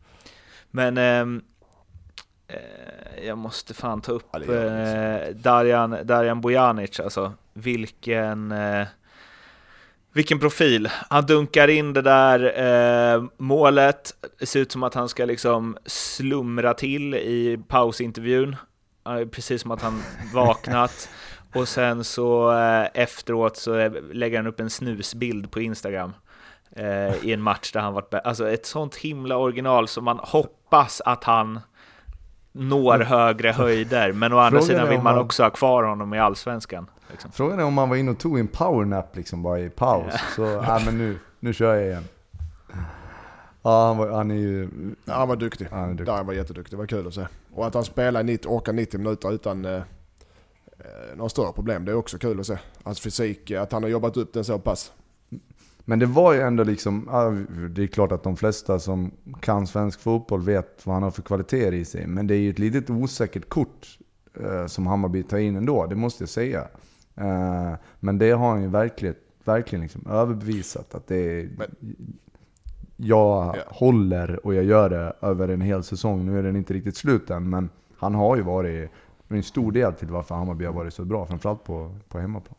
Men 0.71 0.99
eh, 0.99 1.43
Eh, 1.58 1.58
jag 3.27 3.39
måste 3.39 3.75
fan 3.75 4.01
ta 4.01 4.13
upp 4.13 4.29
ja, 4.33 4.55
eh, 4.55 5.35
Darjan, 5.35 5.97
Darjan 6.05 6.41
Bojanic, 6.41 7.01
alltså 7.01 7.33
vilken 7.53 8.53
eh, 8.53 8.87
vilken 10.13 10.39
profil! 10.39 10.89
Han 11.11 11.27
dunkar 11.27 11.69
in 11.69 11.93
det 11.93 12.03
där 12.03 12.61
eh, 13.15 13.25
målet, 13.37 14.15
det 14.39 14.47
ser 14.47 14.61
ut 14.61 14.73
som 14.73 14.83
att 14.83 14.95
han 14.95 15.09
ska 15.09 15.25
liksom 15.25 15.77
slumra 15.87 16.75
till 16.75 17.15
i 17.15 17.61
pausintervjun, 17.69 18.57
precis 19.31 19.63
som 19.63 19.71
att 19.71 19.83
han 19.83 20.03
vaknat. 20.35 21.09
Och 21.55 21.69
sen 21.69 22.05
så 22.05 22.53
eh, 22.53 22.89
efteråt 22.95 23.57
så 23.57 23.89
lägger 24.13 24.37
han 24.37 24.47
upp 24.47 24.61
en 24.61 24.71
snusbild 24.71 25.51
på 25.51 25.61
Instagram 25.61 26.13
eh, 26.77 27.25
i 27.25 27.33
en 27.33 27.43
match 27.43 27.73
där 27.73 27.81
han 27.81 27.95
varit 27.95 28.15
Alltså 28.15 28.51
ett 28.51 28.67
sånt 28.67 28.97
himla 28.97 29.37
original 29.37 29.89
som 29.89 30.05
man 30.05 30.19
hoppas 30.23 31.01
att 31.05 31.25
han 31.25 31.61
når 32.53 32.99
högre 32.99 33.53
höjder, 33.53 34.13
men 34.13 34.33
å 34.33 34.39
andra 34.39 34.63
sidan 34.63 34.89
vill 34.89 35.03
man 35.03 35.15
han... 35.15 35.25
också 35.25 35.43
ha 35.43 35.51
kvar 35.51 35.83
honom 35.83 36.15
i 36.15 36.19
allsvenskan. 36.19 36.91
Liksom. 37.11 37.33
Frågan 37.33 37.61
är 37.61 37.65
om 37.65 37.79
han 37.79 37.89
var 37.89 37.97
inne 37.97 38.11
och 38.11 38.19
tog 38.19 38.39
en 38.39 38.49
powernap 38.49 39.17
liksom 39.17 39.43
bara 39.43 39.61
i 39.61 39.71
paus. 39.71 40.13
Ja. 40.13 40.19
Så, 40.37 40.43
ja 40.43 40.81
men 40.85 40.99
nu, 40.99 41.19
nu 41.41 41.53
kör 41.53 41.75
jag 41.75 41.87
igen. 41.87 42.05
Ja, 43.63 43.87
han, 43.87 43.97
var, 43.97 44.11
han 44.11 44.31
är 44.31 44.35
ju... 44.35 44.69
Ja, 45.05 45.15
han 45.15 45.29
var 45.29 45.37
duktig. 45.37 45.69
Han, 45.71 45.91
är 45.91 45.95
duktig. 45.95 46.13
han 46.13 46.27
var 46.27 46.35
jätteduktig, 46.35 46.73
det 46.73 46.77
var 46.77 46.87
kul 46.87 47.07
att 47.07 47.15
se. 47.15 47.27
Och 47.55 47.67
att 47.67 47.75
han 47.75 47.85
spelar 47.85 48.23
90, 48.23 48.49
orkar 48.49 48.73
90 48.73 48.99
minuter 48.99 49.33
utan 49.33 49.65
eh, 49.65 49.73
eh, 49.75 49.83
några 51.17 51.29
större 51.29 51.53
problem, 51.53 51.85
det 51.85 51.91
är 51.91 51.97
också 51.97 52.19
kul 52.19 52.41
att 52.41 52.47
se. 52.47 52.59
Hans 52.83 53.01
fysik, 53.01 53.51
att 53.51 53.73
han 53.73 53.83
har 53.83 53.91
jobbat 53.91 54.17
upp 54.17 54.33
den 54.33 54.45
så 54.45 54.59
pass. 54.59 54.93
Men 55.89 55.99
det 55.99 56.07
var 56.07 56.33
ju 56.33 56.41
ändå 56.41 56.65
liksom, 56.65 57.09
det 57.71 57.83
är 57.83 57.87
klart 57.87 58.13
att 58.13 58.23
de 58.23 58.37
flesta 58.37 58.79
som 58.79 59.11
kan 59.41 59.67
svensk 59.67 60.01
fotboll 60.01 60.43
vet 60.43 60.87
vad 60.87 60.95
han 60.95 61.03
har 61.03 61.11
för 61.11 61.23
kvaliteter 61.23 61.73
i 61.73 61.85
sig. 61.85 62.07
Men 62.07 62.27
det 62.27 62.35
är 62.35 62.39
ju 62.39 62.51
ett 62.51 62.59
litet 62.59 62.91
osäkert 62.91 63.49
kort 63.49 63.99
eh, 64.41 64.67
som 64.67 64.87
Hammarby 64.87 65.23
tar 65.23 65.39
in 65.39 65.57
ändå, 65.57 65.87
det 65.87 65.95
måste 65.95 66.23
jag 66.23 66.29
säga. 66.29 66.69
Eh, 67.17 67.73
men 68.01 68.19
det 68.19 68.31
har 68.31 68.51
han 68.51 68.63
ju 68.63 68.69
verkligen, 68.69 69.15
verkligen 69.45 69.83
liksom 69.83 70.07
överbevisat 70.11 70.95
att 70.95 71.07
det 71.07 71.17
är... 71.17 71.49
Men, 71.59 71.97
jag 72.97 73.57
ja. 73.57 73.63
håller 73.67 74.47
och 74.47 74.55
jag 74.55 74.65
gör 74.65 74.91
det 74.91 75.13
över 75.21 75.49
en 75.49 75.61
hel 75.61 75.83
säsong. 75.83 76.27
Nu 76.27 76.39
är 76.39 76.43
den 76.43 76.57
inte 76.57 76.75
riktigt 76.75 76.97
slut 76.97 77.31
än, 77.31 77.51
men 77.51 77.71
han 77.97 78.15
har 78.15 78.37
ju 78.37 78.43
varit 78.43 78.91
en 79.29 79.43
stor 79.43 79.73
del 79.73 79.93
till 79.93 80.09
varför 80.09 80.35
Hammarby 80.35 80.65
har 80.65 80.73
varit 80.73 80.95
så 80.95 81.05
bra, 81.05 81.27
framförallt 81.27 81.65
på, 81.65 81.95
på 82.09 82.19
hemmaplan 82.19 82.58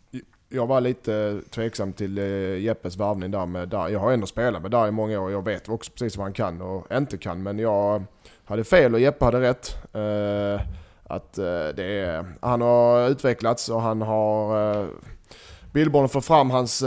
jag 0.50 0.68
var 0.68 0.82
lite 0.82 1.42
tveksam 1.50 1.94
till 1.94 2.18
eh, 2.18 2.58
Jeppes 2.58 2.98
varvning 2.98 3.32
där 3.32 3.46
med 3.46 3.70
där. 3.70 3.88
Jag 3.88 4.00
har 4.00 4.12
ändå 4.12 4.28
spelat 4.28 4.62
med 4.62 4.72
där 4.72 4.88
i 4.88 4.92
många 4.92 5.20
år 5.20 5.26
och 5.26 5.32
jag 5.32 5.46
vet 5.46 5.70
också 5.70 5.92
precis 5.92 6.18
vad 6.18 6.26
han 6.26 6.34
kan 6.34 6.62
och 6.62 6.92
inte 6.92 7.18
kan. 7.18 7.44
Men 7.44 7.60
jag 7.60 8.04
hade 8.46 8.64
fel 8.64 8.94
och 8.94 9.00
Jeppe 9.00 9.26
hade 9.26 9.42
rätt. 9.42 9.78
Eh, 9.94 10.62
att 11.04 11.38
eh, 11.38 11.68
det 11.76 12.00
är, 12.00 12.26
han 12.42 12.62
har 12.62 13.10
utvecklats 13.10 13.70
och 13.70 13.82
han 13.82 14.02
har... 14.02 14.88
Billborn 15.72 16.10
får 16.10 16.22
fram 16.22 16.52
hans 16.52 16.84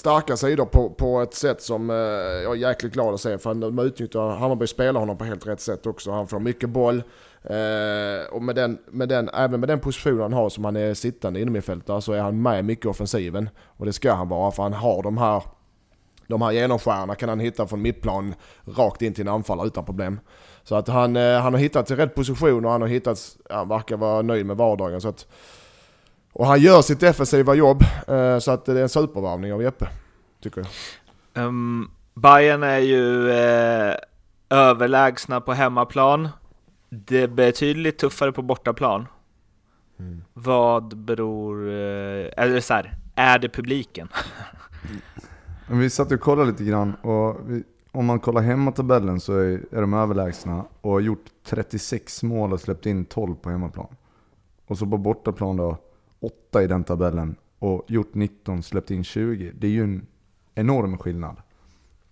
starka 0.00 0.36
sidor 0.36 0.64
på, 0.64 0.90
på 0.90 1.20
ett 1.20 1.34
sätt 1.34 1.62
som 1.62 1.90
eh, 1.90 1.96
jag 1.96 2.52
är 2.52 2.54
jäkligt 2.54 2.92
glad 2.92 3.14
att 3.14 3.20
se. 3.20 3.38
För 3.38 3.54
de 3.54 3.78
utnyttjar, 3.78 4.28
Hammarby 4.28 4.66
spelar 4.66 5.00
honom 5.00 5.18
på 5.18 5.24
helt 5.24 5.46
rätt 5.46 5.60
sätt 5.60 5.86
också. 5.86 6.10
Han 6.10 6.28
får 6.28 6.40
mycket 6.40 6.70
boll. 6.70 7.02
Eh, 7.42 8.32
och 8.32 8.42
med 8.42 8.54
den, 8.54 8.78
med 8.90 9.08
den, 9.08 9.28
även 9.28 9.60
med 9.60 9.68
den 9.68 9.80
positionen 9.80 10.20
han 10.22 10.32
har 10.32 10.48
som 10.48 10.64
han 10.64 10.76
är 10.76 10.94
sittande 10.94 11.40
innermittfältare 11.40 12.02
så 12.02 12.12
är 12.12 12.20
han 12.20 12.42
med 12.42 12.64
mycket 12.64 12.84
i 12.84 12.88
offensiven. 12.88 13.48
Och 13.76 13.86
det 13.86 13.92
ska 13.92 14.12
han 14.12 14.28
vara 14.28 14.50
för 14.50 14.62
han 14.62 14.72
har 14.72 15.02
de 15.02 15.18
här 15.18 15.42
de 16.26 16.42
här 16.42 16.52
genomskärarna 16.52 17.14
kan 17.14 17.28
han 17.28 17.40
hitta 17.40 17.66
från 17.66 17.82
mittplan 17.82 18.34
rakt 18.64 19.02
in 19.02 19.14
till 19.14 19.28
en 19.28 19.34
anfallare 19.34 19.66
utan 19.66 19.84
problem. 19.84 20.20
Så 20.62 20.74
att 20.74 20.88
han, 20.88 21.16
eh, 21.16 21.40
han 21.40 21.54
har 21.54 21.60
hittat 21.60 21.86
till 21.86 21.96
rätt 21.96 22.14
position 22.14 22.64
och 22.64 22.70
han 22.70 22.80
har 22.80 22.88
hittat, 22.88 23.36
han 23.50 23.68
verkar 23.68 23.96
vara 23.96 24.22
nöjd 24.22 24.46
med 24.46 24.56
vardagen. 24.56 25.00
Så 25.00 25.08
att, 25.08 25.26
och 26.32 26.46
han 26.46 26.60
gör 26.60 26.82
sitt 26.82 27.00
defensiva 27.00 27.54
jobb, 27.54 27.82
eh, 28.08 28.38
så 28.38 28.50
att 28.50 28.64
det 28.64 28.78
är 28.78 28.82
en 28.82 28.88
supervarvning 28.88 29.52
av 29.52 29.62
Jeppe, 29.62 29.88
tycker 30.42 30.60
jag. 31.34 31.46
Um, 31.46 31.90
Bayern 32.14 32.62
är 32.62 32.78
ju 32.78 33.30
eh, 33.30 33.94
överlägsna 34.50 35.40
på 35.40 35.52
hemmaplan. 35.52 36.28
Det 36.88 37.22
är 37.22 37.28
betydligt 37.28 37.98
tuffare 37.98 38.32
på 38.32 38.42
bortaplan. 38.42 39.06
Mm. 39.98 40.24
Vad 40.32 40.96
beror... 40.96 41.68
Eh, 41.68 42.30
eller 42.36 42.60
så 42.60 42.74
här, 42.74 42.94
är 43.14 43.38
det 43.38 43.48
publiken? 43.48 44.08
vi 45.68 45.90
satt 45.90 46.12
och 46.12 46.20
kollade 46.20 46.50
lite 46.50 46.64
grann 46.64 46.94
och 46.94 47.36
vi, 47.46 47.62
om 47.92 48.06
man 48.06 48.20
kollar 48.20 48.42
hemmatabellen 48.42 49.20
så 49.20 49.38
är, 49.38 49.60
är 49.70 49.80
de 49.80 49.94
överlägsna 49.94 50.64
och 50.80 50.92
har 50.92 51.00
gjort 51.00 51.24
36 51.44 52.22
mål 52.22 52.52
och 52.52 52.60
släppt 52.60 52.86
in 52.86 53.04
12 53.04 53.34
på 53.34 53.50
hemmaplan. 53.50 53.96
Och 54.66 54.78
så 54.78 54.86
på 54.86 54.98
bortaplan 54.98 55.56
då, 55.56 55.76
åtta 56.20 56.62
i 56.62 56.66
den 56.66 56.84
tabellen 56.84 57.36
och 57.58 57.84
gjort 57.88 58.14
19, 58.14 58.62
släppt 58.62 58.90
in 58.90 59.04
20. 59.04 59.52
Det 59.58 59.66
är 59.66 59.70
ju 59.70 59.82
en 59.82 60.06
enorm 60.54 60.98
skillnad. 60.98 61.36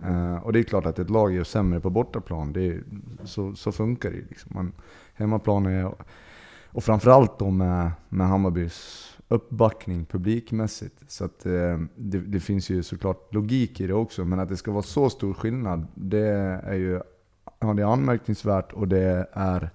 Uh, 0.07 0.37
och 0.37 0.53
det 0.53 0.59
är 0.59 0.62
klart 0.62 0.87
att 0.87 0.99
ett 0.99 1.11
lag 1.11 1.37
är 1.37 1.44
sämre 1.44 1.81
på 1.81 1.90
bortaplan, 1.90 2.53
det 2.53 2.66
är, 2.66 2.83
så, 3.25 3.55
så 3.55 3.73
funkar 3.73 4.11
det 4.11 4.16
ju. 4.16 4.27
Liksom. 4.29 4.73
Hemmaplan 5.14 5.66
är, 5.66 5.94
och 6.66 6.85
framförallt 6.85 7.38
då 7.38 7.51
med, 7.51 7.90
med 8.09 8.29
Hammarbys 8.29 9.05
uppbackning 9.29 10.05
publikmässigt. 10.05 11.11
Så 11.11 11.25
att, 11.25 11.47
uh, 11.47 11.79
det, 11.97 12.18
det, 12.18 12.40
finns 12.40 12.71
ju 12.71 12.83
såklart 12.83 13.35
logik 13.35 13.81
i 13.81 13.87
det 13.87 13.94
också, 13.94 14.25
men 14.25 14.40
att 14.40 14.49
det 14.49 14.57
ska 14.57 14.73
vara 14.73 14.83
så 14.83 15.11
stor 15.11 15.35
skillnad, 15.35 15.87
det 15.94 16.29
är 16.64 16.75
ju 16.75 17.01
ja, 17.61 17.75
det 17.75 17.83
är 17.83 17.92
anmärkningsvärt 17.92 18.73
och 18.73 18.88
det 18.88 19.29
är 19.33 19.71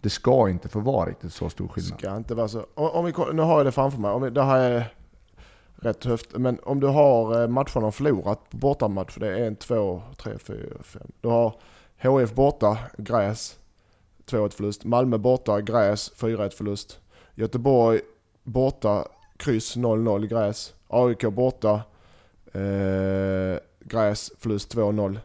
det 0.00 0.10
ska 0.10 0.48
inte 0.48 0.68
få 0.68 0.80
vara 0.80 1.10
riktigt 1.10 1.32
så 1.32 1.50
stor 1.50 1.68
skillnad. 1.68 1.98
Ska 1.98 2.16
inte 2.16 2.34
vara 2.34 2.48
så. 2.48 2.66
Om, 2.74 2.90
om 2.90 3.04
vi, 3.04 3.12
nu 3.32 3.42
har 3.42 3.56
jag 3.56 3.66
det 3.66 3.72
framför 3.72 4.00
mig. 4.00 4.10
Om 4.10 4.22
vi, 4.22 4.30
det 4.30 4.42
här 4.42 4.70
är 4.70 4.94
rätt 5.76 6.04
höft. 6.04 6.36
Men 6.36 6.58
om 6.62 6.80
du 6.80 6.86
har 6.86 7.42
eh, 7.42 7.48
matcherna 7.48 7.92
förlorat 7.92 8.50
på 8.50 8.56
bortamatch, 8.56 9.16
det 9.16 9.38
är 9.38 9.46
en, 9.46 9.56
två, 9.56 10.02
tre, 10.16 10.38
fyra, 10.38 10.82
fem. 10.82 11.12
Du 11.20 11.28
har 11.28 11.54
HF 12.02 12.34
borta, 12.34 12.78
gräs, 12.98 13.58
2-1 14.26 14.50
förlust. 14.50 14.84
Malmö 14.84 15.18
borta, 15.18 15.60
gräs, 15.60 16.12
4-1 16.16 16.50
förlust. 16.50 17.00
Göteborg 17.34 18.00
borta, 18.42 19.04
kryss 19.36 19.76
0-0 19.76 20.26
gräs. 20.26 20.74
AIK 20.88 21.20
borta, 21.20 21.80
eh, 22.52 23.58
gräs, 23.80 24.32
förlust 24.38 24.74
2-0. 24.74 25.18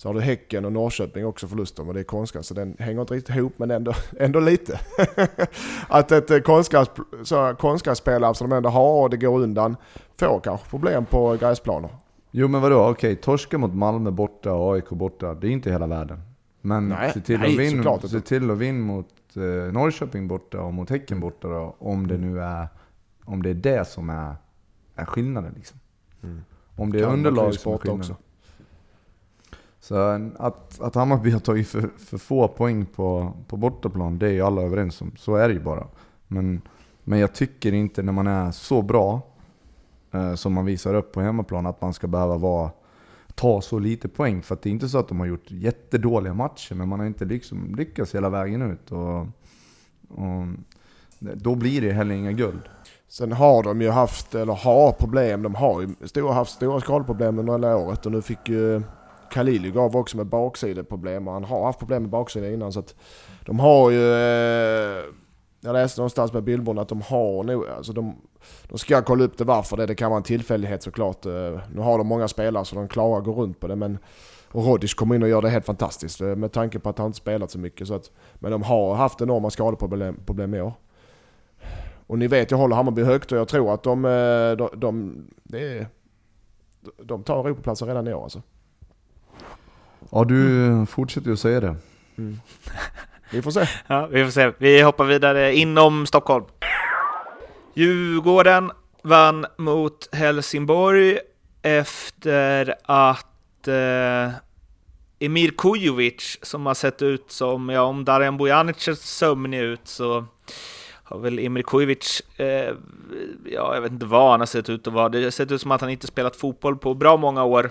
Så 0.00 0.08
har 0.08 0.14
du 0.14 0.20
Häcken 0.20 0.64
och 0.64 0.72
Norrköping 0.72 1.26
också 1.26 1.48
förluster, 1.48 1.84
men 1.84 1.94
det 1.94 2.00
är 2.00 2.04
konstgräs 2.04 2.46
så 2.46 2.54
den 2.54 2.76
hänger 2.78 3.00
inte 3.00 3.14
riktigt 3.14 3.36
ihop 3.36 3.52
men 3.56 3.70
ändå, 3.70 3.92
ändå 4.18 4.40
lite. 4.40 4.80
att 5.88 6.12
ett 6.12 6.30
eh, 6.30 6.38
konstgrässpelare 7.58 8.34
som 8.34 8.50
de 8.50 8.56
ändå 8.56 8.68
har 8.68 9.02
och 9.02 9.10
det 9.10 9.16
går 9.16 9.40
undan 9.40 9.76
får 10.16 10.40
kanske 10.40 10.70
problem 10.70 11.06
på 11.06 11.36
gräsplaner. 11.40 11.90
Jo 12.30 12.48
men 12.48 12.60
vadå, 12.60 12.88
okej, 12.88 13.16
torska 13.16 13.58
mot 13.58 13.74
Malmö 13.74 14.10
borta 14.10 14.52
och 14.52 14.74
AIK 14.74 14.88
borta, 14.88 15.34
det 15.34 15.46
är 15.46 15.50
inte 15.50 15.70
hela 15.70 15.86
världen. 15.86 16.20
Men 16.60 16.88
nej, 16.88 17.12
se, 17.14 17.20
till 17.20 17.38
nej, 17.38 17.52
att 17.52 17.60
vinna, 17.60 17.98
se 17.98 18.20
till 18.20 18.50
att 18.50 18.58
vinna 18.58 18.84
mot 18.84 19.36
eh, 19.36 19.42
Norrköping 19.72 20.28
borta 20.28 20.60
och 20.60 20.74
mot 20.74 20.90
Häcken 20.90 21.20
borta 21.20 21.48
då, 21.48 21.76
om 21.78 22.06
det 22.06 22.18
nu 22.18 22.40
är, 22.40 22.68
om 23.24 23.42
det 23.42 23.50
är 23.50 23.54
det 23.54 23.88
som 23.88 24.10
är, 24.10 24.34
är 24.94 25.04
skillnaden 25.04 25.52
liksom. 25.56 25.78
Mm. 26.22 26.40
Om 26.76 26.92
det 26.92 27.00
är 27.00 27.04
underlag 27.04 27.54
som 27.54 27.72
är 27.72 27.78
skillnaden. 27.78 28.00
Också. 28.00 28.16
Så 29.80 29.94
att, 30.38 30.80
att 30.80 30.94
Hammarby 30.94 31.30
har 31.30 31.40
tagit 31.40 31.68
för, 31.68 31.90
för 31.98 32.18
få 32.18 32.48
poäng 32.48 32.86
på, 32.86 33.32
på 33.46 33.56
bortaplan, 33.56 34.18
det 34.18 34.26
är 34.26 34.32
ju 34.32 34.40
alla 34.42 34.62
överens 34.62 35.00
om. 35.00 35.12
Så 35.16 35.36
är 35.36 35.48
det 35.48 35.54
ju 35.54 35.60
bara. 35.60 35.86
Men, 36.26 36.62
men 37.04 37.18
jag 37.18 37.34
tycker 37.34 37.72
inte 37.72 38.02
när 38.02 38.12
man 38.12 38.26
är 38.26 38.50
så 38.50 38.82
bra 38.82 39.20
eh, 40.12 40.34
som 40.34 40.52
man 40.52 40.64
visar 40.64 40.94
upp 40.94 41.12
på 41.12 41.20
hemmaplan 41.20 41.66
att 41.66 41.80
man 41.80 41.94
ska 41.94 42.06
behöva 42.06 42.36
vara, 42.36 42.70
ta 43.34 43.60
så 43.60 43.78
lite 43.78 44.08
poäng. 44.08 44.42
För 44.42 44.58
det 44.62 44.68
är 44.68 44.70
inte 44.70 44.88
så 44.88 44.98
att 44.98 45.08
de 45.08 45.20
har 45.20 45.26
gjort 45.26 45.50
jättedåliga 45.50 46.34
matcher, 46.34 46.74
men 46.74 46.88
man 46.88 47.00
har 47.00 47.06
inte 47.06 47.24
liksom 47.24 47.74
lyckats 47.74 48.14
hela 48.14 48.30
vägen 48.30 48.62
ut. 48.62 48.92
Och, 48.92 49.20
och 50.08 50.46
då 51.18 51.54
blir 51.54 51.80
det 51.80 51.92
heller 51.92 52.14
inga 52.14 52.32
guld. 52.32 52.62
Sen 53.08 53.32
har 53.32 53.62
de 53.62 53.82
ju 53.82 53.90
haft, 53.90 54.34
eller 54.34 54.52
har 54.52 54.92
problem, 54.92 55.42
de 55.42 55.54
har 55.54 55.80
ju 55.80 56.08
stora, 56.08 56.32
haft 56.32 56.52
stora 56.52 56.80
skadeproblem 56.80 57.38
under 57.38 57.52
hela 57.52 57.76
året 57.76 58.06
och 58.06 58.12
nu 58.12 58.22
fick 58.22 58.48
ju 58.48 58.82
Khalili 59.30 59.70
gav 59.70 59.96
också 59.96 60.16
med 60.16 60.26
baksideproblem 60.26 61.28
och 61.28 61.34
han 61.34 61.44
har 61.44 61.64
haft 61.64 61.78
problem 61.78 62.02
med 62.02 62.10
baksidan 62.10 62.52
innan 62.52 62.72
så 62.72 62.80
att 62.80 62.94
de 63.46 63.60
har 63.60 63.90
ju... 63.90 64.12
Eh, 64.12 65.04
jag 65.62 65.72
läste 65.72 66.00
någonstans 66.00 66.32
med 66.32 66.44
Billborn 66.44 66.78
att 66.78 66.88
de 66.88 67.02
har 67.02 67.44
nog, 67.44 67.66
alltså 67.68 67.92
de, 67.92 68.16
de 68.68 68.78
ska 68.78 69.02
kolla 69.02 69.24
upp 69.24 69.38
det 69.38 69.44
varför 69.44 69.76
det, 69.76 69.86
det 69.86 69.94
kan 69.94 70.10
vara 70.10 70.16
en 70.16 70.22
tillfällighet 70.22 70.82
såklart. 70.82 71.26
Eh, 71.26 71.60
nu 71.74 71.80
har 71.80 71.98
de 71.98 72.06
många 72.06 72.28
spelare 72.28 72.64
så 72.64 72.76
de 72.76 72.88
klarar 72.88 73.18
att 73.18 73.24
gå 73.24 73.32
runt 73.32 73.60
på 73.60 73.66
det 73.66 73.76
men 73.76 73.98
och 74.52 74.64
Rodic 74.64 74.94
kommer 74.94 75.14
in 75.14 75.22
och 75.22 75.28
gör 75.28 75.42
det 75.42 75.48
helt 75.48 75.66
fantastiskt 75.66 76.20
eh, 76.20 76.36
med 76.36 76.52
tanke 76.52 76.78
på 76.78 76.88
att 76.88 76.98
han 76.98 77.06
inte 77.06 77.18
spelat 77.18 77.50
så 77.50 77.58
mycket. 77.58 77.88
Så 77.88 77.94
att, 77.94 78.10
men 78.34 78.52
de 78.52 78.62
har 78.62 78.94
haft 78.94 79.20
enorma 79.20 79.50
skadeproblem 79.50 80.20
problem 80.26 80.54
i 80.54 80.60
år. 80.60 80.72
Och 82.06 82.18
ni 82.18 82.26
vet, 82.26 82.50
jag 82.50 82.58
håller 82.58 82.76
Hammarby 82.76 83.02
högt 83.02 83.32
och 83.32 83.38
jag 83.38 83.48
tror 83.48 83.74
att 83.74 83.82
de, 83.82 84.04
eh, 84.04 84.56
de, 84.56 84.68
de, 84.76 85.24
de, 85.42 85.86
de 87.02 87.22
tar 87.22 87.44
Europaplatsen 87.44 87.88
redan 87.88 88.08
i 88.08 88.14
år 88.14 88.22
alltså. 88.22 88.42
Ja, 90.10 90.24
du 90.24 90.66
mm. 90.66 90.86
fortsätter 90.86 91.26
ju 91.26 91.32
att 91.32 91.40
säga 91.40 91.60
det. 91.60 91.76
Mm. 92.18 92.40
Vi 93.32 93.42
får 93.42 93.50
se. 93.50 93.68
Ja, 93.86 94.06
vi 94.06 94.24
får 94.24 94.30
se. 94.30 94.52
Vi 94.58 94.82
hoppar 94.82 95.04
vidare 95.04 95.54
inom 95.54 96.06
Stockholm. 96.06 96.44
Djurgården 97.74 98.70
vann 99.02 99.46
mot 99.56 100.14
Helsingborg 100.14 101.18
efter 101.62 102.74
att 102.84 103.68
eh, 103.68 104.32
Emir 105.18 105.50
Kujovic, 105.50 106.38
som 106.42 106.66
har 106.66 106.74
sett 106.74 107.02
ut 107.02 107.24
som, 107.32 107.68
ja 107.68 107.82
om 107.82 108.04
Darijan 108.04 108.36
Bojanic 108.36 108.76
ser 108.76 108.94
sömnig 108.94 109.60
ut 109.60 109.88
så 109.88 110.24
har 111.04 111.18
väl 111.18 111.38
Emir 111.38 111.62
Kujovic, 111.62 112.22
eh, 112.36 112.74
ja 113.44 113.74
jag 113.74 113.80
vet 113.80 113.92
inte 113.92 114.06
vad 114.06 114.30
han 114.30 114.40
har 114.40 114.46
sett 114.46 114.68
ut 114.68 114.86
att 114.86 114.92
vara. 114.92 115.08
Det 115.08 115.24
har 115.24 115.30
sett 115.30 115.52
ut 115.52 115.60
som 115.60 115.70
att 115.70 115.80
han 115.80 115.90
inte 115.90 116.06
spelat 116.06 116.36
fotboll 116.36 116.76
på 116.76 116.94
bra 116.94 117.16
många 117.16 117.44
år. 117.44 117.70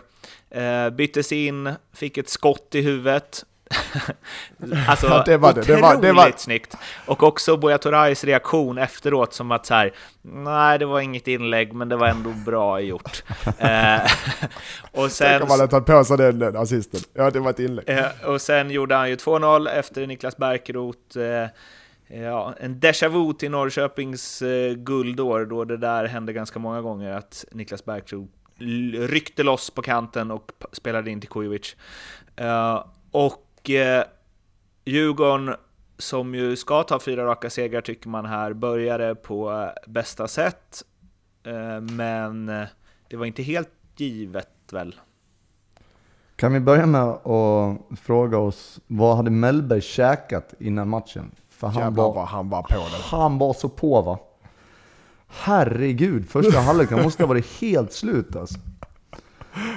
Eh, 0.52 0.90
byttes 0.90 1.32
in, 1.32 1.74
fick 1.94 2.18
ett 2.18 2.30
skott 2.30 2.76
i 2.76 2.82
huvudet. 2.82 3.46
alltså, 4.88 5.08
ja, 5.08 5.24
det 5.26 5.38
var 5.38 5.54
det. 5.54 5.62
Det 5.62 5.82
var, 5.82 6.02
det 6.02 6.12
var... 6.12 6.34
snyggt. 6.38 6.78
Och 7.06 7.24
också 7.24 7.58
Buya 7.58 7.78
Turais 7.78 8.24
reaktion 8.24 8.78
efteråt 8.78 9.34
som 9.34 9.52
att 9.52 9.66
så 9.66 9.74
här, 9.74 9.94
nej 10.22 10.80
det 10.80 10.86
var 10.86 11.00
inget 11.00 11.28
inlägg 11.28 11.74
men 11.74 11.90
det 11.90 11.96
var 11.96 12.08
ändå 12.08 12.30
bra 12.30 12.80
gjort. 12.80 13.24
eh, 13.58 14.00
och 14.92 15.12
sen... 15.12 15.28
Tänk 15.28 15.44
om 15.44 15.50
han 15.50 15.60
hade 15.60 15.72
tagit 15.72 15.86
på 15.86 16.04
sig 16.04 16.18
den, 16.18 16.40
den 16.40 16.58
assisten. 16.58 17.00
Ja, 17.14 17.32
det 17.32 17.40
var 17.40 17.50
ett 17.50 17.60
inlägg. 17.60 17.90
Eh, 17.90 18.06
och 18.26 18.42
sen 18.42 18.72
gjorde 18.72 18.96
han 18.96 19.10
ju 19.10 19.16
2-0 19.16 19.70
efter 19.70 20.08
Niklas 20.08 20.38
Bärkeroth. 20.38 21.20
Eh, 21.20 21.48
Ja, 22.12 22.54
en 22.60 22.80
déjà 22.80 23.10
vu 23.10 23.34
till 23.34 23.52
Norrköpings 23.52 24.42
eh, 24.42 24.74
guldår, 24.74 25.46
då 25.46 25.66
det 25.66 25.78
där 25.78 26.06
hände 26.06 26.34
ganska 26.34 26.60
många 26.60 26.82
gånger, 26.82 27.12
att 27.12 27.46
Niklas 27.52 27.86
Bärkroth 27.86 28.39
ryckte 28.94 29.44
loss 29.44 29.70
på 29.70 29.82
kanten 29.82 30.32
och 30.32 30.52
spelade 30.72 31.12
in 31.12 31.22
till 31.22 31.30
Kujovic. 31.30 31.76
Uh, 32.42 32.86
och 33.12 33.70
uh, 33.70 34.04
Djurgården, 34.86 35.56
som 35.98 36.36
ju 36.36 36.56
ska 36.56 36.84
ta 36.84 37.00
fyra 37.00 37.26
raka 37.26 37.50
segrar 37.50 37.82
tycker 37.82 38.10
man 38.10 38.26
här, 38.26 38.54
började 38.54 39.16
på 39.16 39.52
uh, 39.52 39.68
bästa 39.88 40.28
sätt. 40.28 40.84
Uh, 41.48 41.82
men 41.82 42.46
det 43.10 43.18
var 43.18 43.26
inte 43.26 43.44
helt 43.44 43.70
givet 43.98 44.50
väl? 44.72 44.96
Kan 46.36 46.54
vi 46.54 46.60
börja 46.60 46.86
med 46.86 47.04
att 47.04 48.00
fråga 48.02 48.38
oss, 48.38 48.80
vad 48.88 49.18
hade 49.18 49.32
Mellberg 49.32 49.82
käkat 49.82 50.54
innan 50.60 50.90
matchen? 50.90 51.32
För 51.50 51.68
han 51.68 51.96
var, 51.96 52.14
var, 52.14 52.26
han 52.26 52.50
var 52.50 52.62
på 52.62 52.74
det. 52.74 53.04
Han 53.04 53.38
var 53.38 53.54
så 53.54 53.70
på 53.70 54.02
va. 54.02 54.20
Herregud, 55.30 56.30
första 56.30 56.60
halvleken 56.66 57.04
måste 57.04 57.24
ha 57.24 57.28
varit 57.28 57.62
helt 57.62 57.94
slut 57.94 58.36
alltså. 58.36 58.60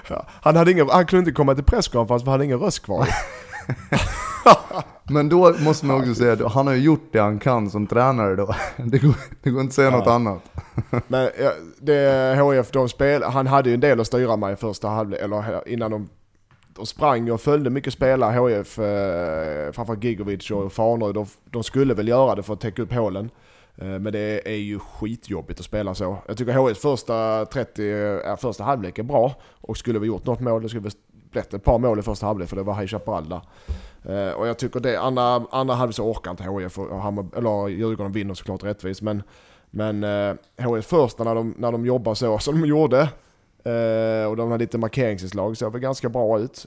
Ja, 0.08 0.26
han, 0.28 0.56
hade 0.56 0.70
ingen, 0.70 0.88
han 0.90 1.06
kunde 1.06 1.18
inte 1.18 1.32
komma 1.32 1.54
till 1.54 1.64
presskonferens 1.64 2.22
för 2.22 2.30
han 2.30 2.32
hade 2.32 2.44
ingen 2.44 2.58
röst 2.58 2.82
kvar. 2.82 3.08
Men 5.04 5.28
då 5.28 5.54
måste 5.58 5.86
man 5.86 6.00
också 6.00 6.14
säga 6.14 6.32
att 6.32 6.52
han 6.52 6.66
har 6.66 6.74
ju 6.74 6.80
gjort 6.80 7.08
det 7.12 7.18
han 7.18 7.38
kan 7.38 7.70
som 7.70 7.86
tränare 7.86 8.36
då. 8.36 8.54
Det 8.76 8.98
går, 8.98 9.14
det 9.42 9.50
går 9.50 9.60
inte 9.60 9.70
att 9.70 9.74
säga 9.74 9.90
ja. 9.90 9.96
något 9.96 10.06
annat. 10.06 10.42
Men 11.08 11.30
det, 11.80 12.36
HF, 12.40 12.70
de 12.70 12.88
spel, 12.88 13.22
han 13.22 13.46
hade 13.46 13.68
ju 13.68 13.74
en 13.74 13.80
del 13.80 14.00
att 14.00 14.06
styra 14.06 14.36
med 14.36 14.52
i 14.52 14.56
första 14.56 14.88
halvlek, 14.88 15.20
eller 15.20 15.68
innan 15.68 15.90
de 15.90 16.08
de 16.74 16.86
sprang 16.86 17.30
och 17.30 17.40
följde 17.40 17.70
mycket 17.70 17.92
spelare, 17.92 18.38
HF, 18.38 18.78
eh, 18.78 19.72
framförallt 19.72 20.04
Gigovic 20.04 20.50
och 20.50 20.72
Farnerud. 20.72 21.14
De, 21.14 21.26
de 21.50 21.62
skulle 21.62 21.94
väl 21.94 22.08
göra 22.08 22.34
det 22.34 22.42
för 22.42 22.52
att 22.52 22.60
täcka 22.60 22.82
upp 22.82 22.92
hålen. 22.92 23.30
Eh, 23.76 23.86
men 23.86 24.12
det 24.12 24.48
är 24.48 24.56
ju 24.56 24.78
skitjobbigt 24.78 25.60
att 25.60 25.66
spela 25.66 25.94
så. 25.94 26.18
Jag 26.26 26.36
tycker 26.36 26.68
HIs 26.68 26.78
första 26.78 27.46
30, 27.46 27.90
äh, 28.26 28.36
första 28.36 28.64
halvlek 28.64 28.98
är 28.98 29.02
bra. 29.02 29.34
Och 29.60 29.76
skulle 29.76 29.98
vi 29.98 30.06
gjort 30.06 30.26
något 30.26 30.40
mål, 30.40 30.62
det 30.62 30.68
skulle 30.68 30.82
vi 30.82 30.90
blivit 31.30 31.54
ett 31.54 31.64
par 31.64 31.78
mål 31.78 31.98
i 31.98 32.02
första 32.02 32.26
halvlek 32.26 32.48
för 32.48 32.56
det 32.56 32.62
var 32.62 32.74
High 32.74 32.86
Chaparral 32.86 33.28
där. 33.28 33.40
Uh, 34.06 34.16
eh, 34.16 34.32
Och 34.32 34.48
jag 34.48 34.58
tycker 34.58 34.80
det, 34.80 35.00
andra, 35.00 35.44
andra 35.50 35.74
halvlek 35.74 35.96
så 35.96 36.10
orkar 36.10 36.30
inte 36.30 36.42
HIF, 36.42 36.78
och 36.78 37.36
eller 37.36 37.68
Djurgården 37.68 38.12
vinner 38.12 38.34
såklart 38.34 38.64
rättvist. 38.64 39.02
Men, 39.02 39.22
men 39.70 40.04
eh, 40.04 40.34
HIF 40.56 40.86
första 40.86 41.24
när 41.24 41.34
de, 41.34 41.54
när 41.58 41.72
de 41.72 41.86
jobbar 41.86 42.14
så 42.14 42.38
som 42.38 42.60
de 42.60 42.68
gjorde, 42.68 43.00
uh, 43.66 44.26
och 44.30 44.36
de 44.36 44.50
har 44.50 44.58
lite 44.58 44.78
markeringsinslag, 44.78 45.56
såg 45.56 45.72
väl 45.72 45.80
ganska 45.80 46.08
bra 46.08 46.38
ut. 46.38 46.66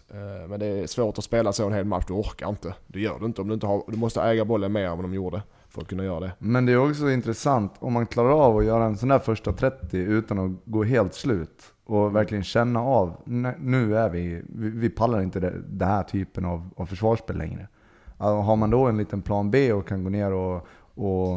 Men 0.49 0.59
det 0.59 0.65
är 0.65 0.87
svårt 0.87 1.17
att 1.17 1.23
spela 1.23 1.53
så 1.53 1.65
en 1.65 1.73
hel 1.73 1.85
match, 1.85 2.05
du 2.07 2.13
orkar 2.13 2.49
inte. 2.49 2.73
Det 2.87 2.99
gör 2.99 3.19
du 3.19 3.25
inte 3.25 3.41
om 3.41 3.47
du 3.47 3.53
inte 3.53 3.67
har, 3.67 3.83
du 3.87 3.97
måste 3.97 4.21
äga 4.21 4.45
bollen 4.45 4.71
mer 4.71 4.85
än 4.85 4.97
vad 4.97 5.03
de 5.03 5.13
gjorde 5.13 5.41
för 5.75 5.81
att 5.81 5.87
kunna 5.87 6.03
göra 6.03 6.19
det. 6.19 6.31
Men 6.39 6.65
det 6.65 6.71
är 6.71 6.89
också 6.89 7.11
intressant 7.11 7.71
om 7.79 7.93
man 7.93 8.05
klarar 8.05 8.29
av 8.31 8.57
att 8.57 8.65
göra 8.65 8.85
en 8.85 8.97
sån 8.97 9.09
där 9.09 9.19
första 9.19 9.51
30 9.53 9.97
utan 9.97 10.39
att 10.39 10.51
gå 10.65 10.83
helt 10.83 11.13
slut 11.13 11.63
och 11.85 12.15
verkligen 12.15 12.43
känna 12.43 12.79
av, 12.81 13.15
"Nej, 13.25 13.55
nu 13.59 13.97
är 13.97 14.09
vi, 14.09 14.41
vi, 14.55 14.89
pallar 14.89 15.21
inte 15.21 15.39
det, 15.39 15.53
det 15.67 15.85
här 15.85 16.03
typen 16.03 16.45
av, 16.45 16.69
av 16.75 16.85
försvarsspel 16.85 17.37
längre. 17.37 17.67
Alltså, 18.17 18.41
har 18.41 18.55
man 18.55 18.69
då 18.69 18.85
en 18.85 18.97
liten 18.97 19.21
plan 19.21 19.51
B 19.51 19.73
och 19.73 19.87
kan 19.87 20.03
gå 20.03 20.09
ner 20.09 20.31
och, 20.33 20.67
och, 20.95 21.31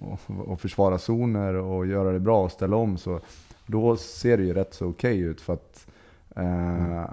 och, 0.00 0.18
och 0.46 0.60
försvara 0.60 0.98
zoner 0.98 1.54
och 1.54 1.86
göra 1.86 2.12
det 2.12 2.20
bra 2.20 2.44
och 2.44 2.50
ställa 2.52 2.76
om 2.76 2.96
så 2.96 3.20
då 3.66 3.96
ser 3.96 4.36
det 4.36 4.44
ju 4.44 4.54
rätt 4.54 4.74
så 4.74 4.86
okej 4.86 5.20
ut 5.20 5.40
för 5.40 5.52
att 5.52 5.86
eh, 6.36 7.04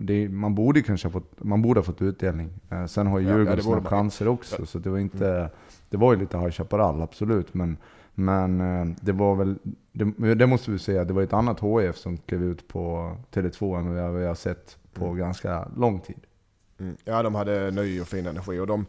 det, 0.00 0.28
man 0.28 0.54
borde 0.54 0.82
kanske 0.82 1.08
ha 1.08 1.12
fått, 1.12 1.44
man 1.44 1.62
borde 1.62 1.80
ha 1.80 1.84
fått 1.84 2.02
utdelning. 2.02 2.50
Eh, 2.70 2.86
sen 2.86 3.06
har 3.06 3.18
ju 3.18 3.24
Ja, 3.24 3.30
ja, 3.30 3.38
Djurgården 3.38 3.56
det 3.56 3.62
sina 3.62 3.84
chanser 3.84 4.28
också 4.28 4.66
så 4.66 4.78
det 4.78 4.90
var 4.90 4.98
inte, 4.98 5.50
det 5.88 5.96
var 5.96 6.12
ju 6.12 6.20
lite 6.20 6.38
High 6.38 6.50
Chaparral 6.50 7.02
absolut 7.02 7.54
men 7.54 7.76
men 8.18 8.60
eh, 8.60 8.96
det 9.00 9.12
var 9.12 9.34
väl, 9.34 9.58
det, 9.92 10.34
det 10.34 10.46
måste 10.46 10.70
vi 10.70 10.78
säga, 10.78 11.04
det 11.04 11.12
var 11.12 11.22
ett 11.22 11.32
annat 11.32 11.60
HF 11.60 11.96
som 11.96 12.18
klev 12.18 12.42
ut 12.42 12.68
på 12.68 13.16
Tele2 13.32 13.78
än 13.78 13.94
vad 13.94 14.14
vi 14.14 14.26
har 14.26 14.34
sett 14.34 14.78
på 14.94 15.12
ganska 15.12 15.68
lång 15.76 16.00
tid. 16.00 16.20
Mm. 16.80 16.96
Ja, 17.04 17.22
de 17.22 17.34
hade 17.34 17.70
ny 17.70 18.00
och 18.00 18.08
fin 18.08 18.26
energi. 18.26 18.58
Och 18.58 18.66
de, 18.66 18.86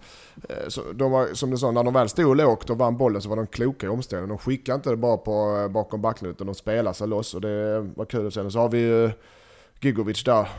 eh, 0.49 0.83
de 0.93 1.11
var, 1.11 1.33
som 1.33 1.49
du 1.49 1.57
sa, 1.57 1.71
när 1.71 1.83
de 1.83 1.93
väl 1.93 2.09
stod 2.09 2.37
lågt 2.37 2.69
och 2.69 2.77
vann 2.77 2.97
bollen 2.97 3.21
så 3.21 3.29
var 3.29 3.35
de 3.35 3.47
kloka 3.47 3.85
i 3.85 3.89
omställningen. 3.89 4.29
De 4.29 4.37
skickade 4.37 4.75
inte 4.75 4.89
det 4.89 4.97
bara 4.97 5.17
på, 5.17 5.57
eh, 5.57 5.67
bakom 5.67 6.01
backen 6.01 6.29
utan 6.29 6.47
de 6.47 6.55
spelade 6.55 6.93
sig 6.93 7.07
loss 7.07 7.33
och 7.33 7.41
det 7.41 7.81
var 7.95 8.05
kul 8.05 8.27
att 8.27 8.33
se. 8.33 8.51
Så 8.51 8.59
har 8.59 8.69
vi 8.69 8.79
ju 8.79 9.11
Gigovic 9.81 10.23
där, 10.23 10.49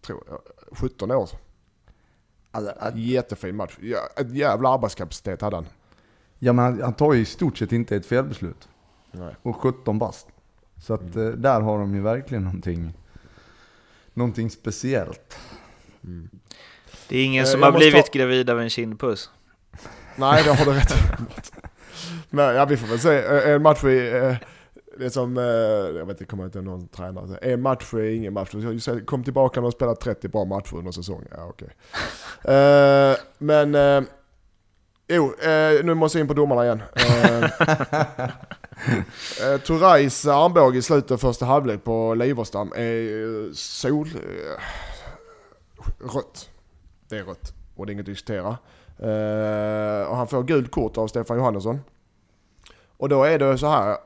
tror 0.00 0.22
jag, 0.28 0.38
17 0.78 1.10
år. 1.10 1.28
Jättefin 2.94 3.56
match. 3.56 3.76
Ja, 3.80 3.98
ett 4.16 4.30
jävla 4.34 4.68
arbetskapacitet 4.74 5.40
hade 5.40 5.56
han. 5.56 5.66
Ja 6.38 6.52
men 6.52 6.64
han, 6.64 6.82
han 6.82 6.94
tar 6.94 7.12
ju 7.12 7.20
i 7.20 7.24
stort 7.24 7.58
sett 7.58 7.72
inte 7.72 7.96
ett 7.96 8.06
felbeslut. 8.06 8.68
Nej. 9.12 9.34
Och 9.42 9.56
17 9.56 9.98
bast. 9.98 10.26
Så 10.80 10.94
att 10.94 11.16
eh, 11.16 11.24
där 11.28 11.60
har 11.60 11.78
de 11.78 11.94
ju 11.94 12.00
verkligen 12.00 12.44
någonting, 12.44 12.92
någonting 14.14 14.50
speciellt. 14.50 15.38
Det 17.08 17.18
är 17.18 17.24
ingen 17.24 17.44
Eh, 17.44 17.50
som 17.50 17.60
jag 17.60 17.72
har 17.72 17.78
blivit 17.78 18.04
ta- 18.06 18.18
gravid 18.18 18.50
av 18.50 18.60
en 18.60 18.70
kindpuss. 18.70 19.30
Nej, 20.16 20.42
det 20.44 20.52
har 20.54 20.64
du 20.64 20.72
rätt. 20.72 20.94
Men 22.30 22.54
ja, 22.54 22.64
vi 22.64 22.76
får 22.76 22.86
väl 22.86 23.00
se. 23.00 23.18
Eh, 23.18 23.54
En 23.54 23.62
match 23.62 23.84
i... 23.84 24.10
eh, 24.16 24.36
Det 24.98 25.04
är 25.04 25.08
som, 25.08 25.38
eh, 25.38 25.44
jag 25.44 26.06
vet 26.06 26.10
inte, 26.10 26.24
kommer 26.24 26.44
inte 26.44 26.60
någon 26.60 26.88
tränare. 26.88 27.36
En 27.36 27.62
match 27.62 27.94
är 27.94 28.02
ingen 28.02 28.32
match. 28.32 28.50
Jag 28.84 29.06
Kom 29.06 29.24
tillbaka 29.24 29.60
och 29.60 29.72
spelat 29.72 30.00
30 30.00 30.28
bra 30.28 30.44
matcher 30.44 30.76
under 30.76 30.92
säsongen. 30.92 31.28
Ja, 31.30 31.44
okej. 31.48 31.68
Eh, 32.54 33.16
Men, 33.38 33.74
eh, 33.74 34.02
jo, 35.08 35.34
eh, 35.34 35.84
nu 35.84 35.94
måste 35.94 36.18
jag 36.18 36.24
in 36.24 36.28
på 36.28 36.34
domarna 36.34 36.64
igen. 36.64 36.82
Eh, 36.94 37.42
eh, 39.52 39.60
Turais 39.60 40.26
armbåge 40.26 40.78
i 40.78 40.82
slutet 40.82 41.10
av 41.10 41.16
första 41.18 41.46
halvlek 41.46 41.84
på 41.84 42.14
Liverstam 42.14 42.72
är 42.76 43.24
eh, 43.46 43.52
sol... 43.52 44.08
eh, 44.08 44.62
Rött. 46.14 46.50
Det 47.08 47.18
är 47.18 47.24
rött. 47.24 47.52
Och 47.76 47.86
det 47.86 47.90
är 47.90 47.94
inget 47.94 48.02
att 48.02 48.06
diskutera. 48.06 48.48
Eh, 48.98 50.06
och 50.06 50.16
han 50.16 50.26
får 50.26 50.42
gult 50.42 50.70
kort 50.70 50.98
av 50.98 51.06
Stefan 51.08 51.36
Johannesson. 51.36 51.80
Och 52.96 53.08
då 53.08 53.24
är 53.24 53.38
det 53.38 53.58
så 53.58 53.68
här. 53.68 53.96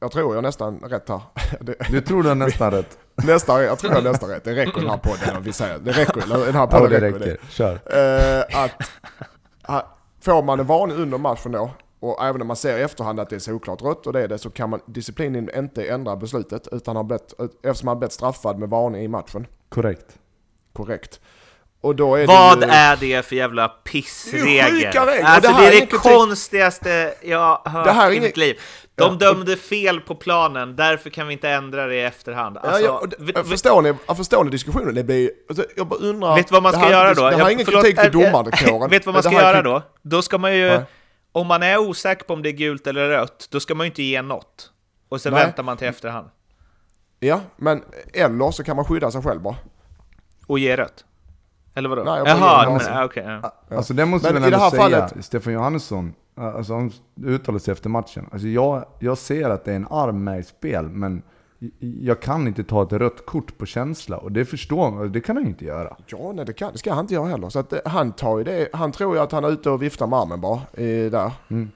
Jag 0.00 0.12
tror 0.12 0.34
jag 0.34 0.42
nästan 0.42 0.78
rätt 0.80 1.08
här. 1.08 1.20
Du 1.90 2.00
tror 2.00 2.22
du 2.22 2.28
har 2.28 2.36
nästan 2.36 2.70
rätt? 2.70 2.98
nästan, 3.14 3.62
jag 3.62 3.78
tror 3.78 3.94
jag 3.94 4.04
nästan 4.04 4.28
rätt. 4.30 4.44
Det 4.44 4.54
räcker 4.54 4.80
den 4.80 4.90
här 4.90 4.98
podden. 4.98 5.42
Vi 5.42 5.52
säger. 5.52 5.78
Det 5.78 5.92
räcker. 5.92 6.44
Den 6.44 6.54
här 6.54 6.60
Ja 6.60 6.66
podden 6.66 6.90
det 6.90 7.00
räcker. 7.00 7.18
räcker, 7.18 7.46
kör. 7.48 7.72
Eh, 7.74 8.62
att, 8.64 9.92
får 10.20 10.42
man 10.42 10.60
en 10.60 10.66
varning 10.66 10.96
under 10.96 11.18
matchen 11.18 11.52
då, 11.52 11.70
och 12.00 12.24
även 12.24 12.40
om 12.40 12.46
man 12.46 12.56
ser 12.56 12.78
i 12.78 12.82
efterhand 12.82 13.20
att 13.20 13.30
det 13.30 13.36
är 13.36 13.40
såklart 13.40 13.82
rött 13.82 14.06
och 14.06 14.12
det 14.12 14.22
är 14.22 14.28
det, 14.28 14.38
så 14.38 14.50
kan 14.50 14.70
man 14.70 14.80
disciplinen 14.86 15.50
inte 15.56 15.84
ändra 15.88 16.16
beslutet 16.16 16.68
utan 16.72 16.96
har 16.96 17.04
blivit, 17.04 17.32
eftersom 17.62 17.88
han 17.88 17.96
har 17.96 18.00
blivit 18.00 18.12
straffad 18.12 18.58
med 18.58 18.68
varning 18.68 19.02
i 19.02 19.08
matchen. 19.08 19.46
Korrekt. 19.68 20.18
Korrekt. 20.72 21.20
Är 21.82 22.26
Vad 22.26 22.60
det 22.60 22.66
ju, 22.66 22.72
är 22.72 22.96
det 22.96 23.26
för 23.26 23.36
jävla 23.36 23.62
Det 23.62 23.72
är 23.88 23.92
pissregel? 23.92 24.70
sjuka 24.70 25.06
regler. 25.06 25.24
Alltså 25.24 25.40
Det 25.40 25.56
det 25.56 25.62
här 25.62 25.72
är 25.72 25.76
är 25.76 25.80
det 25.80 25.86
konstigaste 25.86 27.14
jag 27.22 27.38
har 27.38 27.70
hört 27.70 27.84
Det 27.84 27.90
är 27.90 28.12
i 28.12 28.20
mitt 28.20 28.36
liv. 28.36 28.58
De 28.94 29.12
Ja, 29.20 29.26
dömde 29.26 29.56
fel 29.56 30.00
på 30.00 30.14
planen, 30.14 30.76
därför 30.76 31.10
kan 31.10 31.26
vi 31.26 31.32
inte 31.32 31.50
ändra 31.50 31.86
det 31.86 31.94
i 31.94 32.02
efterhand. 32.02 32.58
Alltså, 32.58 32.82
ja, 32.82 33.00
ja, 33.02 33.06
det- 33.18 33.32
vet- 33.32 33.48
förstår, 33.48 33.82
ni, 33.82 34.14
förstår 34.16 34.44
ni 34.44 34.50
diskussionen? 34.50 34.94
Det 34.94 35.04
blir, 35.04 35.30
alltså, 35.48 35.64
jag 35.76 35.86
bara 35.86 36.00
undrar... 36.00 36.34
Vet 36.36 36.48
du 36.48 36.52
vad 36.52 36.62
man 36.62 36.72
det 36.72 36.78
ska 36.78 36.86
här, 36.86 36.92
göra 36.92 37.08
det, 37.08 37.14
då? 37.14 37.30
Det 37.30 37.36
här 37.36 37.46
är 37.46 37.50
ingen 37.50 37.64
förlåt, 37.64 37.82
kritik 37.84 38.00
till 38.12 38.20
äh, 38.20 38.26
äh, 38.26 38.32
domarkåren. 38.32 38.90
Vet 38.90 39.02
du 39.02 39.06
vad 39.06 39.14
man 39.14 39.22
Det 39.22 39.28
ska 39.28 39.38
är 39.38 39.52
göra 39.54 39.62
då? 39.62 39.82
Då 40.02 40.22
ska 40.22 40.38
man 40.38 40.56
ju, 40.56 40.66
Nej. 40.68 40.80
om 41.32 41.46
man 41.46 41.62
är 41.62 41.78
osäker 41.78 42.24
på 42.24 42.32
om 42.34 42.42
det 42.42 42.48
är 42.48 42.52
gult 42.52 42.86
eller 42.86 43.08
rött, 43.08 43.48
då 43.50 43.60
ska 43.60 43.74
man 43.74 43.84
ju 43.86 43.88
inte 43.90 44.02
ge 44.02 44.22
något. 44.22 44.70
Och 45.08 45.20
sen 45.20 45.32
Nej. 45.32 45.42
väntar 45.44 45.62
man 45.62 45.76
till 45.76 45.88
efterhand. 45.88 46.28
Ja, 47.20 47.40
men 47.56 47.82
eller 48.14 48.50
så 48.50 48.64
kan 48.64 48.76
man 48.76 48.84
skydda 48.84 49.10
sig 49.10 49.22
själv 49.22 49.40
bara. 49.40 49.56
Och 50.46 50.58
ge 50.58 50.76
rött. 50.76 51.04
Eller 51.78 51.88
vadå? 51.88 52.02
Nej, 52.04 52.22
Jaha, 52.26 52.70
men, 52.70 52.96
ah, 52.98 53.04
okej. 53.04 53.40
ja. 53.42 53.76
Alltså 53.76 53.94
det 53.94 54.06
måste 54.06 54.32
Men 54.32 54.42
väl 54.42 54.52
ändå 54.52 54.70
säga, 54.70 54.82
fallet- 54.82 55.24
Stefan 55.24 55.52
Johannesson, 55.52 56.14
alltså 56.36 56.74
han 56.74 56.92
uttalade 57.24 57.64
sig 57.64 57.72
efter 57.72 57.88
matchen. 57.90 58.26
Alltså 58.32 58.48
jag, 58.48 58.84
jag 58.98 59.18
ser 59.18 59.50
att 59.50 59.64
det 59.64 59.72
är 59.72 59.76
en 59.76 59.86
arm 59.90 60.24
med 60.24 60.40
i 60.40 60.42
spel, 60.42 60.88
men 60.88 61.22
jag 61.80 62.20
kan 62.20 62.46
inte 62.46 62.64
ta 62.64 62.82
ett 62.82 62.92
rött 62.92 63.26
kort 63.26 63.58
på 63.58 63.66
känsla 63.66 64.16
och 64.16 64.32
det 64.32 64.44
förstår 64.44 64.90
man, 64.90 65.12
det 65.12 65.20
kan 65.20 65.36
han 65.36 65.44
ju 65.44 65.50
inte 65.50 65.64
göra. 65.64 65.96
Ja, 66.06 66.32
nej 66.34 66.44
det, 66.44 66.52
kan, 66.52 66.72
det 66.72 66.78
ska 66.78 66.92
han 66.92 67.00
inte 67.04 67.14
göra 67.14 67.26
heller. 67.26 67.48
Så 67.48 67.58
att, 67.58 67.72
eh, 67.72 67.78
han 67.84 68.12
tar 68.12 68.38
ju 68.38 68.44
det, 68.44 68.68
han 68.72 68.92
tror 68.92 69.14
ju 69.16 69.22
att 69.22 69.32
han 69.32 69.44
är 69.44 69.48
ute 69.50 69.70
och 69.70 69.82
viftar 69.82 70.06
med 70.06 70.18
armen 70.18 70.40
bara 70.40 70.60
eh, 70.72 71.10
där. 71.10 71.30
Mm. 71.50 71.70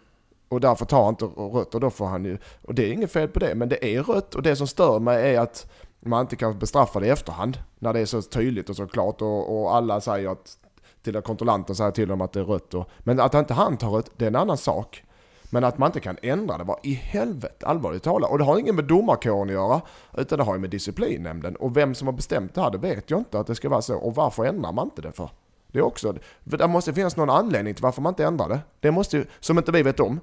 Och 0.49 0.61
därför 0.61 0.85
tar 0.85 1.05
han 1.05 1.09
inte 1.13 1.25
rött 1.25 1.75
och 1.75 1.81
då 1.81 1.91
får 1.91 2.07
han 2.07 2.25
ju, 2.25 2.39
och 2.63 2.75
det 2.75 2.89
är 2.89 2.93
inget 2.93 3.13
fel 3.13 3.29
på 3.29 3.39
det, 3.39 3.55
men 3.55 3.69
det 3.69 3.97
är 3.97 4.03
rött 4.03 4.35
och 4.35 4.43
det 4.43 4.57
som 4.57 4.67
stör 4.67 4.99
mig 5.01 5.35
är 5.35 5.41
att 5.41 5.71
man 6.09 6.21
inte 6.21 6.37
kan 6.37 6.59
bestraffa 6.59 7.01
det 7.01 7.07
i 7.07 7.11
efterhand. 7.11 7.59
När 7.79 7.93
det 7.93 8.01
är 8.01 8.07
så 8.07 8.23
tydligt 8.23 8.71
och 8.71 8.77
så 8.77 8.87
klart 8.87 9.23
och, 9.23 9.63
och 9.63 9.75
alla 9.77 10.01
säger 10.01 10.29
att, 10.29 10.59
till 11.03 11.21
kontrollanten 11.21 11.77
säger 11.77 11.91
till 11.91 12.09
dem 12.09 12.21
att 12.21 12.33
det 12.33 12.41
är 12.41 12.45
rött. 12.45 12.75
Och, 12.75 12.89
men 12.99 13.21
att 13.21 13.35
inte 13.35 13.55
han 13.55 13.77
tar 13.77 13.91
rött, 13.91 14.11
det 14.17 14.25
är 14.25 14.29
en 14.29 14.37
annan 14.37 14.57
sak. 14.57 15.05
Men 15.51 15.65
att 15.65 15.79
man 15.79 15.89
inte 15.89 16.01
kan 16.01 16.17
ändra 16.23 16.59
det, 16.59 16.65
vad 16.65 16.79
i 16.83 16.95
helvete, 16.95 17.67
allvarligt 17.67 18.03
talat. 18.03 18.31
Och 18.31 18.39
det 18.39 18.45
har 18.45 18.59
inget 18.59 18.75
med 18.75 18.85
domarkåren 18.85 19.49
att 19.49 19.55
göra, 19.55 19.81
utan 20.17 20.39
det 20.39 20.45
har 20.45 20.55
ju 20.55 20.61
med 20.61 20.71
disciplinnämnden. 20.71 21.57
Och 21.57 21.77
vem 21.77 21.95
som 21.95 22.09
har 22.09 22.13
bestämt 22.13 22.55
det 22.55 22.61
här, 22.61 22.71
det 22.71 22.79
vet 22.79 23.11
jag 23.11 23.21
inte 23.21 23.41
att 23.41 23.47
det 23.47 23.55
ska 23.55 23.69
vara 23.69 23.83
så. 23.83 23.97
Och 23.97 24.15
varför 24.15 24.45
ändrar 24.45 24.73
man 24.73 24.87
inte 24.87 25.03
det 25.03 25.13
för? 25.13 25.31
Det 25.67 25.79
är 25.79 25.83
också, 25.83 26.15
för 26.51 26.59
det 26.59 26.69
måste 26.69 26.95
finnas 26.95 27.17
någon 27.17 27.31
anledning 27.31 27.75
till 27.75 27.83
varför 27.83 28.03
man 28.03 28.11
inte 28.11 28.25
ändrar 28.25 28.49
det. 28.49 28.61
Det 28.81 28.91
måste 28.91 29.17
ju, 29.17 29.27
som 29.41 29.59
inte 29.59 29.73
vi 29.73 29.83
vet 29.83 30.01
om. 30.01 30.21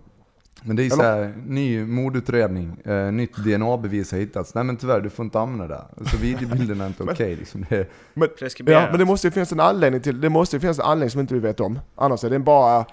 Men 0.63 0.75
det 0.75 0.81
är 0.83 0.85
Eller? 0.85 0.95
såhär, 0.95 1.33
ny 1.45 1.85
mordutredning, 1.85 2.77
eh, 2.85 3.11
nytt 3.11 3.35
DNA-bevis 3.37 4.11
har 4.11 4.19
hittats. 4.19 4.55
Nej 4.55 4.63
men 4.63 4.77
tyvärr, 4.77 5.01
du 5.01 5.09
får 5.09 5.25
inte 5.25 5.39
använda 5.39 5.67
det. 5.67 5.81
Alltså 5.99 6.17
videobilden 6.17 6.81
är 6.81 6.87
inte 6.87 7.03
okej 7.11 7.35
liksom. 7.35 7.65
Det, 7.69 7.89
Men, 8.13 8.29
ja, 8.65 8.87
men 8.89 8.99
det 8.99 9.05
måste 9.05 9.27
ju 9.27 9.31
finnas 9.31 9.51
en 9.51 9.59
anledning 9.59 10.01
till, 10.01 10.21
det 10.21 10.29
måste 10.29 10.55
ju 10.55 10.59
finnas 10.59 10.79
en 10.79 10.85
anledning 10.85 11.09
som 11.09 11.21
inte 11.21 11.33
vi 11.33 11.39
vet 11.39 11.59
om. 11.59 11.79
Annars 11.95 12.23
är 12.23 12.29
det 12.29 12.39
bara, 12.39 12.85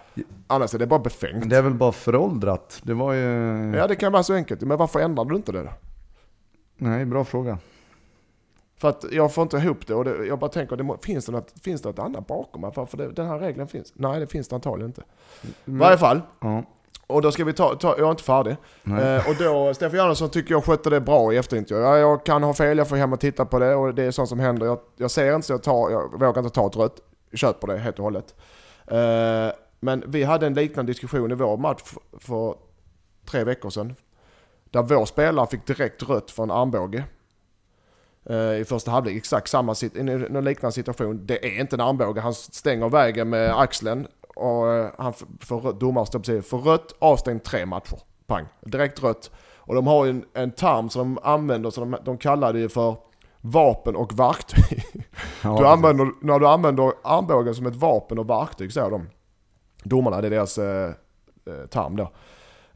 annars 0.47 0.75
är 0.75 0.79
det 0.79 0.87
bara 0.87 1.01
befängt. 1.01 1.37
men 1.39 1.49
det 1.49 1.57
är 1.57 1.63
väl 1.63 1.75
bara 1.75 1.93
föråldrat. 1.93 2.81
Det 2.83 2.95
var 2.95 3.13
ju... 3.13 3.23
Ja 3.77 3.87
det 3.87 3.97
kan 3.97 4.13
vara 4.13 4.23
så 4.23 4.35
enkelt, 4.35 4.61
men 4.61 4.79
varför 4.79 5.01
ändrar 5.01 5.25
du 5.25 5.37
inte 5.37 5.53
det 5.53 5.63
då? 5.63 5.71
Nej, 6.79 7.05
bra 7.05 7.25
fråga. 7.25 7.59
För 8.79 8.89
att 8.89 9.05
jag 9.13 9.35
får 9.35 9.43
inte 9.43 9.57
ihop 9.57 9.87
det 9.87 9.95
och 9.95 10.05
det, 10.05 10.27
jag 10.27 10.39
bara 10.39 10.51
tänker, 10.51 10.77
det 10.77 10.83
må, 10.83 10.99
finns, 11.03 11.27
det 11.27 11.33
något, 11.33 11.53
finns 11.63 11.83
det 11.83 11.89
något 11.89 11.99
annat 11.99 12.27
bakom? 12.27 12.61
Varför 12.77 12.97
det, 12.97 13.13
den 13.13 13.27
här 13.27 13.39
regeln 13.39 13.69
finns? 13.69 13.93
Nej 13.97 14.21
det 14.21 14.27
finns 14.27 14.49
det 14.49 14.55
antagligen 14.55 14.91
inte. 14.91 15.03
I 15.43 15.51
varje 15.65 15.99
fall, 15.99 16.21
Ja. 16.41 16.63
Och 17.07 17.23
då 17.23 17.33
ska 17.33 17.45
vi 17.45 17.53
ta, 17.53 17.75
ta 17.75 17.89
jag 17.99 18.07
är 18.07 18.11
inte 18.11 18.23
färdig. 18.23 18.57
Eh, 18.85 19.29
och 19.29 19.35
då, 19.39 19.75
Stefan 19.75 19.99
Johansson 19.99 20.31
tycker 20.31 20.55
jag 20.55 20.65
skötte 20.65 20.91
det 20.91 21.01
bra 21.01 21.33
i 21.33 21.37
efterintro. 21.37 21.77
Ja, 21.77 21.99
jag 21.99 22.27
kan 22.27 22.43
ha 22.43 22.55
fel, 22.55 22.79
jag 22.79 22.89
får 22.89 22.97
hem 22.97 23.13
och 23.13 23.21
titta 23.21 23.45
på 23.45 23.59
det 23.59 23.75
och 23.75 23.95
det 23.95 24.03
är 24.03 24.11
sånt 24.11 24.29
som 24.29 24.39
händer. 24.41 24.67
Jag, 24.67 24.79
jag 24.97 25.11
ser 25.11 25.35
inte 25.35 25.47
så 25.47 25.53
jag, 25.53 25.63
tar, 25.63 25.91
jag 25.91 26.13
vågar 26.21 26.39
inte 26.43 26.55
ta 26.55 26.67
ett 26.67 26.77
rött. 26.77 26.97
Jag 27.31 27.39
köper 27.39 27.67
det 27.67 27.79
helt 27.79 27.99
och 27.99 28.05
hållet. 28.05 28.35
Eh, 28.87 29.55
men 29.81 30.05
vi 30.07 30.25
hade 30.25 30.47
en 30.47 30.55
liknande 30.55 30.93
diskussion 30.93 31.31
i 31.33 31.35
vår 31.35 31.57
match 31.57 31.83
för 32.21 32.55
tre 33.31 33.45
veckor 33.45 33.71
sedan. 33.71 33.95
Där 34.71 34.83
vår 34.83 35.05
spelare 35.07 35.47
fick 35.47 35.67
direkt 35.67 36.03
rött 36.09 36.31
för 36.31 36.43
en 36.43 36.51
armbåge. 36.51 37.05
Eh, 38.31 38.61
I 38.61 38.65
första 38.69 38.91
halvlek, 38.91 39.17
exakt 39.17 39.49
samma 39.49 39.73
sit- 39.75 40.31
någon 40.31 40.45
liknande 40.45 40.73
situation. 40.73 41.27
Det 41.27 41.47
är 41.47 41.61
inte 41.61 41.77
en 41.77 41.81
armbåge, 41.81 42.21
han 42.21 42.35
stänger 42.35 42.89
vägen 42.89 43.29
med 43.31 43.61
axeln 43.61 44.07
och 44.37 44.73
eh, 44.73 44.91
han 44.99 45.11
f- 45.17 45.25
får 45.41 45.73
domaren 45.73 46.07
står 46.07 46.19
precis 46.19 46.51
för 46.51 46.59
rött, 46.59 46.95
avstängd 46.99 47.43
tre 47.45 47.67
matcher. 47.67 47.99
Pang, 48.27 48.47
direkt 48.61 49.03
rött. 49.03 49.31
Och 49.57 49.75
de 49.75 49.87
har 49.87 50.05
ju 50.05 50.11
en, 50.11 50.25
en 50.35 50.51
term 50.51 50.89
som 50.91 51.15
de 51.15 51.21
använder, 51.29 51.71
så 51.71 51.81
de, 51.81 51.97
de 52.05 52.19
kallar 52.19 52.53
det 52.53 52.59
ju 52.59 52.69
för 52.69 52.97
vapen 53.41 53.97
och 53.97 54.19
verktyg. 54.19 54.85
Ja, 55.43 55.57
Du 55.59 55.67
använder, 55.67 56.09
när 56.23 56.39
du 56.39 56.47
använder 56.49 56.93
armbågen 57.05 57.55
som 57.55 57.67
ett 57.67 57.77
vapen 57.77 58.19
och 58.19 58.31
verktyg, 58.31 58.73
säger 58.73 58.91
de. 58.91 59.09
Domarna, 59.85 60.21
det 60.21 60.29
är 60.29 60.31
deras 60.31 60.59
eh, 60.59 60.91
eh, 61.47 61.67
term 61.71 61.97
då. 61.97 62.03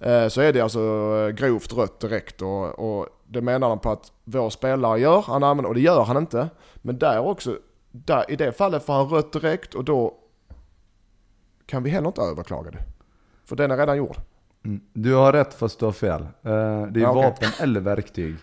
Eh, 0.07 0.29
så 0.29 0.41
är 0.41 0.53
det 0.53 0.61
alltså 0.61 0.81
eh, 0.81 1.29
grovt 1.35 1.73
rött 1.73 2.01
direkt 2.01 2.43
och, 2.43 2.79
och 2.79 3.07
det 3.27 3.41
menar 3.41 3.69
de 3.69 3.79
på 3.79 3.91
att 3.91 4.13
vår 4.25 4.51
spelare 4.51 5.01
gör, 5.01 5.23
han 5.23 5.43
använder, 5.43 5.69
och 5.69 5.75
det 5.75 5.81
gör 5.81 6.03
han 6.05 6.17
inte. 6.17 6.49
Men 6.77 6.99
där 6.99 7.21
också, 7.27 7.57
där, 7.91 8.31
i 8.31 8.37
det 8.37 8.53
fallet 8.53 8.85
får 8.87 8.93
han 8.93 9.09
rött 9.09 9.33
direkt 9.33 9.75
och 9.75 9.85
då 9.85 10.15
kan 11.71 11.83
vi 11.83 11.91
heller 11.91 12.07
inte 12.09 12.21
överklaga 12.23 12.71
det. 12.71 12.79
För 13.45 13.57
den 13.57 13.71
är 13.71 13.77
redan 13.77 13.97
gjord. 13.97 14.17
Mm. 14.65 14.81
Du 14.93 15.15
har 15.15 15.33
rätt 15.33 15.55
fast 15.55 15.79
du 15.79 15.85
har 15.85 15.93
fel. 15.93 16.21
Eh, 16.23 16.29
det 16.43 16.53
är 16.53 17.03
Ja, 17.03 17.13
vapen 17.13 17.49
eller 17.61 17.81
verktyg. 17.81 18.37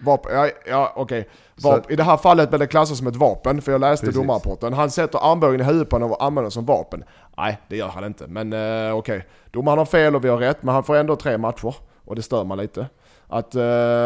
Vapen, 0.00 0.32
ja, 0.34 0.48
ja 0.66 0.92
okej. 0.96 1.28
Att- 1.64 1.90
I 1.90 1.96
det 1.96 2.02
här 2.02 2.16
fallet 2.16 2.48
blir 2.48 2.58
det 2.58 2.66
klassat 2.66 2.96
som 2.96 3.06
ett 3.06 3.16
vapen, 3.16 3.62
för 3.62 3.72
jag 3.72 3.80
läste 3.80 4.06
Precis. 4.06 4.20
domarrapporten. 4.20 4.72
Han 4.72 4.90
sätter 4.90 5.32
armbågen 5.32 5.60
i 5.60 5.64
huvudet 5.64 5.88
på 5.88 5.96
honom 5.96 6.12
och 6.12 6.24
använder 6.24 6.42
den 6.42 6.50
som 6.50 6.66
vapen. 6.66 7.04
Nej, 7.36 7.60
det 7.68 7.76
gör 7.76 7.88
han 7.88 8.04
inte. 8.04 8.26
Men 8.26 8.52
eh, 8.88 8.96
okej. 8.96 9.26
Domaren 9.50 9.78
har 9.78 9.86
fel 9.86 10.16
och 10.16 10.24
vi 10.24 10.28
har 10.28 10.38
rätt, 10.38 10.62
men 10.62 10.74
han 10.74 10.84
får 10.84 10.96
ändå 10.96 11.16
tre 11.16 11.38
matcher. 11.38 11.74
Och 12.04 12.16
det 12.16 12.22
stör 12.22 12.44
man 12.44 12.58
lite. 12.58 12.86
Att... 13.28 13.54
eh, 13.54 13.60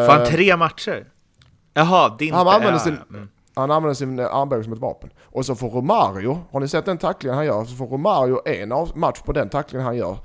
Får 0.07 0.12
han 0.12 0.27
tre 0.27 0.57
matcher? 0.57 1.07
Jaha, 1.75 2.16
din... 2.19 2.35
Han 2.35 2.49
använder 2.49 2.73
ja, 2.73 2.79
sin- 2.79 2.99
ja, 3.11 3.16
mm. 3.16 3.29
Han 3.57 3.71
använder 3.71 3.95
sin 3.95 4.21
armbåge 4.21 4.64
som 4.64 4.73
ett 4.73 4.79
vapen. 4.79 5.11
Och 5.23 5.47
så 5.47 5.55
får 5.55 5.71
Romario, 5.71 6.38
har 6.51 6.61
ni 6.61 6.69
sett 6.69 6.85
den 6.85 6.99
tacklingen 6.99 7.37
han 7.37 7.47
gör? 7.47 7.64
Så 7.64 7.77
får 7.77 7.87
Romario 7.87 8.40
en 8.49 8.73
av- 8.73 8.92
match 8.99 9.21
på 9.23 9.33
den 9.33 9.49
tacklingen 9.49 9.87
han 9.87 9.97
gör. 9.97 10.19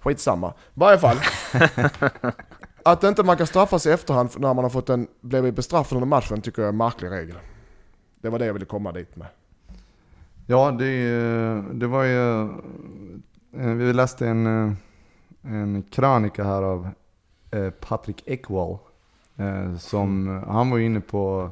Skitsamma. 0.00 0.48
I 0.50 0.52
varje 0.74 0.98
fall. 0.98 1.16
att 2.84 3.04
inte 3.04 3.22
man 3.22 3.36
kan 3.36 3.46
straffas 3.46 3.86
i 3.86 3.90
efterhand 3.90 4.30
när 4.36 4.54
man 4.54 4.64
har 4.64 4.70
fått 4.70 4.88
en, 4.90 5.06
blivit 5.20 5.54
bestraffad 5.56 5.96
under 5.96 6.06
matchen 6.08 6.40
tycker 6.40 6.62
jag 6.62 6.66
är 6.68 6.72
en 6.72 6.76
märklig 6.76 7.10
regel. 7.10 7.36
Det 8.22 8.28
var 8.30 8.38
det 8.38 8.46
jag 8.46 8.52
ville 8.52 8.66
komma 8.66 8.92
dit 8.92 9.16
med. 9.16 9.26
Ja, 10.46 10.70
det, 10.70 11.06
det 11.72 11.86
var 11.86 12.02
ju... 12.04 12.42
eh, 13.60 13.66
Vi 13.76 13.92
läste 13.92 14.26
en, 14.28 14.46
eh, 14.46 14.72
en 15.52 15.82
krönika 15.82 16.44
här 16.44 16.62
av 16.62 16.88
eh, 17.50 17.70
Patrick 17.70 18.22
Ekwall. 18.26 18.78
Som, 19.78 20.42
han 20.48 20.70
var 20.70 20.78
inne 20.78 21.00
på, 21.00 21.50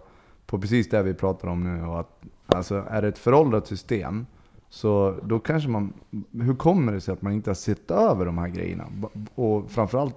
på 0.53 0.59
precis 0.59 0.89
det 0.89 1.03
vi 1.03 1.15
pratar 1.15 1.49
om 1.49 1.65
nu. 1.65 1.87
Och 1.87 2.01
att, 2.01 2.23
alltså, 2.47 2.85
är 2.91 3.03
det 3.03 3.09
ett 3.09 3.19
föråldrat 3.19 3.67
system 3.67 4.27
så 4.69 5.19
då 5.23 5.39
kanske 5.39 5.69
man... 5.69 5.93
Hur 6.33 6.55
kommer 6.55 6.93
det 6.93 7.01
sig 7.01 7.13
att 7.13 7.23
man 7.23 7.33
inte 7.33 7.51
har 7.51 7.55
sett 7.55 7.91
över 7.91 8.27
de 8.27 8.39
här 8.39 8.49
grejerna? 8.49 8.85
Och 9.35 9.71
framförallt, 9.71 10.17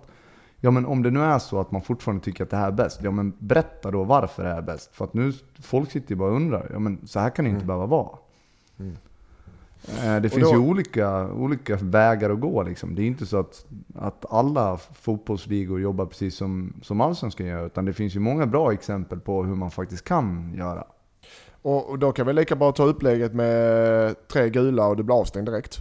ja 0.60 0.72
men 0.72 0.86
om 0.86 1.04
det 1.04 1.12
nu 1.12 1.22
är 1.22 1.40
så 1.40 1.60
att 1.60 1.72
man 1.72 1.82
fortfarande 1.82 2.24
tycker 2.24 2.44
att 2.44 2.50
det 2.50 2.58
här 2.58 2.68
är 2.68 2.72
bäst, 2.72 3.00
ja 3.04 3.12
men 3.12 3.34
berätta 3.40 3.92
då 3.92 4.04
varför 4.04 4.44
det 4.44 4.50
är 4.50 4.62
bäst. 4.62 4.96
För 4.96 5.06
att 5.06 5.14
nu, 5.14 5.34
folk 5.62 5.92
sitter 5.92 6.12
ju 6.12 6.16
bara 6.16 6.30
och 6.30 6.36
undrar, 6.36 6.70
ja 6.74 6.80
men 6.80 7.08
så 7.08 7.20
här 7.20 7.30
kan 7.30 7.46
det 7.46 7.52
inte 7.52 7.66
behöva 7.66 7.86
vara. 7.86 8.18
Eh, 8.78 8.86
Det 10.22 10.30
finns 10.30 10.50
då- 10.50 10.56
ju 10.56 10.58
olika, 10.58 11.28
olika 11.28 11.76
vägar 11.76 12.30
att 12.30 12.40
gå 12.40 12.64
liksom. 12.64 12.96
Det 12.96 13.02
är 13.02 13.06
inte 13.06 13.26
så 13.26 13.40
att, 13.40 13.66
att 13.96 14.26
alla 14.30 14.78
fotbollsligor 14.78 15.82
jobbar 15.82 16.06
precis 16.06 16.36
som, 16.36 16.74
som 16.82 17.02
Allsvenskan 17.02 17.48
gör, 17.48 17.66
utan 17.66 17.86
det 17.86 17.94
finns 17.94 18.16
ju 18.16 18.20
många 18.20 18.46
bra 18.46 18.74
exempel 18.74 19.20
på 19.20 19.44
hur 19.44 19.56
man 19.56 19.72
faktiskt 19.72 20.04
kan 20.04 20.54
göra. 20.58 20.84
Och, 21.62 21.90
och 21.90 22.00
då 22.00 22.12
kan 22.12 22.28
vi 22.28 22.34
lika 22.34 22.56
bra 22.56 22.72
ta 22.72 22.84
upplägget 22.84 23.34
med 23.34 24.16
tre 24.28 24.50
gula 24.50 24.88
och 24.88 24.98
du 24.98 25.04
blir 25.04 25.20
avstängd 25.20 25.48
direkt. 25.48 25.78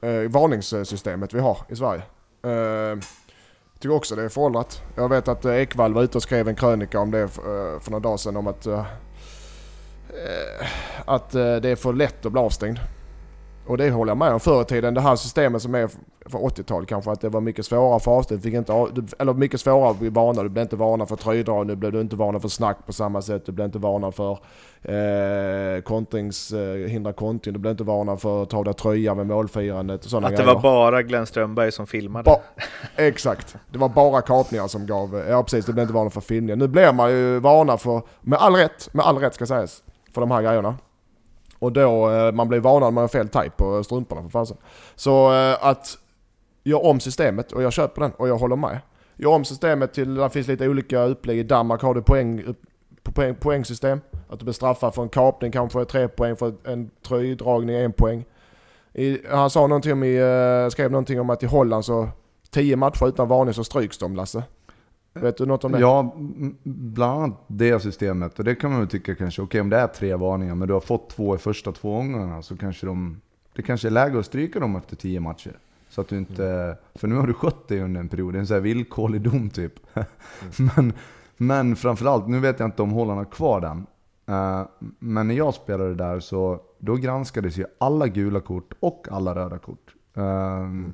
Eh, 0.00 0.30
varningssystemet 0.30 1.34
vi 1.34 1.40
har 1.40 1.58
i 1.68 1.76
Sverige. 1.76 2.02
Eh, 2.42 2.98
tycker 3.78 3.94
också 3.94 4.16
det 4.16 4.22
är 4.22 4.28
föråldrat. 4.28 4.82
Jag 4.96 5.08
vet 5.08 5.28
att 5.28 5.44
eh, 5.44 5.54
Ekvall 5.54 5.94
var 5.94 6.02
ute 6.02 6.18
och 6.18 6.22
skrev 6.22 6.48
en 6.48 6.54
krönika 6.54 7.00
om 7.00 7.10
det 7.10 7.22
eh, 7.22 7.28
för 7.80 7.90
några 7.90 8.00
dagar 8.02 8.16
sedan 8.16 8.36
om 8.36 8.46
att, 8.46 8.66
eh, 8.66 8.78
eh, 8.78 8.84
att 11.04 11.34
eh, 11.34 11.56
det 11.56 11.68
är 11.68 11.76
för 11.76 11.92
lätt 11.92 12.26
att 12.26 12.32
bli 12.32 12.40
avstängd. 12.40 12.78
Och 13.66 13.76
det 13.78 13.90
håller 13.90 14.10
jag 14.10 14.16
med 14.18 14.32
om. 14.32 14.40
Förr 14.40 14.62
i 14.62 14.64
tiden, 14.64 14.94
det 14.94 15.00
här 15.00 15.16
systemet 15.16 15.62
som 15.62 15.74
är 15.74 15.88
för 16.26 16.38
80-talet 16.38 16.88
kanske, 16.88 17.10
att 17.10 17.20
det 17.20 17.28
var 17.28 17.40
mycket 17.40 17.66
svårare 17.66 18.00
för 18.00 18.10
avstängd. 18.10 18.42
Fick 18.42 18.54
inte, 18.54 18.72
av- 18.72 18.94
du- 18.94 19.06
eller 19.18 19.34
mycket 19.34 19.60
svårare 19.60 19.90
att 19.90 19.98
bli 19.98 20.08
varnad. 20.08 20.44
Du 20.44 20.48
blev 20.48 20.62
inte 20.62 20.76
varnad 20.76 21.08
för 21.08 21.16
tröjdrag, 21.16 21.66
nu 21.66 21.76
blev 21.76 21.92
du 21.92 22.00
inte 22.00 22.16
varnad 22.16 22.42
för 22.42 22.48
snack 22.48 22.78
på 22.86 22.92
samma 22.92 23.22
sätt. 23.22 23.46
Du 23.46 23.52
blev 23.52 23.64
inte 23.64 23.78
varnad 23.78 24.14
för 24.14 24.38
eh, 24.82 25.80
kontrings, 25.82 26.52
eh, 26.52 26.88
hindra 26.88 27.12
kontring. 27.12 27.52
Du 27.52 27.58
blev 27.60 27.70
inte 27.70 27.84
varnad 27.84 28.20
för 28.20 28.42
att 28.42 28.50
ta 28.50 28.56
av 28.58 28.64
dig 28.64 28.74
tröjan 28.74 29.16
med 29.16 29.26
målfirandet 29.26 30.04
och 30.04 30.10
sådana 30.10 30.26
Att 30.28 30.36
det 30.36 30.42
grejer. 30.42 30.54
var 30.54 30.62
bara 30.62 31.02
Glenn 31.02 31.26
Strömberg 31.26 31.72
som 31.72 31.86
filmade. 31.86 32.24
Ba- 32.24 32.40
Exakt. 32.96 33.56
Det 33.72 33.78
var 33.78 33.88
bara 33.88 34.22
kapningar 34.22 34.66
som 34.68 34.86
gav, 34.86 35.22
ja 35.28 35.42
precis, 35.42 35.66
det 35.66 35.72
blev 35.72 35.82
inte 35.82 35.94
varnad 35.94 36.12
för 36.12 36.20
filmning. 36.20 36.58
Nu 36.58 36.68
blir 36.68 36.92
man 36.92 37.10
ju 37.10 37.38
varnad 37.40 37.80
för, 37.80 38.02
med 38.20 38.38
all 38.38 38.54
rätt, 38.56 38.88
med 38.94 39.04
all 39.06 39.18
rätt 39.18 39.34
ska 39.34 39.46
sägas, 39.46 39.82
för 40.14 40.20
de 40.20 40.30
här 40.30 40.42
grejerna. 40.42 40.76
Och 41.58 41.72
då, 41.72 42.10
eh, 42.10 42.32
man 42.32 42.48
blir 42.48 42.60
varnad 42.60 42.94
med 42.94 43.10
fel 43.10 43.28
type 43.28 43.50
på 43.50 43.84
strumporna 43.84 44.22
för 44.22 44.28
fasen. 44.28 44.56
Så 44.94 45.34
eh, 45.34 45.56
att 45.60 45.98
göra 46.64 46.80
om 46.80 47.00
systemet, 47.00 47.52
och 47.52 47.62
jag 47.62 47.72
köper 47.72 48.00
den, 48.02 48.12
och 48.12 48.28
jag 48.28 48.36
håller 48.36 48.56
med. 48.56 48.78
Gör 49.16 49.30
om 49.30 49.44
systemet 49.44 49.92
till, 49.92 50.14
det 50.14 50.30
finns 50.30 50.46
lite 50.46 50.68
olika 50.68 51.02
upplägg. 51.02 51.38
I 51.38 51.42
Danmark 51.42 51.82
har 51.82 51.94
du 51.94 52.02
poäng, 52.02 52.54
poäng, 53.02 53.34
poängsystem. 53.34 54.00
Att 54.28 54.38
du 54.38 54.44
blir 54.44 54.52
straffad 54.52 54.94
för 54.94 55.02
en 55.02 55.08
kapning 55.08 55.52
kanske 55.52 55.80
är 55.80 55.84
tre 55.84 56.08
poäng, 56.08 56.36
för 56.36 56.54
en 56.64 56.90
tröjdragning 57.06 57.76
en 57.76 57.92
poäng. 57.92 58.24
I, 58.92 59.18
han 59.30 59.50
sa 59.50 59.66
någonting 59.66 59.92
om 59.92 60.04
i, 60.04 60.16
eh, 60.16 60.70
skrev 60.70 60.90
någonting 60.90 61.20
om 61.20 61.30
att 61.30 61.42
i 61.42 61.46
Holland 61.46 61.84
så 61.84 62.08
10 62.50 62.76
matcher 62.76 63.08
utan 63.08 63.28
varning 63.28 63.54
så 63.54 63.64
stryks 63.64 63.98
de 63.98 64.16
Lasse. 64.16 64.42
Vet 65.14 65.36
du 65.36 65.46
något 65.46 65.64
om 65.64 65.72
det? 65.72 65.80
Ja, 65.80 66.14
bland 66.62 67.22
annat 67.22 67.40
det 67.46 67.80
systemet. 67.80 68.38
Och 68.38 68.44
det 68.44 68.54
kan 68.54 68.70
man 68.70 68.80
väl 68.80 68.88
tycka 68.88 69.14
kanske, 69.14 69.42
okej 69.42 69.60
om 69.60 69.70
det 69.70 69.76
är 69.76 69.86
tre 69.86 70.14
varningar, 70.14 70.54
men 70.54 70.68
du 70.68 70.74
har 70.74 70.80
fått 70.80 71.10
två 71.10 71.34
i 71.34 71.38
första 71.38 71.72
två 71.72 71.96
omgångarna, 71.96 72.42
så 72.42 72.56
kanske 72.56 72.86
de, 72.86 73.20
det 73.52 73.62
kanske 73.62 73.88
är 73.88 73.90
läge 73.90 74.18
att 74.18 74.26
stryka 74.26 74.60
dem 74.60 74.76
efter 74.76 74.96
tio 74.96 75.20
matcher. 75.20 75.58
Så 75.88 76.00
att 76.00 76.08
du 76.08 76.18
inte, 76.18 76.76
för 76.94 77.08
nu 77.08 77.14
har 77.14 77.26
du 77.26 77.32
skött 77.32 77.68
dig 77.68 77.80
under 77.80 78.00
en 78.00 78.08
period, 78.08 78.34
det 78.34 78.38
är 78.38 78.40
en 78.40 78.46
sån 78.46 78.54
här 78.54 78.60
villkorlig 78.60 79.20
dom 79.20 79.50
typ. 79.50 79.72
men, 80.76 80.92
men 81.36 81.76
framförallt, 81.76 82.28
nu 82.28 82.40
vet 82.40 82.60
jag 82.60 82.66
inte 82.66 82.82
om 82.82 82.90
Holland 82.90 83.18
har 83.18 83.24
kvar 83.24 83.60
den. 83.60 83.86
Eh, 84.26 84.66
men 84.98 85.28
när 85.28 85.34
jag 85.34 85.54
spelade 85.54 85.94
där 85.94 86.20
så, 86.20 86.60
då 86.78 86.94
granskades 86.94 87.56
ju 87.56 87.64
alla 87.78 88.08
gula 88.08 88.40
kort 88.40 88.72
och 88.80 89.06
alla 89.10 89.34
röda 89.34 89.58
kort. 89.58 89.94
Mm 90.16 90.92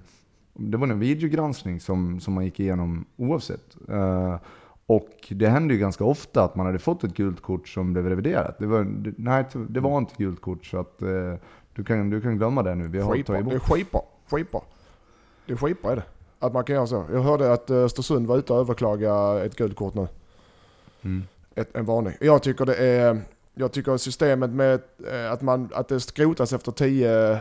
det 0.55 0.77
var 0.77 0.87
en 0.87 0.99
videogranskning 0.99 1.81
som, 1.81 2.21
som 2.21 2.35
man 2.35 2.45
gick 2.45 2.61
igenom 2.61 3.05
oavsett. 3.17 3.77
Eh, 3.89 4.37
och 4.87 5.11
det 5.29 5.49
hände 5.49 5.75
ju 5.75 5.81
ganska 5.81 6.05
ofta 6.05 6.45
att 6.45 6.57
man 6.57 6.67
hade 6.67 6.79
fått 6.79 7.05
ett 7.05 7.15
gult 7.15 7.43
kort 7.43 7.69
som 7.69 7.93
blev 7.93 8.09
reviderat. 8.09 8.59
Det 8.59 8.67
var, 8.67 8.85
det, 8.85 9.13
nej, 9.17 9.45
det 9.69 9.81
var 9.81 9.99
inte 9.99 10.15
gult 10.19 10.41
kort 10.41 10.67
så 10.67 10.79
att 10.79 11.03
eh, 11.03 11.35
du, 11.75 11.85
kan, 11.85 12.11
du 12.11 12.21
kan 12.21 12.37
glömma 12.37 12.63
det 12.63 12.75
nu. 12.75 12.89
Vi 12.89 12.99
har 13.01 13.07
tagit 13.07 13.27
Det 13.27 13.37
är 13.37 13.43
bort. 13.43 13.63
skitbra. 13.63 14.01
Skitbra. 14.31 14.61
Det 15.47 15.53
är 15.53 15.57
skitbra 15.57 15.93
är 15.93 15.97
det. 15.97 16.03
Att 16.39 16.53
man 16.53 16.65
kan 16.65 16.75
göra 16.75 16.87
så. 16.87 17.05
Jag 17.13 17.21
hörde 17.23 17.53
att 17.53 17.71
eh, 17.71 17.77
Östersund 17.77 18.27
var 18.27 18.37
ute 18.39 18.53
och 18.53 18.59
överklaga 18.59 19.45
ett 19.45 19.57
gult 19.57 19.77
kort 19.77 19.95
nu. 19.95 20.09
Mm. 21.03 21.23
Ett, 21.55 21.77
en 21.77 21.85
varning. 21.85 22.15
Jag 22.21 22.43
tycker 22.43 22.67
det 22.67 22.77
är... 22.77 23.21
Jag 23.55 23.73
tycker 23.73 23.97
systemet 23.97 24.51
med 24.51 24.81
att, 25.33 25.43
man, 25.43 25.69
att 25.75 25.89
det 25.89 26.01
skrotas 26.01 26.53
efter 26.53 26.73
10 26.73 27.39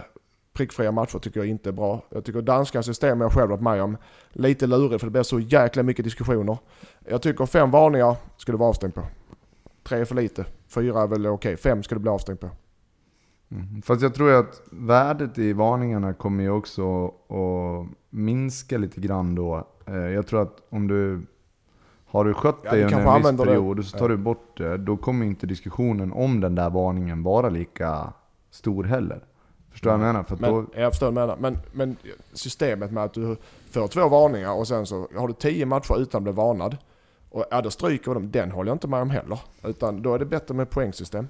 prickfria 0.60 0.92
matcher 0.92 1.20
tycker 1.20 1.40
jag 1.40 1.50
inte 1.50 1.70
är 1.70 1.74
bra. 1.74 2.02
Jag 2.10 2.26
tycker 2.26 2.42
danska 2.42 2.84
system 2.84 3.22
jag 3.22 3.34
själv 3.34 3.50
varit 3.50 3.62
med 3.62 3.82
om. 3.82 3.98
Lite 4.30 4.68
lurigt 4.68 5.00
för 5.00 5.08
det 5.08 5.12
blir 5.12 5.24
så 5.24 5.40
jäkla 5.40 5.84
mycket 5.84 6.06
diskussioner. 6.06 6.58
Jag 7.10 7.22
tycker 7.22 7.46
fem 7.46 7.72
varningar 7.72 8.16
skulle 8.38 8.58
vara 8.58 8.70
avstängd 8.70 8.96
på. 8.96 9.02
Tre 9.84 10.00
är 10.00 10.06
för 10.06 10.16
lite. 10.16 10.46
Fyra 10.68 11.02
är 11.02 11.08
väl 11.08 11.28
okej. 11.28 11.58
Fem 11.58 11.84
skulle 11.84 12.00
bli 12.00 12.10
avstängd 12.10 12.40
på. 12.40 12.50
Mm. 13.52 13.82
Fast 13.82 14.02
jag 14.02 14.14
tror 14.14 14.32
att 14.32 14.62
värdet 14.72 15.38
i 15.38 15.54
varningarna 15.54 16.14
kommer 16.14 16.44
ju 16.44 16.50
också 16.50 17.06
att 17.08 17.88
minska 18.10 18.78
lite 18.78 19.02
grann 19.02 19.36
då. 19.36 19.68
Eh, 19.86 19.96
Jag 19.96 20.28
tror 20.28 20.42
att 20.42 20.58
om 20.70 20.88
du 20.88 21.22
har 22.06 22.26
du 22.26 22.34
skött 22.34 22.60
Ja, 22.64 22.72
dig 22.72 22.80
du 22.80 22.86
under 22.96 23.16
en 23.16 23.22
viss 23.24 23.46
period 23.46 23.80
och 23.80 23.86
så 23.86 23.98
tar 23.98 24.10
du 24.10 24.18
bort 24.18 24.58
det, 24.58 24.78
då 24.78 24.98
kommer 24.98 25.26
inte 25.26 25.48
diskussionen 25.48 26.14
om 26.14 26.40
den 26.40 26.56
där 26.56 26.70
varningen 26.70 27.24
vara 27.24 27.50
lika 27.50 28.14
stor 28.52 28.84
heller. 28.84 29.24
Förstår 29.72 29.92
du 29.92 29.98
vad 29.98 30.08
jag 30.08 30.14
menar? 30.14 30.24
För 30.24 30.34
att 30.36 30.42
Men, 30.42 30.52
då, 30.54 30.66
Jag 30.76 30.92
förstår 30.92 31.12
vad 31.12 31.14
du 31.16 31.20
menar. 31.28 31.38
Men, 31.40 31.58
men 31.72 31.96
systemet 32.34 32.92
med 32.92 33.04
att 33.04 33.14
du 33.14 33.36
får 33.72 33.88
två 33.88 34.10
varningar 34.10 34.52
och 34.54 34.68
sen 34.68 34.86
så 34.86 35.08
har 35.16 35.28
du 35.28 35.34
tio 35.34 35.66
matcher 35.66 36.00
utan 36.02 36.20
att 36.20 36.24
bli 36.24 36.32
varnad. 36.34 36.78
Och 37.30 37.46
ja, 37.52 37.62
då 37.62 37.70
stryker 37.70 38.14
de. 38.14 38.32
Den 38.32 38.52
håller 38.52 38.70
jag 38.70 38.76
inte 38.76 38.88
med 38.88 39.02
om 39.02 39.10
heller. 39.10 39.40
Utan 39.64 40.02
då 40.02 40.14
är 40.14 40.20
det 40.20 40.26
bättre 40.26 40.54
med 40.54 40.70
poängsystem. 40.70 41.28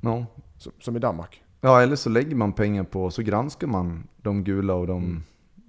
ja. 0.00 0.24
Som, 0.58 0.72
som 0.80 0.96
i 0.96 0.98
Danmark. 0.98 1.42
ja, 1.60 1.82
eller 1.82 1.96
så 1.96 2.08
lägger 2.10 2.36
man 2.36 2.52
pengar 2.52 2.82
på, 2.84 3.10
så 3.10 3.22
granskar 3.22 3.66
man 3.66 4.08
de 4.16 4.44
gula 4.44 4.74
och 4.74 4.86
de, 4.86 5.02
Mm. 5.04 5.22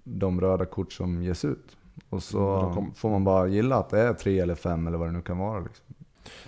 de 0.03 0.41
röda 0.41 0.65
kort 0.65 0.93
som 0.93 1.23
ges 1.23 1.45
ut. 1.45 1.77
Och 2.09 2.23
så 2.23 2.55
Mm, 2.59 2.73
kom- 2.75 2.93
får 2.93 3.09
man 3.09 3.23
bara 3.23 3.47
gilla 3.47 3.75
att 3.75 3.89
det 3.89 3.99
är 3.99 4.13
tre 4.13 4.39
eller 4.39 4.55
fem 4.55 4.87
eller 4.87 4.97
vad 4.97 5.07
det 5.07 5.11
nu 5.11 5.21
kan 5.21 5.37
vara. 5.37 5.59
Liksom. 5.59 5.85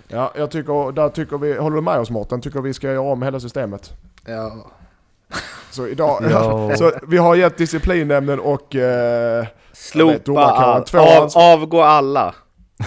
Ja, 0.08 0.32
jag 0.36 0.50
tycker, 0.50 0.92
där 0.92 1.08
tycker 1.08 1.38
vi, 1.38 1.56
håller 1.58 1.76
du 1.76 1.82
med 1.82 1.98
oss 1.98 2.10
Mårten? 2.10 2.40
Tycker 2.40 2.60
vi 2.60 2.74
ska 2.74 2.86
göra 2.92 3.00
om 3.00 3.22
hela 3.22 3.40
systemet? 3.40 3.92
Ja. 4.26 4.66
Så 5.72 5.86
idag, 5.86 6.24
Ja. 6.30 6.70
så 6.76 6.92
vi 7.08 7.18
har 7.18 7.34
gett 7.34 7.56
disciplinnämnden 7.56 8.40
och... 8.40 8.74
Eh, 8.76 9.46
Slopa 9.72 10.42
all, 10.44 10.84
två 10.84 10.98
av, 10.98 11.28
ans- 11.28 11.36
avgå 11.54 11.82
alla. 11.82 12.34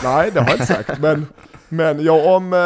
nej, 0.04 0.32
det 0.34 0.40
har 0.40 0.48
jag 0.48 0.56
inte 0.56 0.66
sagt. 0.66 1.00
Men, 1.00 1.26
men 1.70 2.04
jag 2.04 2.36
om 2.36 2.54
eh, 2.54 2.60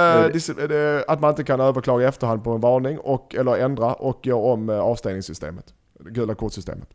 eh, 0.72 1.04
att 1.08 1.20
man 1.22 1.30
inte 1.30 1.44
kan 1.44 1.60
överklaga 1.60 2.04
i 2.06 2.08
efterhand 2.08 2.44
på 2.44 2.52
en 2.52 2.62
varning, 2.62 3.00
och, 3.00 3.36
eller 3.36 3.58
ändra, 3.58 3.94
och 3.94 4.20
jag 4.24 4.46
om 4.46 4.70
eh, 4.70 4.80
avstängningssystemet. 4.80 5.66
Det 6.00 6.12
gula 6.12 6.36
kortsystemet. 6.36 6.88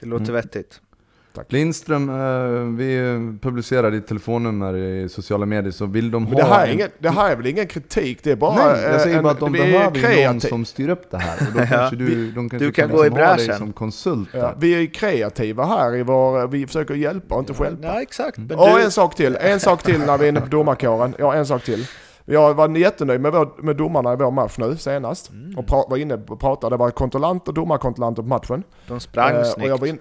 Det 0.00 0.06
låter 0.06 0.24
Mm. 0.24 0.34
vettigt. 0.34 0.80
Lindström, 1.48 2.08
eh, 2.08 2.76
vi 2.78 2.98
publicerar 3.42 3.90
ditt 3.90 4.06
telefonnummer 4.06 4.76
i 4.76 5.08
sociala 5.08 5.46
medier 5.46 5.70
så 5.72 5.86
vill 5.86 6.10
de 6.10 6.22
Men 6.24 6.32
ha 6.32 6.38
det 6.40 6.44
här, 6.46 6.62
är 6.62 6.68
en- 6.68 6.74
ingen, 6.74 6.88
det 6.98 7.08
här 7.10 7.30
är 7.30 7.36
väl 7.36 7.46
ingen 7.46 7.66
kritik, 7.66 8.18
det 8.22 8.30
är 8.30 8.36
bara... 8.36 8.54
Nej, 8.72 8.82
jag 8.82 9.00
säger 9.00 9.16
en- 9.16 9.22
bara 9.22 9.32
att 9.32 9.40
de 9.40 9.52
vi 9.52 9.58
är 9.60 9.64
behöver 9.64 9.96
ju 9.96 10.02
någon 10.02 10.12
kreativ- 10.12 10.48
som 10.48 10.64
styr 10.64 10.88
upp 10.88 11.10
det 11.10 11.18
här. 11.18 11.48
Och 11.48 11.60
då 11.60 11.66
kanske 11.76 11.96
du, 11.96 12.30
de 12.32 12.48
kanske 12.50 12.66
du 12.66 12.72
kan 12.72 12.88
kan 12.88 12.96
gå 12.96 13.04
i 13.06 13.08
liksom 13.08 13.20
ha 13.22 13.28
dig 13.36 13.36
bräschen. 13.46 13.58
som 13.58 13.72
konsult 13.72 14.28
Ja, 14.32 14.54
vi 14.58 14.74
är 14.74 14.78
ju 14.80 14.86
kreativa 14.86 15.64
här 15.66 15.96
i 15.96 16.02
vår, 16.02 16.46
vi 16.46 16.66
försöker 16.66 16.94
hjälpa 16.94 17.34
och 17.34 17.40
inte 17.40 17.54
stjälpa. 17.54 17.86
Ja, 17.86 18.02
exakt. 18.02 18.38
Men 18.38 18.58
Och 18.58 18.68
du, 18.78 18.82
en 18.84 18.90
sak 18.90 19.14
till, 19.14 19.36
en 19.40 19.60
sak 19.60 19.82
till 19.82 20.00
när 20.00 20.18
vi 20.18 20.24
är 20.24 20.28
inne 20.28 20.40
på 20.40 20.46
domarkåren. 20.46 21.14
Ja, 21.18 21.34
en 21.34 21.46
sak 21.46 21.62
till. 21.64 21.86
Jag 22.30 22.54
var 22.54 22.68
jättenöjd 22.76 23.20
med, 23.20 23.32
vår, 23.32 23.62
med 23.62 23.76
domarna 23.76 24.12
i 24.12 24.16
vår 24.16 24.30
match 24.30 24.54
nu 24.58 24.76
senast. 24.76 25.30
Mm. 25.30 25.58
Och 25.58 25.66
pra, 25.66 25.84
var 25.88 25.96
inne 25.96 26.14
och 26.28 26.40
pratade, 26.40 26.72
det 26.76 26.78
var 26.78 26.90
kontrollanter, 26.90 27.52
domarkontrollanter 27.52 28.22
på 28.22 28.28
matchen. 28.28 28.62
de 28.88 29.00
sprang 29.00 29.34
Eh, 29.34 29.40
och, 29.40 29.46
snyggt. 29.46 29.68
jag 29.68 29.78
var 29.78 29.86
in, 29.86 29.98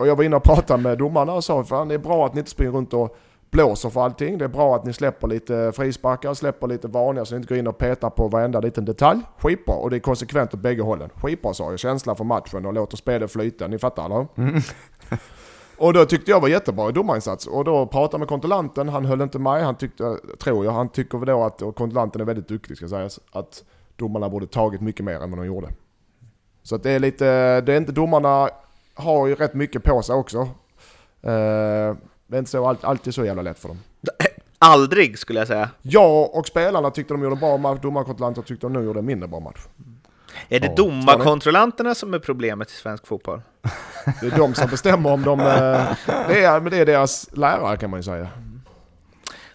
och 0.00 0.06
jag 0.06 0.16
var 0.16 0.24
inne 0.24 0.36
och 0.36 0.42
pratade 0.42 0.82
med 0.82 0.98
domarna 0.98 1.32
och 1.32 1.44
sa 1.44 1.64
fan 1.64 1.88
det 1.88 1.94
är 1.94 1.98
bra 1.98 2.26
att 2.26 2.34
ni 2.34 2.38
inte 2.38 2.50
springer 2.50 2.72
runt 2.72 2.94
och 2.94 3.16
blåser 3.50 3.90
för 3.90 4.00
allting. 4.00 4.38
Det 4.38 4.44
är 4.44 4.48
bra 4.48 4.76
att 4.76 4.84
ni 4.84 4.92
släpper 4.92 5.28
lite 5.28 5.72
frisparkar, 5.74 6.34
släpper 6.34 6.66
lite 6.66 6.88
varningar 6.88 7.24
så 7.24 7.34
ni 7.34 7.36
inte 7.36 7.48
går 7.48 7.58
in 7.58 7.66
och 7.66 7.78
petar 7.78 8.10
på 8.10 8.28
varenda 8.28 8.60
liten 8.60 8.84
detalj. 8.84 9.20
Skitbra 9.38 9.74
och 9.74 9.90
det 9.90 9.96
är 9.96 10.00
konsekvent 10.00 10.54
åt 10.54 10.60
bägge 10.60 10.82
hållen. 10.82 11.10
Skitbra 11.14 11.54
sa 11.54 11.70
jag, 11.70 11.78
känsla 11.78 12.14
för 12.14 12.24
matchen 12.24 12.66
och 12.66 12.72
låter 12.72 12.96
spelet 12.96 13.32
flyta. 13.32 13.66
Ni 13.68 13.78
fattar 13.78 14.04
eller? 14.04 14.26
Och 15.78 15.92
då 15.92 16.04
tyckte 16.04 16.30
jag 16.30 16.40
var 16.40 16.48
jättebra 16.48 16.90
domarinsats. 16.90 17.46
Och 17.46 17.64
då 17.64 17.86
pratade 17.86 18.14
jag 18.14 18.18
med 18.18 18.28
kontrollanten, 18.28 18.88
han 18.88 19.04
höll 19.04 19.20
inte 19.20 19.38
med. 19.38 19.64
Han 19.64 19.74
tyckte, 19.74 20.16
tror 20.38 20.64
jag, 20.64 20.72
han 20.72 20.88
tycker 20.88 21.18
då 21.18 21.44
att, 21.44 21.62
och 21.62 21.76
kontrollanten 21.76 22.20
är 22.20 22.24
väldigt 22.24 22.48
duktig 22.48 22.76
ska 22.76 22.88
sägas, 22.88 23.20
att 23.32 23.64
domarna 23.96 24.28
borde 24.28 24.46
tagit 24.46 24.80
mycket 24.80 25.04
mer 25.04 25.20
än 25.20 25.30
vad 25.30 25.38
de 25.38 25.46
gjorde. 25.46 25.68
Så 26.62 26.74
att 26.74 26.82
det 26.82 26.90
är 26.90 26.98
lite, 26.98 27.60
det 27.60 27.72
är 27.72 27.76
inte, 27.76 27.92
domarna 27.92 28.48
har 29.00 29.26
ju 29.26 29.34
rätt 29.34 29.54
mycket 29.54 29.84
på 29.84 30.02
sig 30.02 30.14
också. 30.14 30.38
Eh, 31.22 31.94
det 32.26 32.36
är 32.36 32.38
inte 32.38 32.50
så, 32.50 32.66
allt- 32.68 32.84
alltid 32.84 33.14
så 33.14 33.24
jävla 33.24 33.42
lätt 33.42 33.58
för 33.58 33.68
dem. 33.68 33.78
Aldrig 34.58 35.18
skulle 35.18 35.38
jag 35.38 35.48
säga. 35.48 35.70
Jag 35.82 36.34
och 36.34 36.46
spelarna 36.46 36.90
tyckte 36.90 37.14
de 37.14 37.22
gjorde 37.22 37.34
en 37.36 37.40
bra 37.40 37.56
match, 37.56 37.78
domarkontrollanter 37.82 38.42
tyckte 38.42 38.66
de 38.66 38.72
nu 38.72 38.82
gjorde 38.84 38.98
en 38.98 39.06
mindre 39.06 39.28
bra 39.28 39.40
match. 39.40 39.58
Är 40.48 40.60
det 40.60 40.66
Ja, 40.66 40.74
domarkontrollanterna 40.74 41.94
som 41.94 42.14
är 42.14 42.18
problemet 42.18 42.70
i 42.70 42.74
svensk 42.74 43.06
fotboll? 43.06 43.42
Det 44.20 44.26
är 44.26 44.36
de 44.38 44.54
som 44.54 44.70
bestämmer 44.70 45.12
om 45.12 45.22
de... 45.22 45.40
eh, 45.40 45.46
Det 46.28 46.44
är, 46.44 46.60
men 46.60 46.70
det 46.70 46.78
är 46.78 46.86
deras 46.86 47.28
lärare 47.32 47.76
kan 47.76 47.90
man 47.90 47.98
ju 47.98 48.02
säga. 48.04 48.28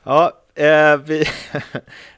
Ja, 0.04 0.32
eh, 0.56 0.98
vi... 0.98 1.26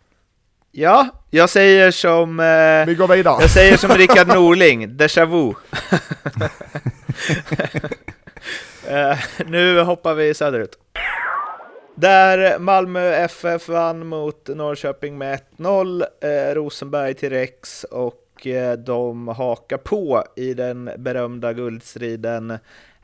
ja, 0.80 1.08
jag 1.30 1.50
säger 1.50 1.92
som... 1.92 2.40
Eh, 2.40 2.86
Vi 2.86 2.96
går 2.96 3.08
vidare. 3.16 3.38
jag 3.42 3.50
säger 3.50 3.78
som 3.78 3.92
Rickard 3.92 4.28
Norling, 4.28 4.88
déjà 4.88 5.26
vu. 5.26 5.54
eh, 8.88 9.18
nu 9.46 9.80
hoppar 9.82 10.14
vi 10.14 10.34
söderut. 10.34 10.78
Där 11.96 12.60
Malmö 12.60 13.14
FF 13.14 13.70
vann 13.70 14.08
mot 14.08 14.48
Norrköping 14.56 15.18
med 15.18 15.40
1-0, 15.58 16.04
eh, 16.22 16.56
Rosenberg 16.56 17.14
till 17.14 17.30
Rex 17.30 17.84
och 17.84 18.48
eh, 18.48 18.78
de 18.78 19.28
hakar 19.28 19.78
på 19.78 20.24
i 20.36 20.54
den 20.54 20.90
berömda 20.98 21.54
guldstriden. 21.54 22.58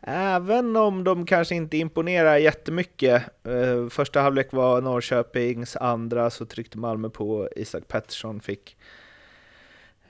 Även 0.07 0.75
om 0.75 1.03
de 1.03 1.25
kanske 1.25 1.55
inte 1.55 1.77
imponerar 1.77 2.37
jättemycket. 2.37 3.23
Eh, 3.43 3.89
första 3.89 4.21
halvlek 4.21 4.53
var 4.53 4.81
Norrköpings, 4.81 5.75
andra 5.75 6.29
så 6.29 6.45
tryckte 6.45 6.77
Malmö 6.77 7.09
på. 7.09 7.49
Isak 7.55 7.87
Pettersson 7.87 8.39
fick 8.39 8.77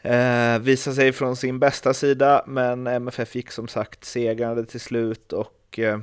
eh, 0.02 0.60
visa 0.60 0.94
sig 0.94 1.12
från 1.12 1.36
sin 1.36 1.60
bästa 1.60 1.94
sida, 1.94 2.44
men 2.48 2.88
MFF 2.88 3.36
gick 3.36 3.52
som 3.52 3.68
sagt 3.68 4.06
segrande 4.06 4.66
till 4.66 4.80
slut 4.80 5.34
och 5.34 5.80
eh, 5.80 6.00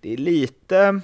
det 0.00 0.12
är 0.12 0.16
lite 0.16 1.00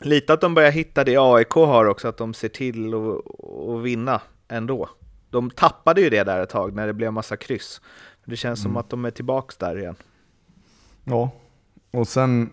Lite 0.00 0.32
att 0.32 0.40
de 0.40 0.54
börjar 0.54 0.70
hitta 0.70 1.04
det 1.04 1.16
AIK 1.18 1.50
har 1.50 1.84
också, 1.84 2.08
att 2.08 2.16
de 2.16 2.34
ser 2.34 2.48
till 2.48 2.94
att 2.94 3.82
vinna 3.82 4.20
ändå. 4.48 4.88
De 5.30 5.50
tappade 5.50 6.00
ju 6.00 6.10
det 6.10 6.24
där 6.24 6.42
ett 6.42 6.50
tag 6.50 6.74
när 6.74 6.86
det 6.86 6.92
blev 6.92 7.12
massa 7.12 7.36
kryss. 7.36 7.80
Det 8.24 8.36
känns 8.36 8.62
som 8.62 8.76
att 8.76 8.90
de 8.90 9.04
är 9.04 9.10
tillbaks 9.10 9.56
där 9.56 9.78
igen. 9.78 9.96
Ja, 11.04 11.30
och 11.90 12.08
sen, 12.08 12.50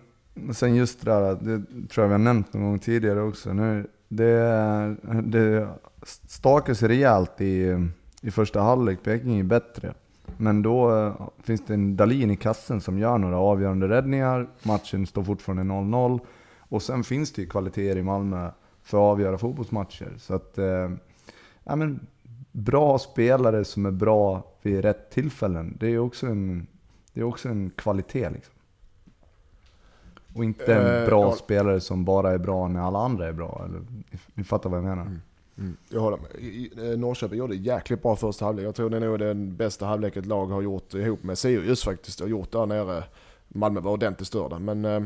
sen 0.52 0.74
just 0.74 1.04
det 1.04 1.10
där, 1.10 1.34
det 1.40 1.88
tror 1.88 2.04
jag 2.04 2.08
vi 2.08 2.12
har 2.12 2.18
nämnt 2.18 2.52
någon 2.52 2.62
gång 2.62 2.78
tidigare 2.78 3.22
också. 3.22 3.52
Nu, 3.52 3.86
det, 4.08 4.96
det 5.22 5.68
stakar 6.26 6.74
sig 6.74 6.88
rejält 6.88 7.40
i, 7.40 7.88
i 8.22 8.30
första 8.30 8.60
halvlek, 8.60 9.02
Peking 9.02 9.38
är 9.38 9.44
bättre. 9.44 9.94
Men 10.36 10.62
då 10.62 10.98
eh, 10.98 11.28
finns 11.42 11.62
det 11.66 11.74
en 11.74 11.96
Dalin 11.96 12.30
i 12.30 12.36
kassen 12.36 12.80
som 12.80 12.98
gör 12.98 13.18
några 13.18 13.38
avgörande 13.38 13.88
räddningar, 13.88 14.48
matchen 14.62 15.06
står 15.06 15.24
fortfarande 15.24 15.62
0-0. 15.62 16.20
Och 16.58 16.82
sen 16.82 17.04
finns 17.04 17.32
det 17.32 17.42
ju 17.42 17.48
kvaliteter 17.48 17.96
i 17.96 18.02
Malmö 18.02 18.50
för 18.82 18.98
att 18.98 19.12
avgöra 19.12 19.38
fotbollsmatcher. 19.38 20.12
Så 20.18 20.34
att, 20.34 20.58
eh, 20.58 20.90
ja 21.64 21.76
men, 21.76 22.06
bra 22.52 22.98
spelare 22.98 23.64
som 23.64 23.86
är 23.86 23.90
bra 23.90 24.42
vid 24.62 24.80
rätt 24.80 25.10
tillfällen, 25.10 25.76
det 25.80 25.86
är 25.86 25.98
också 25.98 26.26
en, 26.26 26.66
det 27.12 27.20
är 27.20 27.24
också 27.24 27.48
en 27.48 27.70
kvalitet 27.76 28.30
liksom. 28.30 28.54
Och 30.34 30.44
inte 30.44 30.74
en 30.74 31.02
Eh, 31.02 31.06
bra 31.06 31.22
ja. 31.22 31.32
spelare 31.32 31.80
som 31.80 32.04
bara 32.04 32.30
är 32.30 32.38
bra 32.38 32.68
när 32.68 32.80
alla 32.80 32.98
andra 32.98 33.28
är 33.28 33.32
bra. 33.32 33.62
Eller, 33.68 33.80
ni- 34.34 34.44
fattar 34.44 34.70
vad 34.70 34.76
jag 34.78 34.84
menar. 34.84 35.02
Mm, 35.58 35.76
jag 35.88 36.00
håller 36.00 36.16
med. 36.18 36.92
Eh, 36.92 36.98
Norrköping 36.98 37.38
gjorde 37.38 37.54
jäkligt 37.54 38.02
bra 38.02 38.16
första 38.16 38.44
halvlek. 38.44 38.66
Jag 38.66 38.74
tror 38.74 38.90
det 38.90 38.96
är 38.96 39.00
nog 39.00 39.18
den 39.18 39.56
bästa 39.56 39.86
halvlek 39.86 40.16
ett 40.16 40.26
lag 40.26 40.46
har 40.46 40.62
gjort 40.62 40.94
ihop 40.94 41.22
med 41.22 41.38
Sirius 41.38 41.84
faktiskt. 41.84 42.20
Och 42.20 42.28
gjort 42.28 42.52
där 42.52 42.66
nere. 42.66 43.04
Malmö 43.48 43.80
var 43.80 43.92
ordentligt 43.92 44.28
störda. 44.28 44.58
Men 44.58 44.84
eh, 44.84 45.02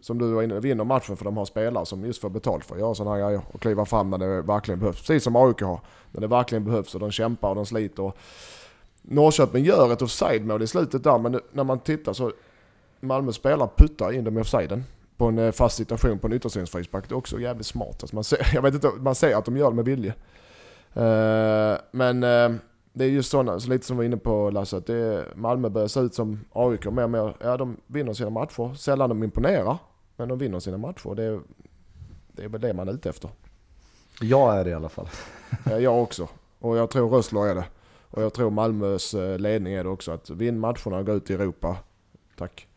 som 0.00 0.18
du 0.18 0.32
var 0.32 0.42
inne 0.42 0.60
vinner 0.60 0.84
matchen 0.84 1.16
för 1.16 1.24
de 1.24 1.36
har 1.36 1.44
spelare 1.44 1.86
som 1.86 2.04
just 2.04 2.20
får 2.20 2.30
betalt 2.30 2.64
för 2.64 2.74
att 2.74 2.80
göra 2.80 2.94
sådana 2.94 3.16
här 3.16 3.24
grejer. 3.26 3.40
Och 3.52 3.60
kliva 3.60 3.84
fram 3.84 4.10
när 4.10 4.18
det 4.18 4.42
verkligen 4.42 4.80
behövs. 4.80 4.98
Precis 5.00 5.24
som 5.24 5.36
AIK 5.36 5.60
har. 5.62 5.80
När 6.12 6.20
det 6.20 6.26
verkligen 6.26 6.64
behövs 6.64 6.94
och 6.94 7.00
de 7.00 7.10
kämpar 7.10 7.48
och 7.48 7.54
de 7.54 7.66
sliter. 7.66 8.02
Och 8.02 8.16
Norrköping 9.08 9.64
gör 9.64 9.92
ett 9.92 10.02
offside-mål 10.02 10.62
i 10.62 10.66
slutet 10.66 11.04
där. 11.04 11.18
Men 11.18 11.40
när 11.52 11.64
man 11.64 11.78
tittar 11.78 12.12
så 12.12 12.32
Malmö 13.00 13.32
spelar 13.32 13.70
puttar 13.76 14.12
in 14.12 14.24
dem 14.24 14.38
i 14.38 14.40
offsiden. 14.40 14.84
På 15.16 15.26
en 15.26 15.38
eh, 15.38 15.52
fast 15.52 15.76
situation 15.76 16.18
på 16.18 16.26
en 16.26 16.32
yttersynsfrispark. 16.32 17.08
Det 17.08 17.12
är 17.12 17.16
också 17.16 17.40
jävligt 17.40 17.66
smart. 17.66 18.02
Alltså 18.02 18.16
man, 18.16 18.24
ser, 18.24 18.50
jag 18.54 18.62
vet 18.62 18.74
inte, 18.74 18.90
man 18.98 19.14
ser 19.14 19.36
att 19.36 19.44
de 19.44 19.56
gör 19.56 19.70
det 19.70 19.76
med 19.76 19.84
vilje. 19.84 20.14
Eh, 20.94 21.78
men 21.90 22.22
eh, 22.22 22.50
det 22.92 23.04
är 23.04 23.08
just 23.08 23.30
sådana, 23.30 23.60
så 23.60 23.70
lite 23.70 23.86
som 23.86 23.96
vi 23.96 23.98
var 23.98 24.04
inne 24.04 24.16
på 24.16 24.50
Lasse, 24.50 24.76
att 24.76 24.86
det 24.86 24.94
är, 24.94 25.32
Malmö 25.34 25.68
börjar 25.68 25.88
se 25.88 26.00
ut 26.00 26.14
som 26.14 26.40
AIK 26.52 26.84
mer 26.84 27.02
och 27.02 27.10
mer. 27.10 27.34
Ja, 27.40 27.56
de 27.56 27.76
vinner 27.86 28.12
sina 28.12 28.30
matcher. 28.30 28.74
Sällan 28.74 29.08
de 29.08 29.22
imponerar, 29.24 29.78
men 30.16 30.28
de 30.28 30.38
vinner 30.38 30.60
sina 30.60 30.76
matcher. 30.76 31.14
Det 31.14 31.24
är, 31.24 31.40
det 32.28 32.44
är 32.44 32.48
väl 32.48 32.60
det 32.60 32.74
man 32.74 32.88
är 32.88 32.92
ute 32.92 33.08
efter. 33.08 33.30
Jag 34.20 34.58
är 34.58 34.64
det 34.64 34.70
i 34.70 34.74
alla 34.74 34.88
fall. 34.88 35.08
Jag 35.80 36.02
också. 36.02 36.28
Och 36.58 36.76
jag 36.76 36.90
tror 36.90 37.10
Rössler 37.10 37.46
är 37.46 37.54
det. 37.54 37.64
Och 38.16 38.22
jag 38.22 38.34
tror 38.34 38.50
Malmös 38.50 39.14
eh, 39.14 39.38
ledning 39.38 39.72
är 39.72 39.84
det 39.84 39.90
också. 39.90 40.12
Att 40.12 40.30
vinn 40.30 40.58
matcherna 40.58 40.98
och 40.98 41.06
gå 41.06 41.12
ut 41.12 41.30
i 41.30 41.34
Europa. 41.34 41.76
Tack. 42.36 42.68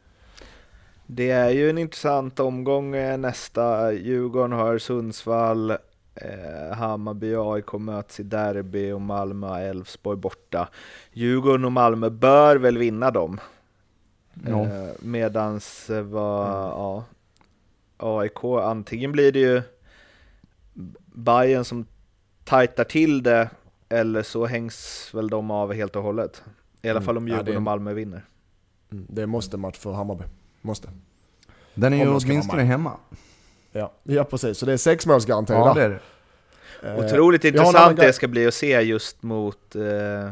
Det 1.05 1.31
är 1.31 1.49
ju 1.49 1.69
en 1.69 1.77
intressant 1.77 2.39
omgång 2.39 2.95
eh, 2.95 3.17
nästa. 3.17 3.93
Djurgården 3.93 4.51
har 4.51 4.77
Sundsvall, 4.77 5.71
eh, 6.15 6.73
Hammarby 6.73 7.35
och 7.35 7.53
AIK 7.53 7.73
möts 7.73 8.19
i 8.19 8.23
derby 8.23 8.91
och 8.91 9.01
Malmö 9.01 9.49
och 9.49 9.59
Elfsborg 9.59 10.17
borta. 10.17 10.69
Djurgården 11.13 11.65
och 11.65 11.71
Malmö 11.71 12.09
bör 12.09 12.55
väl 12.55 12.77
vinna 12.77 13.11
dem. 13.11 13.39
Ja. 14.47 14.63
Eh, 14.63 14.89
medans 14.99 15.89
eh, 15.89 16.03
vad, 16.03 16.47
ja, 16.49 17.03
AIK, 17.97 18.43
antingen 18.43 19.11
blir 19.11 19.31
det 19.31 19.39
ju 19.39 19.61
Bayern 21.05 21.65
som 21.65 21.85
tajtar 22.43 22.83
till 22.83 23.23
det 23.23 23.49
eller 23.89 24.23
så 24.23 24.45
hängs 24.45 25.09
väl 25.13 25.29
de 25.29 25.51
av 25.51 25.73
helt 25.73 25.95
och 25.95 26.03
hållet. 26.03 26.43
I 26.81 26.89
alla 26.89 26.97
Mm. 26.97 27.05
fall 27.05 27.17
om 27.17 27.27
Ja, 27.27 27.33
det- 27.33 27.37
Djurgården 27.37 27.55
och 27.55 27.61
Malmö 27.63 27.93
vinner. 27.93 28.25
Mm, 28.91 29.05
det 29.09 29.21
är 29.21 29.25
måste 29.25 29.57
match 29.57 29.77
för 29.77 29.91
Hammarby. 29.93 30.23
Måste. 30.61 30.89
Den 31.75 31.93
är 31.93 31.97
ju 31.97 32.15
åtminstone 32.15 32.63
hemma. 32.63 32.97
Ja, 33.71 33.91
ja 34.03 34.23
precis. 34.23 34.57
Så 34.57 34.65
det 34.65 34.73
är 34.73 34.77
sexmålsgaranti 34.77 35.53
Ja, 35.53 35.73
det 35.73 35.83
är 35.83 35.89
det. 35.89 35.99
Eh, 36.89 37.05
Otroligt 37.05 37.43
intressant 37.45 37.97
det 37.99 38.13
ska 38.13 38.27
bli 38.27 38.47
att 38.47 38.53
se 38.53 38.81
just 38.81 39.23
mot 39.23 39.75
eh, 39.75 40.29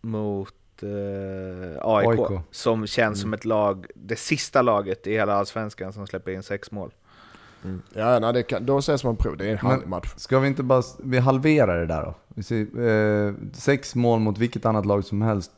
mot 0.00 0.54
eh, 0.82 1.78
AIK, 1.86 2.08
AIK. 2.08 2.40
som 2.50 2.86
känns 2.86 3.20
som 3.20 3.34
ett 3.34 3.44
lag, 3.44 3.86
det 3.94 4.16
sista 4.16 4.62
laget 4.62 5.06
i 5.06 5.12
hela 5.12 5.34
allsvenskan 5.34 5.92
som 5.92 6.06
släpper 6.06 6.32
in 6.32 6.42
sex 6.42 6.70
mål. 6.70 6.90
Mm. 7.66 7.82
Ja, 7.94 8.18
nej, 8.18 8.32
det 8.32 8.42
kan, 8.42 8.66
då 8.66 8.78
ses 8.78 9.04
man 9.04 9.16
prov. 9.16 9.36
Det 9.36 9.44
är 9.44 9.48
en 9.50 9.58
Men- 9.62 9.70
härlig 9.70 9.88
match. 9.88 10.12
Ska 10.16 10.38
vi 10.38 10.48
inte 10.48 10.62
bara, 10.62 10.82
vi 11.04 11.18
halverar 11.18 11.80
det 11.80 11.86
där 11.86 12.02
då? 12.02 12.14
Vi 12.28 12.42
ser, 12.42 12.88
eh, 13.28 13.34
sex 13.52 13.94
mål 13.94 14.20
mot 14.20 14.38
vilket 14.38 14.66
annat 14.66 14.86
lag 14.86 15.04
som 15.04 15.22
helst 15.22 15.50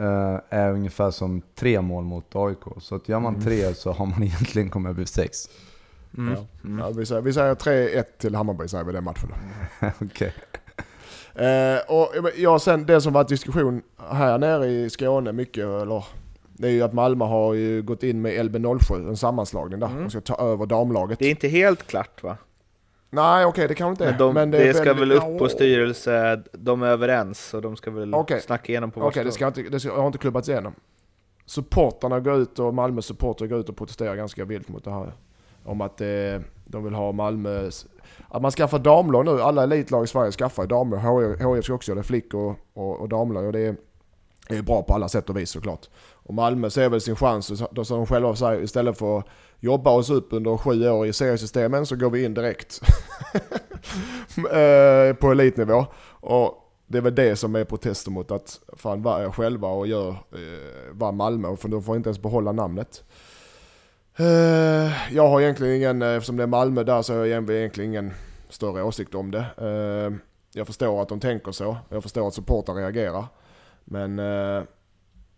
eh, 0.00 0.38
är 0.48 0.72
ungefär 0.72 1.10
som 1.10 1.42
tre 1.54 1.80
mål 1.80 2.04
mot 2.04 2.36
AIK. 2.36 2.58
Så 2.80 2.94
att 2.94 3.08
gör 3.08 3.20
man 3.20 3.40
tre 3.40 3.74
så 3.74 3.92
har 3.92 4.06
man 4.06 4.22
egentligen 4.22 4.70
kommit 4.70 4.90
över 4.90 5.04
sex. 5.04 5.38
Mm. 6.18 6.34
Ja. 6.34 6.46
Ja, 6.80 6.90
vi, 6.90 7.06
säger, 7.06 7.22
vi 7.22 7.32
säger 7.32 7.54
3-1 7.54 8.04
till 8.18 8.34
Hammarby 8.34 8.68
säger 8.68 8.84
vi 8.84 8.92
den 8.92 9.04
matchen. 9.04 9.28
Okej. 10.00 10.34
Eh, 11.34 11.78
och 11.88 12.12
ja, 12.36 12.58
sen 12.58 12.86
det 12.86 13.00
som 13.00 13.12
varit 13.12 13.28
diskussion 13.28 13.82
här 14.10 14.38
nere 14.38 14.66
i 14.66 14.90
Skåne 14.90 15.32
mycket, 15.32 15.64
eller 15.64 16.04
det 16.56 16.66
är 16.68 16.72
ju 16.72 16.82
att 16.82 16.92
Malmö 16.92 17.24
har 17.24 17.54
ju 17.54 17.82
gått 17.82 18.02
in 18.02 18.22
med 18.22 18.32
LB07, 18.32 19.08
en 19.08 19.16
sammanslagning 19.16 19.80
där. 19.80 19.86
Mm. 19.86 20.02
De 20.02 20.10
ska 20.10 20.20
ta 20.20 20.36
över 20.36 20.66
damlaget. 20.66 21.18
Det 21.18 21.26
är 21.26 21.30
inte 21.30 21.48
helt 21.48 21.86
klart 21.86 22.22
va? 22.22 22.36
Nej 23.10 23.44
okej, 23.44 23.68
det 23.68 23.74
kanske 23.74 23.90
inte 23.90 24.04
är. 24.04 24.10
Men, 24.10 24.18
de, 24.18 24.34
men 24.34 24.50
det, 24.50 24.68
är 24.68 24.72
ska 24.72 24.94
väldigt- 24.94 25.22
väl 25.22 25.32
upp 25.32 25.38
på 25.38 25.48
styrelse, 25.48 26.42
de 26.52 26.82
är 26.82 26.86
överens 26.86 27.54
och 27.54 27.62
de 27.62 27.76
ska 27.76 27.90
väl 27.90 28.14
Okej. 28.14 28.40
snacka 28.40 28.72
igenom 28.72 28.90
på 28.90 29.00
Okej, 29.00 29.06
varsitt 29.06 29.24
det, 29.24 29.32
ska 29.32 29.46
inte, 29.46 29.62
det 29.62 29.80
ska, 29.80 29.96
har 30.00 30.06
inte 30.06 30.18
klubbats 30.18 30.48
igenom. 30.48 30.74
Supportarna 31.46 32.20
går 32.20 32.36
ut 32.36 32.58
och 32.58 32.74
Malmö 32.74 33.02
supportrar 33.02 33.46
går 33.48 33.58
ut 33.60 33.68
och 33.68 33.76
protesterar 33.76 34.16
ganska 34.16 34.44
vilt 34.44 34.68
mot 34.68 34.84
det 34.84 34.90
här. 34.90 35.12
Om 35.64 35.80
att 35.80 36.00
eh, 36.00 36.06
de 36.64 36.84
vill 36.84 36.94
ha 36.94 37.12
Malmö... 37.12 37.70
Att 38.28 38.42
man 38.42 38.50
skaffar 38.50 38.78
damlag 38.78 39.24
nu. 39.24 39.40
Alla 39.40 39.62
elitlag 39.62 40.04
i 40.04 40.06
Sverige 40.06 40.32
skaffar 40.32 40.66
damlag. 40.66 41.56
HIF 41.56 41.64
ska 41.64 41.74
också 41.74 41.92
göra 41.92 42.00
det, 42.00 42.06
flick 42.06 42.34
och, 42.34 42.54
och, 42.74 43.00
och 43.00 43.08
damlag. 43.08 43.44
Och 43.44 43.52
det 43.52 43.60
är, 43.60 43.76
är 44.48 44.62
bra 44.62 44.82
på 44.82 44.94
alla 44.94 45.08
sätt 45.08 45.30
och 45.30 45.36
vis 45.36 45.50
såklart. 45.50 45.88
Och 46.24 46.34
Malmö 46.34 46.70
ser 46.70 46.88
väl 46.88 47.00
sin 47.00 47.16
chans. 47.16 47.62
Då 47.70 47.84
som 47.84 47.96
de 47.96 48.06
själva 48.06 48.36
säger, 48.36 48.62
istället 48.62 48.98
för 48.98 49.18
att 49.18 49.26
jobba 49.60 49.90
oss 49.90 50.10
upp 50.10 50.26
under 50.30 50.56
sju 50.56 50.88
år 50.88 51.06
i 51.06 51.12
seriesystemen 51.12 51.86
så 51.86 51.96
går 51.96 52.10
vi 52.10 52.24
in 52.24 52.34
direkt. 52.34 52.80
Eh, 54.36 55.14
på 55.14 55.30
elitnivå. 55.30 55.86
Och 56.20 56.64
det 56.86 56.98
är 56.98 57.02
väl 57.02 57.14
det 57.14 57.36
som 57.36 57.54
är 57.54 57.64
protesten 57.64 58.12
mot 58.12 58.30
att 58.30 58.60
fan 58.76 59.02
var 59.02 59.20
jag 59.20 59.34
själva 59.34 59.68
och 59.68 59.86
gör 59.86 60.08
eh, 60.08 60.92
var 60.92 61.12
Malmö 61.12 61.56
för 61.56 61.68
de 61.68 61.82
får 61.82 61.96
inte 61.96 62.08
ens 62.08 62.22
behålla 62.22 62.52
namnet. 62.52 63.04
Eh, 64.16 65.14
jag 65.14 65.28
har 65.28 65.40
egentligen 65.40 65.76
ingen, 65.76 66.02
eh, 66.02 66.08
eftersom 66.08 66.36
det 66.36 66.42
är 66.42 66.46
Malmö 66.46 66.82
där 66.82 67.02
så 67.02 67.12
har 67.12 67.18
jag 67.24 67.28
egentligen 67.28 67.90
ingen 67.90 68.12
större 68.48 68.82
åsikt 68.82 69.14
om 69.14 69.30
det. 69.30 69.44
Eh, 69.58 70.16
jag 70.52 70.66
förstår 70.66 71.02
att 71.02 71.08
de 71.08 71.20
tänker 71.20 71.52
så, 71.52 71.76
jag 71.88 72.02
förstår 72.02 72.28
att 72.28 72.34
supportrar 72.34 72.74
reagerar. 72.74 73.26
Men, 73.84 74.18
eh, 74.18 74.62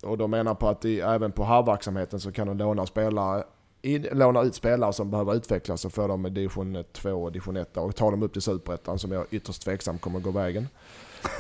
och 0.03 0.18
de 0.18 0.30
menar 0.30 0.55
på 0.55 0.68
att 0.68 0.84
i, 0.84 1.01
även 1.01 1.32
på 1.32 1.44
herrverksamheten 1.44 2.20
så 2.20 2.32
kan 2.32 2.47
de 2.47 2.59
låna 2.59 2.86
spelare 2.86 3.44
i, 3.82 3.99
låna 3.99 4.42
ut 4.42 4.55
spelare 4.55 4.92
som 4.92 5.11
behöver 5.11 5.34
utvecklas 5.34 5.84
och 5.84 5.92
få 5.92 6.07
dem 6.07 6.26
i 6.26 6.30
division 6.30 6.84
2 6.92 7.11
och 7.11 7.32
division 7.32 7.57
1 7.57 7.76
och 7.76 7.97
ta 7.97 8.11
dem 8.11 8.22
upp 8.22 8.32
till 8.32 8.42
superettan 8.42 8.99
som 8.99 9.12
jag 9.12 9.20
är 9.20 9.26
ytterst 9.30 9.62
tveksam 9.62 9.99
kommer 9.99 10.20
gå 10.20 10.30
vägen. 10.30 10.68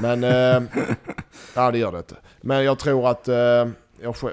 Men, 0.00 0.24
eh, 0.24 0.62
ja 1.54 1.70
det 1.70 1.78
gör 1.78 1.92
det 1.92 1.98
inte. 1.98 2.16
Men 2.40 2.64
jag 2.64 2.78
tror 2.78 3.08
att 3.08 3.28
eh, 3.28 3.68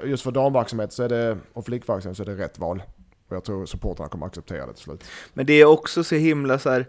just 0.04 0.22
för 0.22 0.30
damverksamhet 0.30 0.92
så 0.92 1.02
är 1.02 1.08
det, 1.08 1.38
och 1.52 1.64
flickverksamhet 1.64 2.16
så 2.16 2.22
är 2.22 2.26
det 2.26 2.36
rätt 2.36 2.58
val. 2.58 2.82
Och 3.28 3.36
jag 3.36 3.44
tror 3.44 3.66
supportrarna 3.66 4.08
kommer 4.08 4.26
acceptera 4.26 4.66
det 4.66 4.72
till 4.72 4.82
slut. 4.82 5.04
Men 5.32 5.46
det 5.46 5.52
är 5.52 5.64
också 5.64 6.04
så 6.04 6.14
himla 6.14 6.58
så 6.58 6.70
här. 6.70 6.86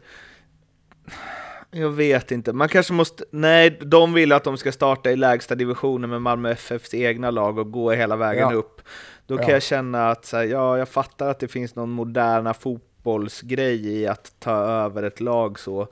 Jag 1.77 1.89
vet 1.89 2.31
inte, 2.31 2.53
man 2.53 2.69
kanske 2.69 2.93
måste, 2.93 3.25
nej, 3.31 3.79
de 3.81 4.13
vill 4.13 4.31
att 4.31 4.43
de 4.43 4.57
ska 4.57 4.71
starta 4.71 5.11
i 5.11 5.15
lägsta 5.15 5.55
divisionen 5.55 6.09
med 6.09 6.21
Malmö 6.21 6.51
FFs 6.51 6.93
egna 6.93 7.31
lag 7.31 7.57
och 7.57 7.71
gå 7.71 7.91
hela 7.91 8.15
vägen 8.15 8.49
Ja. 8.51 8.53
upp. 8.55 8.81
Då 9.27 9.37
kan 9.37 9.45
Ja. 9.47 9.51
jag 9.53 9.63
känna 9.63 10.09
att 10.09 10.31
här, 10.31 10.43
ja, 10.43 10.77
jag 10.77 10.89
fattar 10.89 11.29
att 11.29 11.39
det 11.39 11.47
finns 11.47 11.75
någon 11.75 11.89
moderna 11.89 12.53
fotbollsgrej 12.53 13.87
i 13.87 14.07
att 14.07 14.33
ta 14.39 14.51
över 14.55 15.03
ett 15.03 15.19
lag 15.19 15.59
så. 15.59 15.87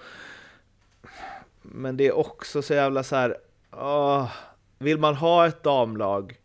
Men 1.62 1.98
det 1.98 2.08
är 2.08 2.18
också 2.18 2.62
så 2.62 2.74
jävla 2.74 3.04
så 3.04 3.16
här, 3.16 3.38
åh, 3.72 4.32
vill 4.80 4.98
man 5.00 5.16
ha 5.16 5.48
ett 5.48 5.64
damlag 5.64 6.36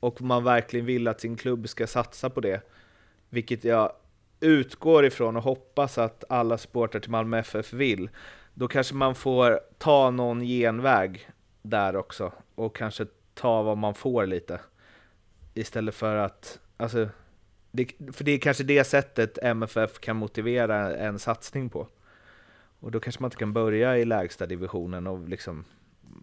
och 0.00 0.22
man 0.22 0.44
verkligen 0.44 0.86
vill 0.86 1.08
att 1.08 1.20
sin 1.20 1.36
klubb 1.36 1.68
ska 1.68 1.86
satsa 1.86 2.30
på 2.30 2.40
det, 2.40 2.60
vilket 3.30 3.64
jag 3.64 3.92
utgår 4.40 5.04
ifrån 5.06 5.36
och 5.36 5.42
hoppas 5.42 5.98
att 5.98 6.24
alla 6.28 6.58
supportrar 6.58 7.00
till 7.00 7.10
Malmö 7.10 7.38
FF 7.38 7.72
vill, 7.72 8.10
då 8.58 8.68
kanske 8.68 8.94
man 8.94 9.14
får 9.14 9.60
ta 9.78 10.10
någon 10.10 10.40
genväg 10.40 11.30
där 11.62 11.96
också 11.96 12.32
och 12.54 12.76
kanske 12.76 13.06
ta 13.34 13.62
vad 13.62 13.78
man 13.78 13.94
får 13.94 14.26
lite. 14.26 14.60
Istället 15.54 15.94
för 15.94 16.16
att, 16.16 16.60
alltså, 16.76 17.08
det, 17.70 17.92
för 18.12 18.24
det 18.24 18.32
är 18.32 18.38
kanske 18.38 18.64
det 18.64 18.84
sättet 18.84 19.38
MFF 19.42 19.98
kan 19.98 20.16
motivera 20.16 20.96
en 20.96 21.18
satsning 21.18 21.68
på. 21.70 21.88
Och 22.80 22.90
då 22.90 23.00
kanske 23.00 23.22
man 23.22 23.26
inte 23.28 23.36
kan 23.36 23.52
börja 23.52 23.98
i 23.98 24.04
lägsta 24.04 24.46
divisionen 24.46 25.06
och 25.06 25.28
liksom, 25.28 25.64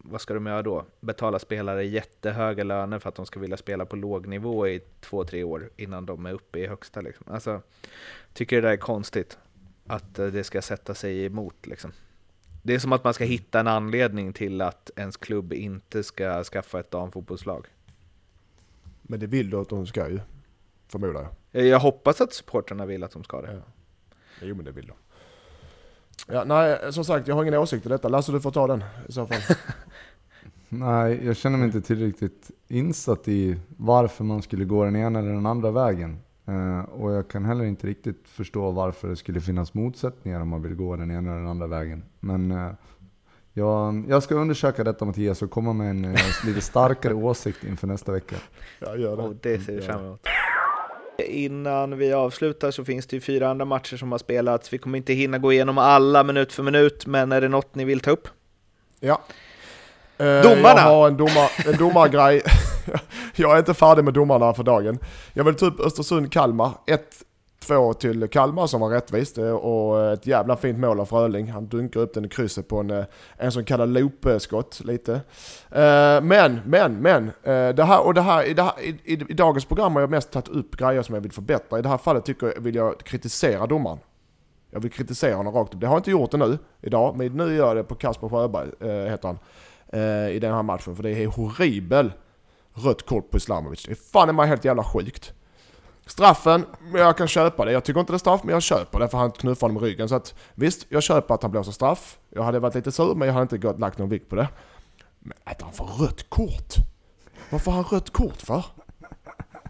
vad 0.04 0.22
ska 0.22 0.34
de 0.34 0.46
göra 0.46 0.62
då? 0.62 0.86
Betala 1.00 1.40
spelare 1.40 1.86
jättehöga 1.86 2.64
löner 2.64 3.00
för 3.00 3.10
att 3.10 3.16
de 3.16 3.26
ska 3.26 3.40
vilja 3.40 3.58
spela 3.58 3.86
på 3.86 3.96
låg 3.96 4.28
nivå 4.28 4.68
i 4.68 4.82
två, 5.00 5.24
tre 5.24 5.44
år 5.44 5.70
innan 5.76 6.06
de 6.06 6.26
är 6.26 6.34
uppe 6.34 6.60
i 6.60 6.68
högsta 6.68 7.02
liksom. 7.02 7.26
Alltså, 7.30 7.62
tycker 8.34 8.56
det 8.56 8.68
där 8.68 8.74
är 8.74 8.78
konstigt. 8.78 9.38
Att 9.88 10.20
eh, 10.20 10.28
det 10.28 10.44
ska 10.44 10.62
sätta 10.62 10.94
sig 10.94 11.26
emot 11.26 11.68
liksom. 11.68 11.92
Det 12.66 12.76
är 12.76 12.80
som 12.80 12.94
att 12.94 13.04
man 13.04 13.14
ska 13.14 13.24
hitta 13.24 13.60
en 13.60 13.68
anledning 13.68 14.34
till 14.34 14.62
att 14.62 14.92
ens 14.96 15.18
klubb 15.18 15.54
inte 15.54 16.04
ska 16.04 16.44
skaffa 16.44 16.80
ett 16.80 16.92
damfotbollslag. 16.92 17.68
Men 19.02 19.20
det 19.20 19.28
vill 19.28 19.50
du 19.50 19.58
att 19.58 19.70
de 19.70 19.88
ska 19.88 20.10
ju, 20.10 20.20
förmodar 20.88 21.28
jag. 21.52 21.66
Jag 21.66 21.80
hoppas 21.80 22.22
att 22.22 22.34
supportrarna 22.34 22.86
vill 22.86 23.04
att 23.04 23.12
de 23.12 23.24
ska 23.24 23.42
det. 23.42 23.54
Ja. 23.54 23.62
Jo 24.42 24.56
men 24.56 24.66
det 24.66 24.72
vill 24.72 24.88
de. 24.88 24.94
Ja, 26.28 26.44
nej, 26.44 26.94
som 26.94 27.06
sagt 27.06 27.28
jag 27.28 27.36
har 27.36 27.44
ingen 27.44 27.54
åsikt 27.54 27.86
i 27.86 27.90
detta. 27.90 28.08
Lasse 28.08 28.32
du 28.32 28.42
får 28.42 28.52
ta 28.52 28.68
den 28.68 28.84
i 29.08 29.12
så 29.12 29.28
fall. 29.28 29.42
Nej, 30.70 31.26
jag 31.26 31.38
känner 31.38 31.58
mig 31.58 31.66
inte 31.66 31.82
tillräckligt 31.82 32.52
insatt 32.68 33.28
i 33.28 33.60
varför 33.78 34.24
man 34.24 34.42
skulle 34.42 34.66
gå 34.66 34.86
den 34.86 34.96
ena 34.96 35.20
eller 35.20 35.34
den 35.34 35.46
andra 35.46 35.72
vägen. 35.72 36.20
Eh, 36.48 36.80
och 36.80 37.12
jag 37.12 37.28
kan 37.28 37.46
heller 37.46 37.66
inte 37.66 37.88
riktigt 37.88 38.30
förstå 38.30 38.72
varför 38.72 39.08
det 39.08 39.16
skulle 39.16 39.42
finnas 39.42 39.74
motsättningar 39.74 40.42
om 40.42 40.48
man 40.48 40.62
vill 40.62 40.76
gå 40.76 40.96
den 40.96 41.12
ena 41.12 41.30
eller 41.30 41.40
den 41.40 41.50
andra 41.50 41.68
vägen. 41.68 42.04
Men 42.20 42.52
eh, 42.52 42.72
jag, 43.54 44.06
jag 44.10 44.24
ska 44.24 44.36
undersöka 44.36 44.84
detta 44.84 45.06
Mattias 45.06 45.42
och 45.42 45.52
komma 45.52 45.74
med 45.74 45.90
en 45.90 46.06
eh, 46.06 46.22
lite 46.46 46.62
starkare 46.62 47.14
åsikt 47.14 47.64
inför 47.64 47.88
nästa 47.88 48.12
vecka. 48.12 48.36
Ja, 48.80 48.96
gör 48.96 49.18
det. 49.18 49.24
Och 49.24 49.36
det 49.42 49.60
ser 49.60 49.76
vi 49.76 49.82
fram 49.82 50.06
emot. 50.06 50.28
Innan 51.28 51.98
vi 51.98 52.14
avslutar 52.14 52.72
så 52.72 52.86
finns 52.86 53.08
det 53.08 53.16
ju 53.16 53.22
fyra 53.22 53.50
andra 53.50 53.66
matcher 53.66 53.98
som 53.98 54.12
har 54.12 54.20
spelats. 54.20 54.74
Vi 54.74 54.78
kommer 54.78 54.98
inte 54.98 55.14
hinna 55.14 55.38
gå 55.38 55.54
igenom 55.54 55.78
alla 55.78 56.24
minut 56.24 56.54
för 56.54 56.64
minut, 56.64 57.06
men 57.06 57.32
är 57.32 57.42
det 57.42 57.50
något 57.50 57.76
ni 57.76 57.86
vill 57.86 58.00
ta 58.00 58.12
upp? 58.12 58.28
Ja. 59.00 59.22
Domarna! 60.18 60.80
Jag 60.80 60.90
har 60.90 61.08
en, 61.08 61.18
domar, 61.18 61.52
en 61.66 61.78
domargrej. 61.78 62.42
jag 63.36 63.54
är 63.54 63.60
inte 63.60 63.74
färdig 63.74 64.04
med 64.04 64.14
domarna 64.14 64.54
för 64.54 64.64
dagen. 64.64 65.00
Jag 65.34 65.44
vill 65.44 65.56
ta 65.56 65.66
upp 65.66 65.80
Östersund-Kalmar. 65.80 66.72
1-2 67.64 67.94
till 67.94 68.28
Kalmar 68.28 68.68
som 68.68 68.82
var 68.82 68.90
rättvist 68.90 69.38
eh, 69.38 69.52
och 69.52 70.02
eh, 70.02 70.14
ett 70.14 70.28
jävla 70.28 70.58
fint 70.58 70.80
mål 70.80 71.00
av 71.00 71.06
Fröling. 71.06 71.52
Han 71.52 71.68
dunkar 71.68 72.00
upp 72.00 72.14
den 72.14 72.26
i 72.26 72.30
krysset 72.30 72.68
på 72.68 72.80
en, 72.80 72.90
eh, 72.90 73.06
en 73.38 73.52
som 73.52 73.66
kallar 73.66 73.86
loopskott 73.86 74.82
lite. 74.84 75.14
Eh, 75.72 76.22
men, 76.22 76.60
men, 76.66 77.02
men. 77.02 77.32
Det 77.76 77.84
här, 77.84 78.06
och 78.06 78.14
det 78.14 78.22
här, 78.22 78.44
i, 78.44 78.54
det 78.54 78.64
här, 78.64 78.82
i, 78.82 78.90
i, 79.04 79.14
I 79.14 79.34
dagens 79.34 79.66
program 79.66 79.94
har 79.94 80.02
jag 80.02 80.10
mest 80.10 80.32
tagit 80.32 80.48
upp 80.48 80.78
grejer 80.78 81.02
som 81.02 81.16
jag 81.16 81.22
vill 81.22 81.32
förbättra. 81.32 81.80
I 81.80 81.82
det 81.82 81.90
här 81.90 81.98
fallet 81.98 82.26
tycker 82.26 82.48
jag, 82.48 82.62
vill 82.62 82.76
jag 82.76 83.00
kritisera 83.00 83.68
domaren. 83.68 84.00
Jag 84.72 84.80
vill 84.80 84.92
kritisera 84.92 85.36
honom 85.36 85.54
rakt 85.54 85.74
upp. 85.74 85.82
Det 85.82 85.88
har 85.88 85.94
jag 85.94 86.00
inte 86.00 86.12
gjort 86.12 86.32
det 86.32 86.38
nu, 86.38 86.58
idag, 86.82 87.18
men 87.18 87.28
nu 87.28 87.56
gör 87.56 87.68
jag 87.68 87.76
det 87.76 87.84
på 87.84 87.96
Kasper 87.96 88.30
Sjöberg, 88.30 88.68
heter 89.10 89.28
han, 89.28 89.38
i 90.32 90.40
den 90.40 90.54
här 90.54 90.64
matchen. 90.64 90.96
För 90.96 91.04
det 91.04 91.10
är 91.10 91.28
horribel 91.28 92.12
rött 92.74 93.06
kort 93.06 93.32
på 93.32 93.38
Islamovic. 93.38 93.84
Det 93.86 93.92
är 93.92 93.96
fan 93.96 94.30
i 94.30 94.34
mig 94.34 94.48
helt 94.48 94.66
jävla 94.66 94.84
sjukt. 94.84 95.34
Straffen, 96.06 96.66
jag 96.94 97.18
kan 97.18 97.28
köpa 97.28 97.66
det. 97.66 97.72
Jag 97.72 97.84
tycker 97.84 98.00
inte 98.00 98.14
det 98.14 98.16
är 98.16 98.20
straff, 98.20 98.44
men 98.44 98.54
jag 98.54 98.62
köper 98.64 99.00
det 99.00 99.08
för 99.08 99.18
han 99.18 99.32
knuffar 99.32 99.68
honom 99.68 99.84
i 99.84 99.88
ryggen. 99.88 100.10
Så 100.10 100.16
att 100.16 100.34
visst, 100.56 100.86
jag 100.90 101.04
köper 101.04 101.34
att 101.34 101.42
han 101.42 101.52
blåser 101.52 101.72
straff. 101.72 102.18
Jag 102.30 102.44
hade 102.44 102.60
varit 102.60 102.76
lite 102.76 102.92
sur, 102.92 103.16
men 103.16 103.28
jag 103.28 103.34
hade 103.34 103.42
inte 103.44 103.58
gått, 103.58 103.80
lagt 103.80 103.98
någon 103.98 104.10
vikt 104.10 104.30
på 104.30 104.36
det. 104.36 104.48
Men 105.20 105.38
att 105.44 105.62
han 105.62 105.74
får 105.74 105.86
rött 105.86 106.30
kort? 106.30 106.74
Vad 107.50 107.62
får 107.62 107.72
han 107.72 107.84
rött 107.84 108.10
kort 108.10 108.42
för? 108.42 108.66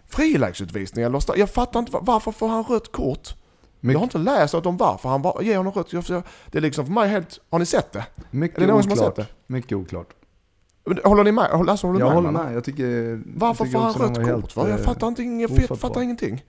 Frilägesutvisning 0.08 1.04
eller 1.04 1.20
straff? 1.20 1.38
Jag 1.38 1.50
fattar 1.50 1.80
inte, 1.80 1.98
varför 2.00 2.32
får 2.32 2.48
han 2.48 2.64
rött 2.64 2.92
kort? 2.92 3.34
Jag 3.80 3.98
har 3.98 4.02
inte 4.04 4.18
läst 4.18 4.54
något 4.54 4.66
om 4.66 4.76
varför 4.76 5.08
han 5.08 5.22
bara 5.22 5.42
ger 5.42 5.56
honom 5.56 5.72
rött. 5.72 5.90
Det 6.50 6.58
är 6.58 6.62
liksom 6.62 6.86
för 6.86 6.92
mig 6.92 7.08
helt... 7.08 7.40
Har 7.50 7.58
ni 7.58 7.66
sett 7.66 7.92
det? 7.92 8.06
Mycket 8.30 8.58
Är 8.58 8.60
det 8.66 8.72
någon 8.72 8.82
som 8.82 8.90
har 8.90 8.98
oklart. 8.98 9.16
sett 9.16 9.28
Mycket 9.46 9.72
oklart. 9.72 10.08
Håller 11.04 11.24
ni 11.24 11.32
med? 11.32 11.44
Alltså, 11.44 11.86
håller 11.86 12.00
Jag 12.00 12.06
med 12.06 12.14
håller 12.14 12.30
med. 12.30 12.54
Jag 12.54 12.64
tycker, 12.64 13.22
Varför 13.26 13.64
jag 13.64 13.72
får 13.92 14.00
han 14.04 14.14
rött 14.14 14.42
kort? 14.42 14.52
för? 14.52 14.68
Jag 14.68 14.78
eh, 14.80 14.84
fattar, 14.84 15.08
inte, 15.08 15.22
jag 15.22 15.50
ofattbar. 15.50 15.76
fattar 15.76 16.02
ingenting. 16.02 16.44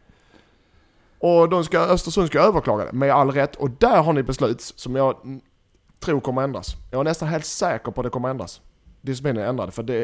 Och 1.19 1.49
de 1.49 1.63
ska, 1.63 1.79
Östersund 1.79 2.27
ska 2.27 2.39
överklaga 2.39 2.86
det 2.86 2.91
med 2.93 3.11
all 3.11 3.31
rätt. 3.31 3.55
Och 3.55 3.69
där 3.69 4.03
har 4.03 4.13
ni 4.13 4.23
beslut 4.23 4.61
som 4.61 4.95
jag 4.95 5.15
tror 5.99 6.19
kommer 6.19 6.41
ändras. 6.41 6.75
Jag 6.91 6.99
är 6.99 7.03
nästan 7.03 7.27
helt 7.27 7.45
säker 7.45 7.91
på 7.91 8.01
att 8.01 8.05
det 8.05 8.09
kommer 8.09 8.29
ändras. 8.29 8.61
Disciplinen 9.01 9.43
är 9.43 9.47
ändrad 9.47 9.73
för 9.73 9.83
det 9.83 9.95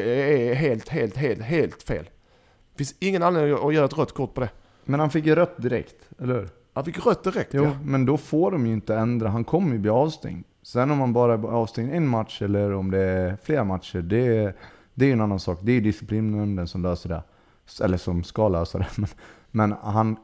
är 0.50 0.54
helt, 0.54 0.88
helt, 0.88 1.16
helt, 1.16 1.42
helt 1.42 1.82
fel. 1.82 2.04
Det 2.04 2.78
finns 2.78 2.94
ingen 2.98 3.22
anledning 3.22 3.68
att 3.68 3.74
göra 3.74 3.84
ett 3.84 3.98
rött 3.98 4.12
kort 4.14 4.34
på 4.34 4.40
det. 4.40 4.48
Men 4.84 5.00
han 5.00 5.10
fick 5.10 5.26
ju 5.26 5.34
rött 5.34 5.62
direkt, 5.62 6.08
eller 6.18 6.34
hur? 6.34 6.48
Han 6.74 6.84
fick 6.84 7.06
rött 7.06 7.24
direkt 7.24 7.54
Jo, 7.54 7.64
ja. 7.64 7.70
men 7.84 8.06
då 8.06 8.16
får 8.16 8.50
de 8.50 8.66
ju 8.66 8.72
inte 8.72 8.96
ändra. 8.96 9.28
Han 9.28 9.44
kommer 9.44 9.72
ju 9.72 9.78
bli 9.78 9.90
avstängd. 9.90 10.44
Sen 10.62 10.90
om 10.90 10.98
man 10.98 11.12
bara 11.12 11.34
är 11.34 11.46
avstängd 11.46 11.94
en 11.94 12.08
match 12.08 12.42
eller 12.42 12.72
om 12.72 12.90
det 12.90 12.98
är 12.98 13.36
flera 13.42 13.64
matcher, 13.64 13.98
det, 14.02 14.56
det 14.94 15.04
är 15.04 15.06
ju 15.06 15.12
en 15.12 15.20
annan 15.20 15.40
sak. 15.40 15.58
Det 15.62 15.72
är 15.72 15.74
ju 15.74 15.80
disciplinnämnden 15.80 16.68
som 16.68 16.82
löser 16.82 17.08
det. 17.08 17.22
Eller 17.84 17.96
som 17.96 18.24
ska 18.24 18.48
lösa 18.48 18.78
det. 18.78 18.86
Men, 18.96 19.08
men 19.50 19.72
han, 19.72 20.16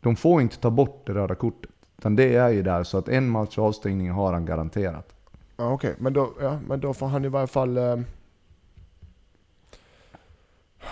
de 0.00 0.16
får 0.16 0.42
inte 0.42 0.56
ta 0.56 0.70
bort 0.70 1.06
det 1.06 1.14
röda 1.14 1.34
kortet. 1.34 1.70
Utan 1.98 2.16
det 2.16 2.34
är 2.34 2.48
ju 2.48 2.62
där, 2.62 2.84
så 2.84 2.98
att 2.98 3.08
en 3.08 3.28
match 3.28 3.58
avstängning 3.58 4.10
har 4.10 4.32
han 4.32 4.46
garanterat. 4.46 5.14
Ja, 5.56 5.72
Okej, 5.72 5.94
men, 5.98 6.12
då, 6.12 6.32
ja, 6.40 6.58
men 6.68 6.80
då 6.80 6.94
får 6.94 7.06
han 7.06 7.24
i 7.24 7.28
varje 7.28 7.46
fall... 7.46 7.76
Eh... 7.76 7.98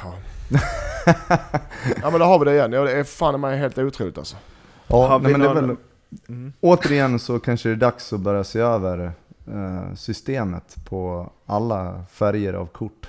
Ja. 0.02 0.14
ja 2.02 2.10
men 2.10 2.20
då 2.20 2.26
har 2.26 2.38
vi 2.38 2.44
det 2.44 2.54
igen. 2.54 2.72
Ja, 2.72 2.84
det 2.84 2.92
är 2.92 3.04
fan 3.04 3.34
i 3.34 3.38
mig 3.38 3.58
helt 3.58 3.78
otroligt 3.78 4.18
alltså. 4.18 4.36
Ja, 4.86 5.08
nej, 5.08 5.26
vi 5.26 5.38
men 5.38 5.40
det 5.40 5.60
är 5.60 5.66
väl, 5.66 5.76
Mm. 6.28 6.52
återigen 6.60 7.18
så 7.18 7.38
kanske 7.38 7.68
det 7.68 7.72
är 7.74 7.76
dags 7.76 8.12
att 8.12 8.20
börja 8.20 8.44
se 8.44 8.58
över 8.58 9.12
eh, 9.52 9.94
systemet 9.94 10.76
på 10.84 11.30
alla 11.46 12.04
färger 12.10 12.54
av 12.54 12.66
kort. 12.66 13.08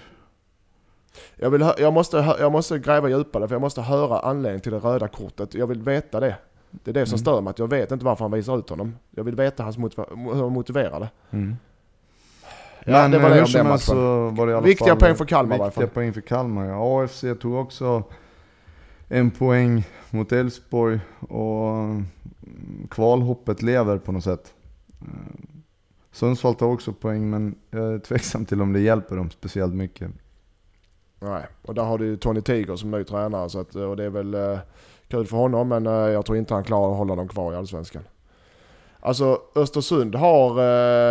Jag, 1.35 1.49
vill, 1.49 1.65
jag, 1.77 1.93
måste, 1.93 2.35
jag 2.39 2.51
måste 2.51 2.79
gräva 2.79 3.09
djupare 3.09 3.47
för 3.47 3.55
jag 3.55 3.61
måste 3.61 3.81
höra 3.81 4.19
anledningen 4.19 4.61
till 4.61 4.71
det 4.71 4.77
röda 4.79 5.07
kortet. 5.07 5.53
Jag 5.53 5.67
vill 5.67 5.81
veta 5.81 6.19
det. 6.19 6.35
Det 6.71 6.91
är 6.91 6.93
det 6.93 7.05
som 7.05 7.13
Mm. 7.15 7.19
stör 7.21 7.41
mig, 7.41 7.51
att 7.51 7.59
jag 7.59 7.67
vet 7.69 7.91
inte 7.91 8.05
varför 8.05 8.23
han 8.25 8.31
visar 8.31 8.57
ut 8.59 8.69
honom. 8.69 8.95
Jag 9.11 9.23
vill 9.23 9.35
veta 9.35 9.63
hans 9.63 9.77
motiva- 9.77 10.33
hur 10.33 10.41
han 10.43 10.51
motiverar 10.53 10.99
det. 10.99 11.09
Mm. 11.31 11.55
Ja, 12.85 12.91
Men 12.91 13.11
det 13.11 13.19
var 13.19 13.25
eh, 13.25 13.29
det 13.29 13.35
hur 13.35 13.41
om 13.41 13.47
som 13.47 13.65
helst 13.67 13.85
så 13.85 14.29
var 14.29 14.45
det 14.47 14.51
i 14.51 14.55
alla 14.55 14.65
Viktiga 14.65 14.87
fall, 14.87 14.97
poäng 14.99 15.15
för 15.15 15.25
Kalmar 15.25 15.55
Viktiga 15.57 15.71
fall. 15.71 15.87
poäng 15.87 16.13
för 16.13 16.21
Kalmar 16.21 16.65
ja. 16.65 17.03
AFC 17.03 17.23
tog 17.41 17.55
också 17.55 18.03
en 19.07 19.31
poäng 19.31 19.83
mot 20.09 20.31
Elfsborg 20.31 20.99
och 21.19 21.73
kvalhoppet 22.89 23.61
lever 23.61 23.97
på 23.97 24.11
något 24.11 24.23
sätt. 24.23 24.53
Eh, 25.01 25.07
Sundsvall 26.11 26.55
tar 26.55 26.67
också 26.67 26.93
poäng 26.93 27.29
men 27.29 27.55
jag 27.69 27.93
är 27.93 27.99
tveksam 27.99 28.45
till 28.45 28.61
om 28.61 28.73
det 28.73 28.79
hjälper 28.79 29.15
dem 29.15 29.29
speciellt 29.29 29.73
mycket. 29.73 30.11
Nej, 31.19 31.45
och 31.61 31.75
där 31.75 31.83
har 31.83 31.97
du 31.97 32.05
ju 32.05 32.17
Tony 32.17 32.41
Tiger 32.41 32.75
som 32.75 32.91
ny 32.91 33.03
tränare 33.03 33.49
så 33.49 33.59
att, 33.59 33.75
eh, 33.75 33.83
och 33.83 33.97
det 33.97 34.03
är 34.03 34.09
väl 34.09 34.33
eh, 34.33 34.59
kul 35.07 35.25
för 35.25 35.37
honom 35.37 35.67
men 35.67 35.87
eh, 35.87 35.93
jag 35.93 36.25
tror 36.25 36.37
inte 36.37 36.53
han 36.53 36.63
klarar 36.63 36.91
att 36.91 36.97
hålla 36.97 37.15
dem 37.15 37.27
kvar 37.27 37.53
i 37.53 37.55
Allsvenskan. 37.55 38.03
Alltså 38.99 39.41
Östersund 39.55 40.15
har 40.15 40.59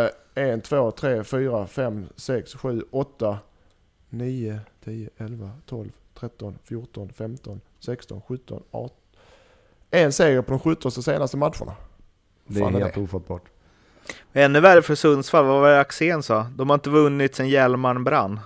eh, 0.04 0.10
1, 0.34 0.64
2, 0.64 0.90
3, 0.90 1.24
4, 1.24 1.66
5, 1.66 2.06
6, 2.16 2.54
7, 2.54 2.82
8, 2.90 3.38
9, 4.08 4.60
10, 4.84 5.10
11, 5.16 5.50
12, 5.66 5.90
13, 6.14 6.58
14, 6.64 7.08
15, 7.08 7.60
16, 7.80 8.20
17, 8.28 8.62
18. 8.70 8.96
En 9.94 10.12
seger 10.12 10.42
på 10.42 10.50
de 10.50 10.60
17 10.60 10.92
senaste 10.92 11.36
matcherna. 11.36 11.74
Det 12.46 12.60
är 12.60 12.66
är 12.66 12.70
helt 12.70 12.94
det? 12.94 13.00
ofattbart. 13.00 13.42
Ännu 14.32 14.60
värre 14.60 14.82
för 14.82 14.94
Sundsvall, 14.94 15.44
vad 15.44 15.60
var 15.60 15.70
det 15.70 15.80
Axén 15.80 16.22
sa? 16.22 16.46
De 16.56 16.70
har 16.70 16.74
inte 16.74 16.90
vunnit 16.90 17.34
sen 17.34 17.48
Hjälmaren 17.48 18.04
brann. 18.04 18.40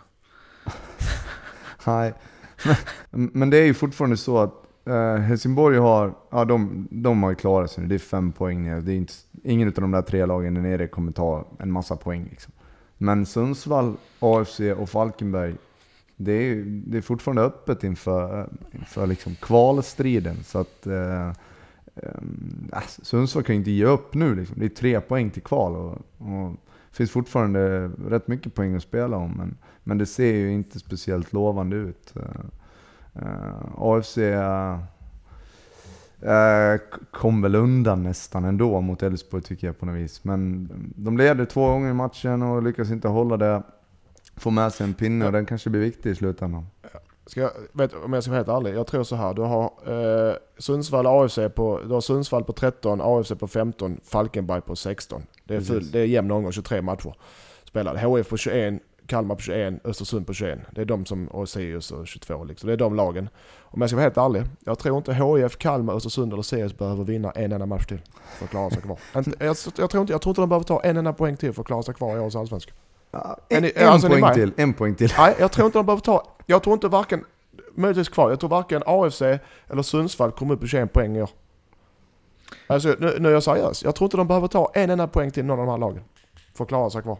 Nej, 1.86 2.14
men, 3.10 3.30
men 3.32 3.50
det 3.50 3.56
är 3.56 3.64
ju 3.64 3.74
fortfarande 3.74 4.16
så 4.16 4.38
att 4.38 4.54
eh, 4.86 5.14
Helsingborg 5.14 5.78
har, 5.78 6.14
ja 6.30 6.44
de, 6.44 6.88
de 6.90 7.22
har 7.22 7.30
ju 7.30 7.36
klarat 7.36 7.70
sig 7.70 7.82
nu. 7.82 7.88
Det 7.88 7.94
är 7.94 7.98
fem 7.98 8.32
poäng 8.32 8.62
ner. 8.62 8.80
Det 8.80 8.92
är 8.92 8.96
inte, 8.96 9.12
ingen 9.44 9.68
av 9.68 9.74
de 9.74 9.90
där 9.90 10.02
tre 10.02 10.26
lagen 10.26 10.54
där 10.54 10.60
nere 10.60 10.86
kommer 10.86 11.12
ta 11.12 11.48
en 11.58 11.72
massa 11.72 11.96
poäng 11.96 12.28
liksom. 12.30 12.52
Men 12.98 13.26
Sundsvall, 13.26 13.96
AFC 14.20 14.60
och 14.78 14.90
Falkenberg, 14.90 15.54
det 16.20 16.32
är, 16.32 16.64
det 16.64 16.98
är 16.98 17.02
fortfarande 17.02 17.42
öppet 17.42 17.84
inför, 17.84 18.48
inför 18.72 19.06
liksom 19.06 19.34
kvalstriden. 19.34 20.36
Så 20.44 20.58
att 20.58 20.86
eh, 20.86 21.28
eh, 21.28 21.32
äh, 22.72 22.82
Sundsvall 23.02 23.42
kan 23.42 23.54
ju 23.54 23.58
inte 23.58 23.70
ge 23.70 23.84
upp 23.84 24.14
nu 24.14 24.34
liksom. 24.34 24.58
Det 24.58 24.64
är 24.64 24.68
tre 24.68 25.00
poäng 25.00 25.30
till 25.30 25.42
kval 25.42 25.76
och, 25.76 25.92
och 26.18 26.50
det 26.90 26.96
finns 26.96 27.10
fortfarande 27.10 27.88
rätt 27.88 28.28
mycket 28.28 28.54
poäng 28.54 28.74
att 28.74 28.82
spela 28.82 29.16
om. 29.16 29.32
Men, 29.36 29.56
men 29.84 29.98
det 29.98 30.06
ser 30.06 30.34
ju 30.34 30.52
inte 30.52 30.78
speciellt 30.78 31.32
lovande 31.32 31.76
ut. 31.76 32.14
Eh, 32.16 32.22
eh 33.22 33.64
AFC 33.76 34.18
eh, 34.18 34.76
kom 37.10 37.42
väl 37.42 37.54
undan 37.54 38.02
nästan 38.02 38.44
ändå 38.44 38.80
mot 38.80 39.02
Elfsborg 39.02 39.42
tycker 39.42 39.66
jag 39.66 39.78
på 39.78 39.86
något 39.86 39.96
vis. 39.96 40.24
Men 40.24 40.68
de 40.96 41.16
leder 41.16 41.44
två 41.44 41.66
gånger 41.66 41.90
i 41.90 41.94
matchen 41.94 42.42
och 42.42 42.62
lyckas 42.62 42.90
inte 42.90 43.08
hålla 43.08 43.36
det. 43.36 43.62
Få 44.38 44.50
med 44.50 44.72
sig 44.72 44.86
en 44.86 44.94
pinne 44.94 45.26
och 45.26 45.32
den 45.32 45.46
kanske 45.46 45.70
blir 45.70 45.80
viktig 45.80 46.10
i 46.10 46.14
slutändan. 46.14 46.66
Ska 47.26 47.40
jag, 47.40 47.50
vet, 47.72 47.94
om 47.94 48.12
jag 48.12 48.22
ska 48.22 48.30
vara 48.30 48.38
helt 48.38 48.48
ärlig, 48.48 48.74
jag 48.78 48.86
tror 48.86 49.04
så 49.04 49.16
här. 49.16 49.34
Du 49.34 49.42
har 49.42 49.64
eh, 49.86 50.34
Sundsvall 50.58 51.06
AFC 51.06 51.38
på, 51.54 51.80
du 51.86 51.94
har 51.94 52.00
Sundsvall 52.00 52.44
på 52.44 52.52
13, 52.52 53.00
AFC 53.02 53.32
på 53.38 53.48
15, 53.48 54.00
Falkenberg 54.04 54.60
på 54.60 54.76
16. 54.76 55.22
Det 55.44 55.56
är, 55.56 55.60
full, 55.60 55.90
det 55.90 56.00
är 56.00 56.04
jämn 56.04 56.30
omgång, 56.30 56.52
23 56.52 56.82
matcher 56.82 57.14
spelade. 57.64 58.00
HF 58.00 58.28
på 58.28 58.36
21, 58.36 58.82
Kalmar 59.06 59.34
på 59.34 59.40
21, 59.40 59.86
Östersund 59.86 60.26
på 60.26 60.32
21. 60.32 60.58
Det 60.70 60.80
är 60.80 60.84
de 60.84 61.06
som, 61.06 61.28
och 61.28 61.48
Sirius 61.48 61.90
och 61.90 62.06
22 62.06 62.44
liksom. 62.44 62.66
Det 62.66 62.72
är 62.72 62.76
de 62.76 62.94
lagen. 62.94 63.28
Om 63.60 63.80
jag 63.80 63.90
ska 63.90 63.96
vara 63.96 64.04
helt 64.04 64.16
ärlig, 64.16 64.42
jag 64.64 64.78
tror 64.78 64.96
inte 64.96 65.14
HF, 65.14 65.58
Kalmar, 65.58 65.94
Östersund 65.94 66.32
eller 66.32 66.42
Sirius 66.42 66.78
behöver 66.78 67.04
vinna 67.04 67.30
en 67.30 67.52
enda 67.52 67.66
match 67.66 67.86
till 67.86 68.00
för 68.38 68.44
att 68.44 68.50
klara 68.50 68.70
sig 68.70 68.82
kvar. 68.82 68.98
jag, 69.38 69.56
jag, 69.78 69.90
tror 69.90 70.00
inte, 70.00 70.12
jag 70.12 70.22
tror 70.22 70.30
inte 70.30 70.40
de 70.40 70.48
behöver 70.48 70.66
ta 70.66 70.80
en 70.82 70.96
enda 70.96 71.12
poäng 71.12 71.36
till 71.36 71.52
för 71.52 71.60
att 71.60 71.66
klara 71.66 71.82
sig 71.82 71.94
kvar 71.94 72.16
i 72.16 72.20
årets 72.20 72.36
allsvenska. 72.36 72.72
En, 73.48 73.62
ni- 73.62 73.72
en 73.76 73.88
alltså, 73.88 74.08
poäng 74.08 74.34
till, 74.34 74.52
en 74.56 74.74
poäng 74.74 74.94
till. 74.94 75.12
Nej, 75.18 75.34
jag 75.38 75.52
tror 75.52 75.66
inte 75.66 75.78
de 75.78 75.86
behöver 75.86 76.02
ta... 76.02 76.26
Jag 76.46 76.62
tror 76.62 76.74
inte 76.74 76.88
varken... 76.88 77.24
Möjligtvis 77.74 78.08
kvar. 78.08 78.30
Jag 78.30 78.40
tror 78.40 78.50
varken 78.50 78.82
AFC 78.86 79.22
eller 79.22 79.82
Sundsvall 79.82 80.32
kommer 80.32 80.54
upp 80.54 80.60
på 80.60 80.66
21 80.66 80.92
poäng 80.92 81.16
i 81.16 81.22
år. 81.22 81.30
Alltså 82.66 82.96
nu, 82.98 83.16
nu 83.18 83.28
är 83.28 83.32
jag 83.32 83.42
seriös. 83.42 83.84
Jag 83.84 83.94
tror 83.94 84.06
inte 84.06 84.16
de 84.16 84.26
behöver 84.28 84.48
ta 84.48 84.70
en 84.74 84.90
enda 84.90 85.06
poäng 85.08 85.30
till 85.30 85.44
någon 85.44 85.58
av 85.60 85.66
de 85.66 85.70
här 85.70 85.78
lagen. 85.78 86.02
För 86.56 86.64
att 86.64 86.68
klara 86.68 86.90
sig 86.90 87.02
kvar. 87.02 87.18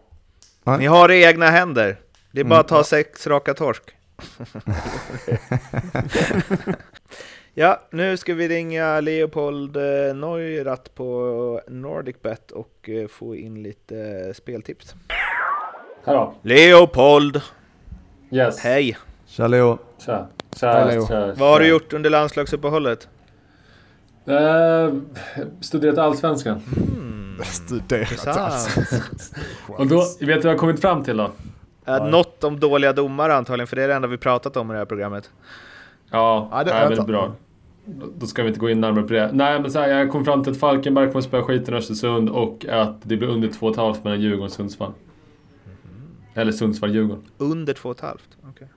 Ni 0.79 0.85
har 0.85 1.07
det 1.07 1.15
i 1.15 1.23
egna 1.23 1.45
händer. 1.49 1.99
Det 2.31 2.39
är 2.39 2.43
bara 2.43 2.49
Mm. 2.55 2.59
att 2.61 2.67
ta 2.67 2.83
sex 2.83 3.27
raka 3.27 3.53
torsk. 3.53 3.83
ja, 7.53 7.81
nu 7.91 8.17
ska 8.17 8.33
vi 8.33 8.47
ringa 8.47 8.99
Leopold 8.99 9.77
eh, 9.77 10.15
Neurath 10.15 10.91
på 10.95 11.61
NordicBet 11.67 12.51
och 12.51 12.89
eh, 12.89 13.07
få 13.07 13.35
in 13.35 13.63
lite 13.63 14.23
eh, 14.27 14.33
speltips. 14.33 14.95
Hallå? 16.09 16.33
Leopold! 16.41 17.41
Yes. 18.31 18.59
Hej! 18.59 18.97
Tja 19.27 19.47
Leo. 19.47 19.77
Tja. 20.05 20.15
Hej, 20.15 20.25
Tja, 20.59 20.85
Leo. 20.85 21.07
tja, 21.07 21.33
Vad 21.37 21.49
har 21.49 21.59
du 21.59 21.67
gjort 21.67 21.93
under 21.93 22.09
landslagsuppehållet? 22.09 23.07
Eh, 24.25 24.93
studerat 25.61 25.97
Allsvenskan. 25.97 26.61
Studerat 27.43 28.27
alltså. 28.27 28.79
Intressant. 28.79 29.33
Och 29.67 29.87
då, 29.87 29.97
vet 29.97 30.19
du 30.19 30.25
vad 30.25 30.45
jag 30.45 30.49
har 30.49 30.55
kommit 30.57 30.81
fram 30.81 31.03
till 31.03 31.17
då? 31.17 31.31
Äh, 31.87 32.05
något 32.05 32.43
om 32.43 32.59
dåliga 32.59 32.93
domare 32.93 33.35
antagligen, 33.35 33.67
för 33.67 33.75
det 33.75 33.83
är 33.83 33.87
det 33.87 33.93
enda 33.93 34.07
vi 34.07 34.17
pratat 34.17 34.57
om 34.57 34.69
i 34.71 34.73
det 34.73 34.77
här 34.77 34.85
programmet. 34.85 35.29
Ja, 36.11 36.49
Ja, 36.51 36.57
det- 36.63 36.71
vänta. 36.71 36.87
väldigt 36.89 37.07
bra. 37.07 37.31
Då, 37.85 38.05
då 38.17 38.25
ska 38.27 38.41
vi 38.43 38.47
inte 38.47 38.59
gå 38.59 38.69
in 38.69 38.81
närmare 38.81 39.03
på 39.03 39.13
det. 39.13 39.29
Nej, 39.33 39.59
men 39.59 39.71
så 39.71 39.79
här, 39.79 39.87
jag 39.89 40.11
kom 40.11 40.25
fram 40.25 40.43
till 40.43 40.51
att 40.51 40.59
Falkenberg 40.59 41.07
kommer 41.07 41.21
spöa 41.21 41.43
skiten 41.43 41.73
i 41.73 41.77
Östersund 41.77 42.29
och 42.29 42.65
att 42.69 42.95
det 43.03 43.17
blir 43.17 43.27
under 43.29 43.47
2,5 43.47 43.95
mellan 44.03 44.21
Djurgården 44.21 44.45
och 44.45 44.51
Sundsvall. 44.51 44.91
Eller 46.33 46.51
Sundsvall-Djurgården. 46.51 47.23
Under 47.37 47.73
två 47.73 47.89
och 47.89 47.95
ett 47.95 48.01
halvt? 48.01 48.37
Okej. 48.49 48.67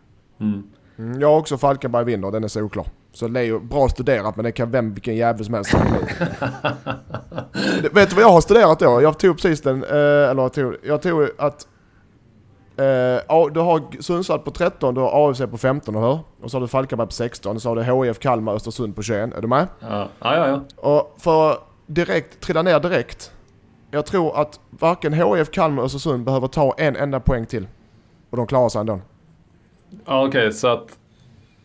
Mm. 0.40 0.62
Mm, 0.98 1.20
jag 1.20 1.28
har 1.28 1.38
också 1.38 1.58
Falkenberg 1.58 2.04
vinner. 2.04 2.30
Den 2.30 2.44
är 2.44 2.48
solklar. 2.48 2.86
Så 3.12 3.28
Leo, 3.28 3.60
bra 3.60 3.88
studerat 3.88 4.36
men 4.36 4.44
det 4.44 4.52
kan 4.52 4.70
vem, 4.70 4.94
vilken 4.94 5.16
jävel 5.16 5.44
som 5.44 5.54
helst 5.54 5.74
Vet 7.92 8.10
du 8.10 8.16
vad 8.16 8.24
jag 8.24 8.32
har 8.32 8.40
studerat 8.40 8.78
då? 8.78 9.02
Jag 9.02 9.18
tog 9.18 9.36
precis 9.36 9.60
den, 9.60 9.84
eh, 9.84 9.90
eller 9.90 10.42
jag 10.42 10.52
tog, 10.52 10.76
jag 10.82 11.02
tog 11.02 11.28
att 11.38 11.66
eh, 12.76 12.86
ja, 13.28 13.50
du 13.54 13.60
har 13.60 14.02
Sundsvall 14.02 14.38
på 14.38 14.50
13, 14.50 14.94
du 14.94 15.00
har 15.00 15.30
AFC 15.30 15.40
på 15.40 15.58
15, 15.58 15.96
eller 15.96 16.06
hur? 16.06 16.18
Och 16.42 16.50
så 16.50 16.56
har 16.56 16.60
du 16.60 16.68
Falkenberg 16.68 17.06
på 17.06 17.12
16, 17.12 17.60
så 17.60 17.68
har 17.68 17.76
du 17.76 18.06
HIF 18.06 18.18
Kalmar 18.18 18.54
Östersund 18.54 18.96
på 18.96 19.02
21. 19.02 19.34
Är 19.34 19.40
du 19.42 19.48
med? 19.48 19.66
Ja, 19.80 20.08
ja, 20.18 20.36
ja. 20.36 20.48
ja. 20.48 20.62
Och 20.76 21.16
för 21.18 21.58
direkt, 21.86 22.40
trilla 22.40 22.62
ner 22.62 22.80
direkt. 22.80 23.32
Jag 23.94 24.06
tror 24.06 24.40
att 24.40 24.60
varken 24.70 25.12
HIF 25.12 25.50
Kalmar 25.50 25.78
och 25.82 25.86
Östersund 25.86 26.24
behöver 26.24 26.48
ta 26.48 26.74
en 26.78 26.96
enda 26.96 27.20
poäng 27.20 27.46
till. 27.46 27.66
Och 28.30 28.36
de 28.36 28.46
klarar 28.46 28.68
sig 28.68 28.80
ändå. 28.80 29.00
ja 30.06 30.26
Okej, 30.26 30.52
så 30.52 30.68
att... 30.68 30.98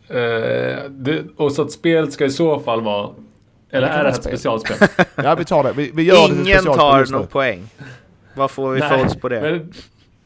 Eh, 0.08 0.16
det, 0.90 1.24
och 1.36 1.52
så 1.52 1.62
att 1.62 1.72
spelet 1.72 2.12
ska 2.12 2.24
i 2.24 2.30
så 2.30 2.60
fall 2.60 2.80
vara... 2.82 3.10
Eller 3.70 3.86
Det 3.86 3.92
är 3.92 4.04
det 4.04 4.10
ett 4.10 4.16
spel. 4.16 4.38
specialspel? 4.38 4.88
Ja 5.24 5.34
vi 5.34 5.44
tar 5.44 5.64
det. 5.64 5.72
Vi, 5.72 5.90
vi 5.94 6.02
gör 6.02 6.28
det 6.28 6.34
Ingen 6.34 6.58
specialspel 6.58 6.76
tar 6.76 7.18
någon 7.18 7.26
poäng. 7.26 7.68
Vad 8.34 8.50
får 8.50 8.70
vi 8.70 8.80
för 8.80 9.00
odds 9.02 9.16
på 9.16 9.28
det? 9.28 9.40
Men, 9.40 9.72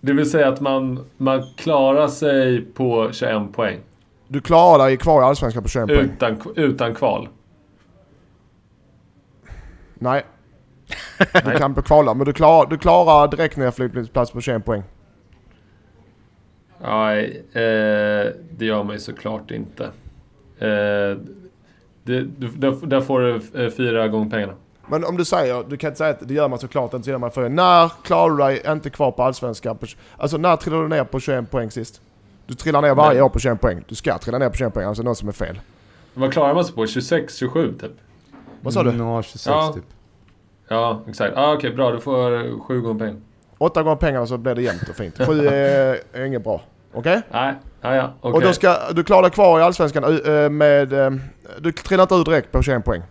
det 0.00 0.12
vill 0.12 0.30
säga 0.30 0.48
att 0.48 0.60
man, 0.60 1.04
man 1.16 1.42
klarar 1.56 2.08
sig 2.08 2.60
på 2.60 3.12
21 3.12 3.52
poäng. 3.52 3.80
Du 4.28 4.40
klarar 4.40 4.84
dig 4.84 4.96
kvar 4.96 5.22
i 5.22 5.24
Allsvenskan 5.24 5.62
på 5.62 5.68
21 5.68 5.86
poäng. 5.86 5.98
Utan, 6.16 6.36
utan 6.56 6.94
kval. 6.94 7.28
Nej. 9.94 10.24
Du 11.44 11.58
kan 11.58 11.74
kvala, 11.74 12.14
men 12.14 12.26
du 12.26 12.32
klarar, 12.32 12.70
du 12.70 12.78
klarar 12.78 13.28
direkt 13.28 13.56
nedflyttningsplats 13.56 14.30
på 14.30 14.40
21 14.40 14.64
poäng. 14.64 14.82
Nej, 16.80 17.42
eh, 17.52 18.32
det 18.50 18.64
gör 18.64 18.82
man 18.84 18.94
ju 18.94 19.00
såklart 19.00 19.50
inte. 19.50 19.84
Eh, 20.58 21.16
Det, 22.04 22.20
du, 22.22 22.48
där, 22.48 22.86
där 22.86 23.00
får 23.00 23.20
du 23.20 23.64
eh, 23.64 23.70
fyra 23.70 24.08
gånger 24.08 24.30
pengarna. 24.30 24.52
Men 24.86 25.04
om 25.04 25.16
du 25.16 25.24
säger, 25.24 25.64
du 25.68 25.76
kan 25.76 25.88
inte 25.88 25.98
säga 25.98 26.10
att 26.10 26.28
det 26.28 26.34
gör 26.34 26.48
man 26.48 26.58
såklart 26.58 26.94
inte, 26.94 27.04
så 27.04 27.10
gör 27.10 27.18
man 27.18 27.30
för 27.30 27.48
När 27.48 27.92
klarar 28.02 28.30
du 28.30 28.36
dig 28.36 28.62
inte 28.66 28.90
kvar 28.90 29.10
på 29.10 29.22
Allsvenskan? 29.22 29.78
Alltså 30.16 30.36
när 30.36 30.56
trillar 30.56 30.82
du 30.82 30.88
ner 30.88 31.04
på 31.04 31.20
21 31.20 31.50
poäng 31.50 31.70
sist? 31.70 32.00
Du 32.46 32.54
trillar 32.54 32.82
ner 32.82 32.94
varje 32.94 33.12
Nej. 33.14 33.22
år 33.22 33.28
på 33.28 33.38
21 33.38 33.60
poäng. 33.60 33.84
Du 33.88 33.94
ska 33.94 34.18
trilla 34.18 34.38
ner 34.38 34.48
på 34.48 34.56
21 34.56 34.74
poäng, 34.74 34.86
alltså 34.86 35.02
något 35.02 35.18
som 35.18 35.28
är 35.28 35.32
fel. 35.32 35.60
Vad 36.14 36.32
klarar 36.32 36.54
man 36.54 36.64
sig 36.64 36.74
på? 36.74 36.86
26, 36.86 37.36
27 37.36 37.74
typ? 37.80 37.90
Vad 38.60 38.72
sa 38.72 38.82
du? 38.82 38.90
Ja, 38.98 39.22
26 39.22 39.46
Ja. 39.46 39.72
typ. 39.74 39.84
Ja, 40.72 41.00
exakt. 41.08 41.36
Ah, 41.36 41.52
Okej, 41.52 41.72
bra. 41.74 41.90
Du 41.90 42.00
får 42.00 42.34
eh, 42.46 42.60
sju 42.60 42.80
gånger 42.80 42.98
pengarna. 42.98 43.18
Åtta 43.58 43.82
gånger 43.82 43.96
pengarna 43.96 44.26
så 44.26 44.38
blir 44.38 44.54
det 44.54 44.62
jämnt 44.62 44.88
och 44.88 44.94
fint. 44.96 45.18
Sju 45.26 45.46
är, 45.46 45.98
är 46.12 46.24
inget 46.24 46.44
bra. 46.44 46.60
Okej? 46.92 47.22
Nej, 47.32 47.54
ah, 47.80 47.94
ja, 47.94 48.12
okej. 48.20 48.32
Och 48.32 48.42
då 48.42 48.52
ska 48.52 48.76
du 48.92 49.04
klara 49.04 49.22
dig 49.22 49.30
kvar 49.30 49.60
i 49.60 49.62
Allsvenskan 49.62 50.04
eh, 50.04 50.50
med... 50.50 50.92
eh, 50.92 51.10
Du 51.60 51.72
trillar 51.72 52.02
inte 52.04 52.14
ut 52.14 52.24
direkt 52.26 52.52
på 52.52 52.62
21 52.62 52.84
poäng. 52.84 53.02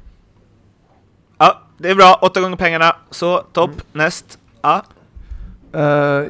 Ja, 1.38 1.58
det 1.78 1.90
är 1.90 1.96
bra. 1.96 2.20
Åtta 2.22 2.42
gånger 2.42 2.58
pengarna. 2.58 2.96
Så, 3.10 3.38
topp. 3.38 3.72
Näst. 3.94 4.40
Ja. 4.62 4.82
Eh, 5.74 5.82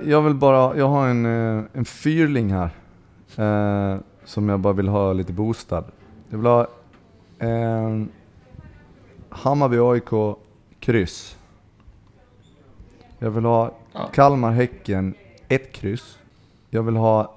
jag 0.10 0.22
vill 0.22 0.34
bara, 0.34 0.78
jag 0.78 0.88
har 0.88 1.08
en, 1.08 1.26
en 1.74 1.86
fyrling 1.86 2.54
här. 2.54 2.70
eh, 3.94 4.00
som 4.26 4.50
jag 4.50 4.60
bara 4.60 4.74
vill 4.74 4.88
ha 4.88 5.14
lite 5.14 5.34
boostad. 5.34 5.84
Jag 6.30 6.38
vill 6.38 6.48
ha 6.48 6.62
eh, 7.40 8.02
Hammarby 9.30 9.78
AIK 9.80 10.38
kryss. 10.82 11.38
Jag 13.20 13.32
vill 13.32 13.46
ha 13.46 13.72
Ja. 13.94 14.10
Kalmar 14.14 14.52
Häcken 14.52 15.14
ett 15.48 15.72
kryss. 15.72 16.20
Jag 16.70 16.84
vill 16.84 16.96
ha 16.96 17.34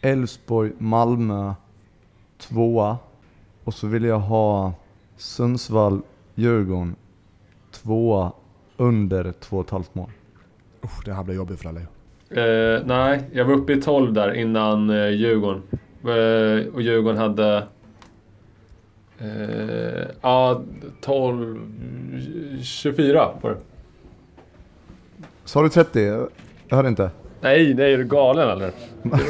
Elfsborg 0.00 0.72
Malmö 0.78 1.54
tvåa. 2.38 2.98
Och 3.64 3.74
så 3.74 3.86
vill 3.86 4.04
jag 4.04 4.18
ha 4.18 4.72
Sundsvall 5.16 6.02
Djurgården 6.34 6.96
tvåa 7.70 8.32
under 8.76 9.32
två 9.32 9.56
och 9.56 9.64
ett 9.64 9.70
halvt 9.70 9.94
mål. 9.94 10.10
Usch, 10.84 11.04
det 11.04 11.12
här 11.12 11.24
blir 11.24 11.34
jobbigt 11.34 11.62
för 11.62 11.72
dig 11.72 11.82
Leo. 11.82 11.88
Eh, 12.44 12.82
nej, 12.84 13.22
jag 13.32 13.44
var 13.44 13.54
uppe 13.54 13.72
i 13.72 13.82
12 13.82 14.12
där 14.12 14.34
innan 14.34 14.90
eh, 14.90 15.08
Djurgården. 15.08 15.62
Eh, 16.02 16.74
och 16.74 16.82
Djurgården 16.82 17.18
hade... 17.18 17.66
Eh, 19.20 20.06
ja, 20.20 20.62
12... 21.00 21.60
24 22.62 23.28
var 23.40 23.50
det. 23.50 23.56
Sa 25.44 25.62
du 25.62 25.68
30? 25.68 26.00
Jag 26.68 26.76
hörde 26.76 26.88
inte. 26.88 27.10
Nej, 27.40 27.74
nej, 27.74 27.92
är 27.94 27.98
du 27.98 28.04
galen 28.04 28.48
eller? 28.50 28.70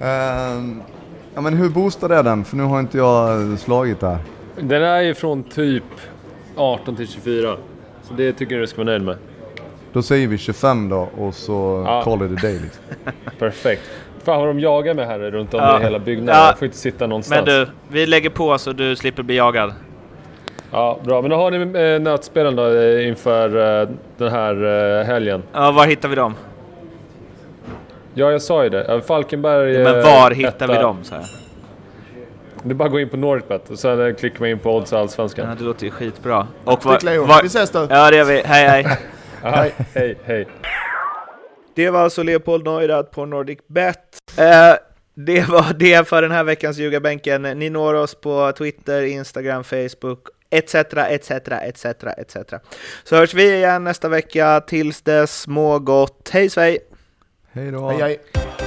Ehm, 0.00 0.82
ja 1.34 1.40
men 1.40 1.54
hur 1.54 1.68
boostad 1.70 2.12
är 2.12 2.22
den? 2.22 2.44
För 2.44 2.56
nu 2.56 2.62
har 2.62 2.80
inte 2.80 2.98
jag 2.98 3.58
slagit 3.58 4.00
där. 4.00 4.18
Den 4.60 4.82
är 4.82 5.00
ju 5.00 5.14
från 5.14 5.42
typ 5.42 5.84
18 6.56 6.96
till 6.96 7.08
24. 7.08 7.56
Så 8.02 8.14
det 8.14 8.32
tycker 8.32 8.54
jag 8.54 8.62
du 8.62 8.66
ska 8.66 8.76
vara 8.76 8.84
nöjd 8.86 9.02
med. 9.02 9.16
Då 9.92 10.02
säger 10.02 10.28
vi 10.28 10.38
25 10.38 10.88
då 10.88 11.08
och 11.16 11.34
så 11.34 11.82
Ja. 11.86 12.02
call 12.04 12.22
it 12.26 12.38
a 12.38 12.40
day 12.42 12.58
liksom. 12.58 12.82
Perfekt. 13.38 13.82
Fan 14.26 14.38
vad 14.38 14.48
de 14.48 14.60
jagar 14.60 14.94
mig 14.94 15.06
här 15.06 15.18
runt 15.18 15.54
om 15.54 15.60
Ja. 15.60 15.80
i 15.80 15.82
hela 15.82 15.98
byggnaden. 15.98 16.40
Ja. 16.40 16.46
Jag 16.46 16.58
får 16.58 16.66
inte 16.66 16.78
sitta 16.78 17.06
någonstans. 17.06 17.46
Men 17.46 17.54
du, 17.54 17.66
vi 17.88 18.06
lägger 18.06 18.30
på 18.30 18.58
så 18.58 18.72
du 18.72 18.96
slipper 18.96 19.22
bli 19.22 19.36
jagad. 19.36 19.72
Ja, 20.72 20.98
bra. 21.04 21.20
Men 21.22 21.30
då 21.30 21.36
har 21.36 21.50
ni 21.50 21.78
eh, 21.94 22.00
nötspelen 22.00 22.56
då 22.56 22.66
eh, 22.74 23.08
inför 23.08 23.80
eh, 23.82 23.88
den 24.16 24.28
här 24.30 24.64
eh, 25.00 25.04
helgen. 25.06 25.42
Ja, 25.52 25.70
var 25.70 25.86
hittar 25.86 26.08
vi 26.08 26.14
dem? 26.16 26.34
Ja, 28.14 28.30
jag 28.30 28.42
sa 28.42 28.64
ju 28.64 28.68
det. 28.70 28.84
Eh, 28.84 29.00
Falkenberg... 29.00 29.78
Men 29.84 29.98
eh, 29.98 30.04
var 30.04 30.30
hittar 30.30 30.66
vi 30.66 30.72
etta. 30.74 30.82
dem? 30.82 30.98
Så 31.04 31.14
här. 31.14 31.24
Det 32.62 32.70
är 32.70 32.74
bara 32.74 32.84
att 32.84 32.90
gå 32.92 33.00
in 33.00 33.08
på 33.08 33.16
Nordicbet 33.16 33.70
och 33.70 33.78
sen 33.78 34.06
eh, 34.06 34.14
klickar 34.14 34.40
man 34.40 34.48
in 34.48 34.58
på 34.58 34.76
Odds 34.76 34.92
Allsvenskan. 34.92 35.48
Ja, 35.48 35.54
det 35.58 35.64
låter 35.64 35.84
ju 35.84 35.90
skitbra. 35.90 36.46
Och 36.64 37.02
Leo. 37.04 37.24
var, 37.24 37.42
Vi 37.42 37.46
ses 37.46 37.70
då. 37.70 37.86
Ja, 37.90 38.10
det 38.10 38.16
gör 38.16 38.24
vi. 38.24 38.42
Hej, 38.44 38.68
hej. 38.68 38.86
Aha, 39.44 39.64
hej, 39.94 40.16
hej. 40.24 40.46
Det 41.76 41.90
var 41.90 42.00
alltså 42.00 42.22
Leopold 42.22 42.64
Neurath 42.64 43.10
på 43.10 43.26
Nordic 43.26 43.58
Bet. 43.66 43.98
Eh, 44.38 44.74
det 45.14 45.48
var 45.48 45.74
det 45.78 46.08
för 46.08 46.22
den 46.22 46.30
här 46.30 46.44
veckans 46.44 46.78
ljugarbänken. 46.78 47.42
Ni 47.42 47.70
når 47.70 47.94
oss 47.94 48.14
på 48.14 48.52
Twitter, 48.58 49.02
Instagram, 49.02 49.64
Facebook, 49.64 50.28
etc, 50.50 50.74
etc, 50.74 51.30
etc, 51.30 51.84
etc. 51.84 52.36
Så 53.04 53.16
hörs 53.16 53.34
vi 53.34 53.54
igen 53.54 53.84
nästa 53.84 54.08
vecka. 54.08 54.60
Tills 54.60 55.02
dess, 55.02 55.46
må 55.46 55.78
gott. 55.78 56.30
Hej 56.32 56.50
svej! 56.50 56.78
Hej 57.52 57.70
då! 57.70 57.88
Hej 57.88 58.00
hej. 58.00 58.65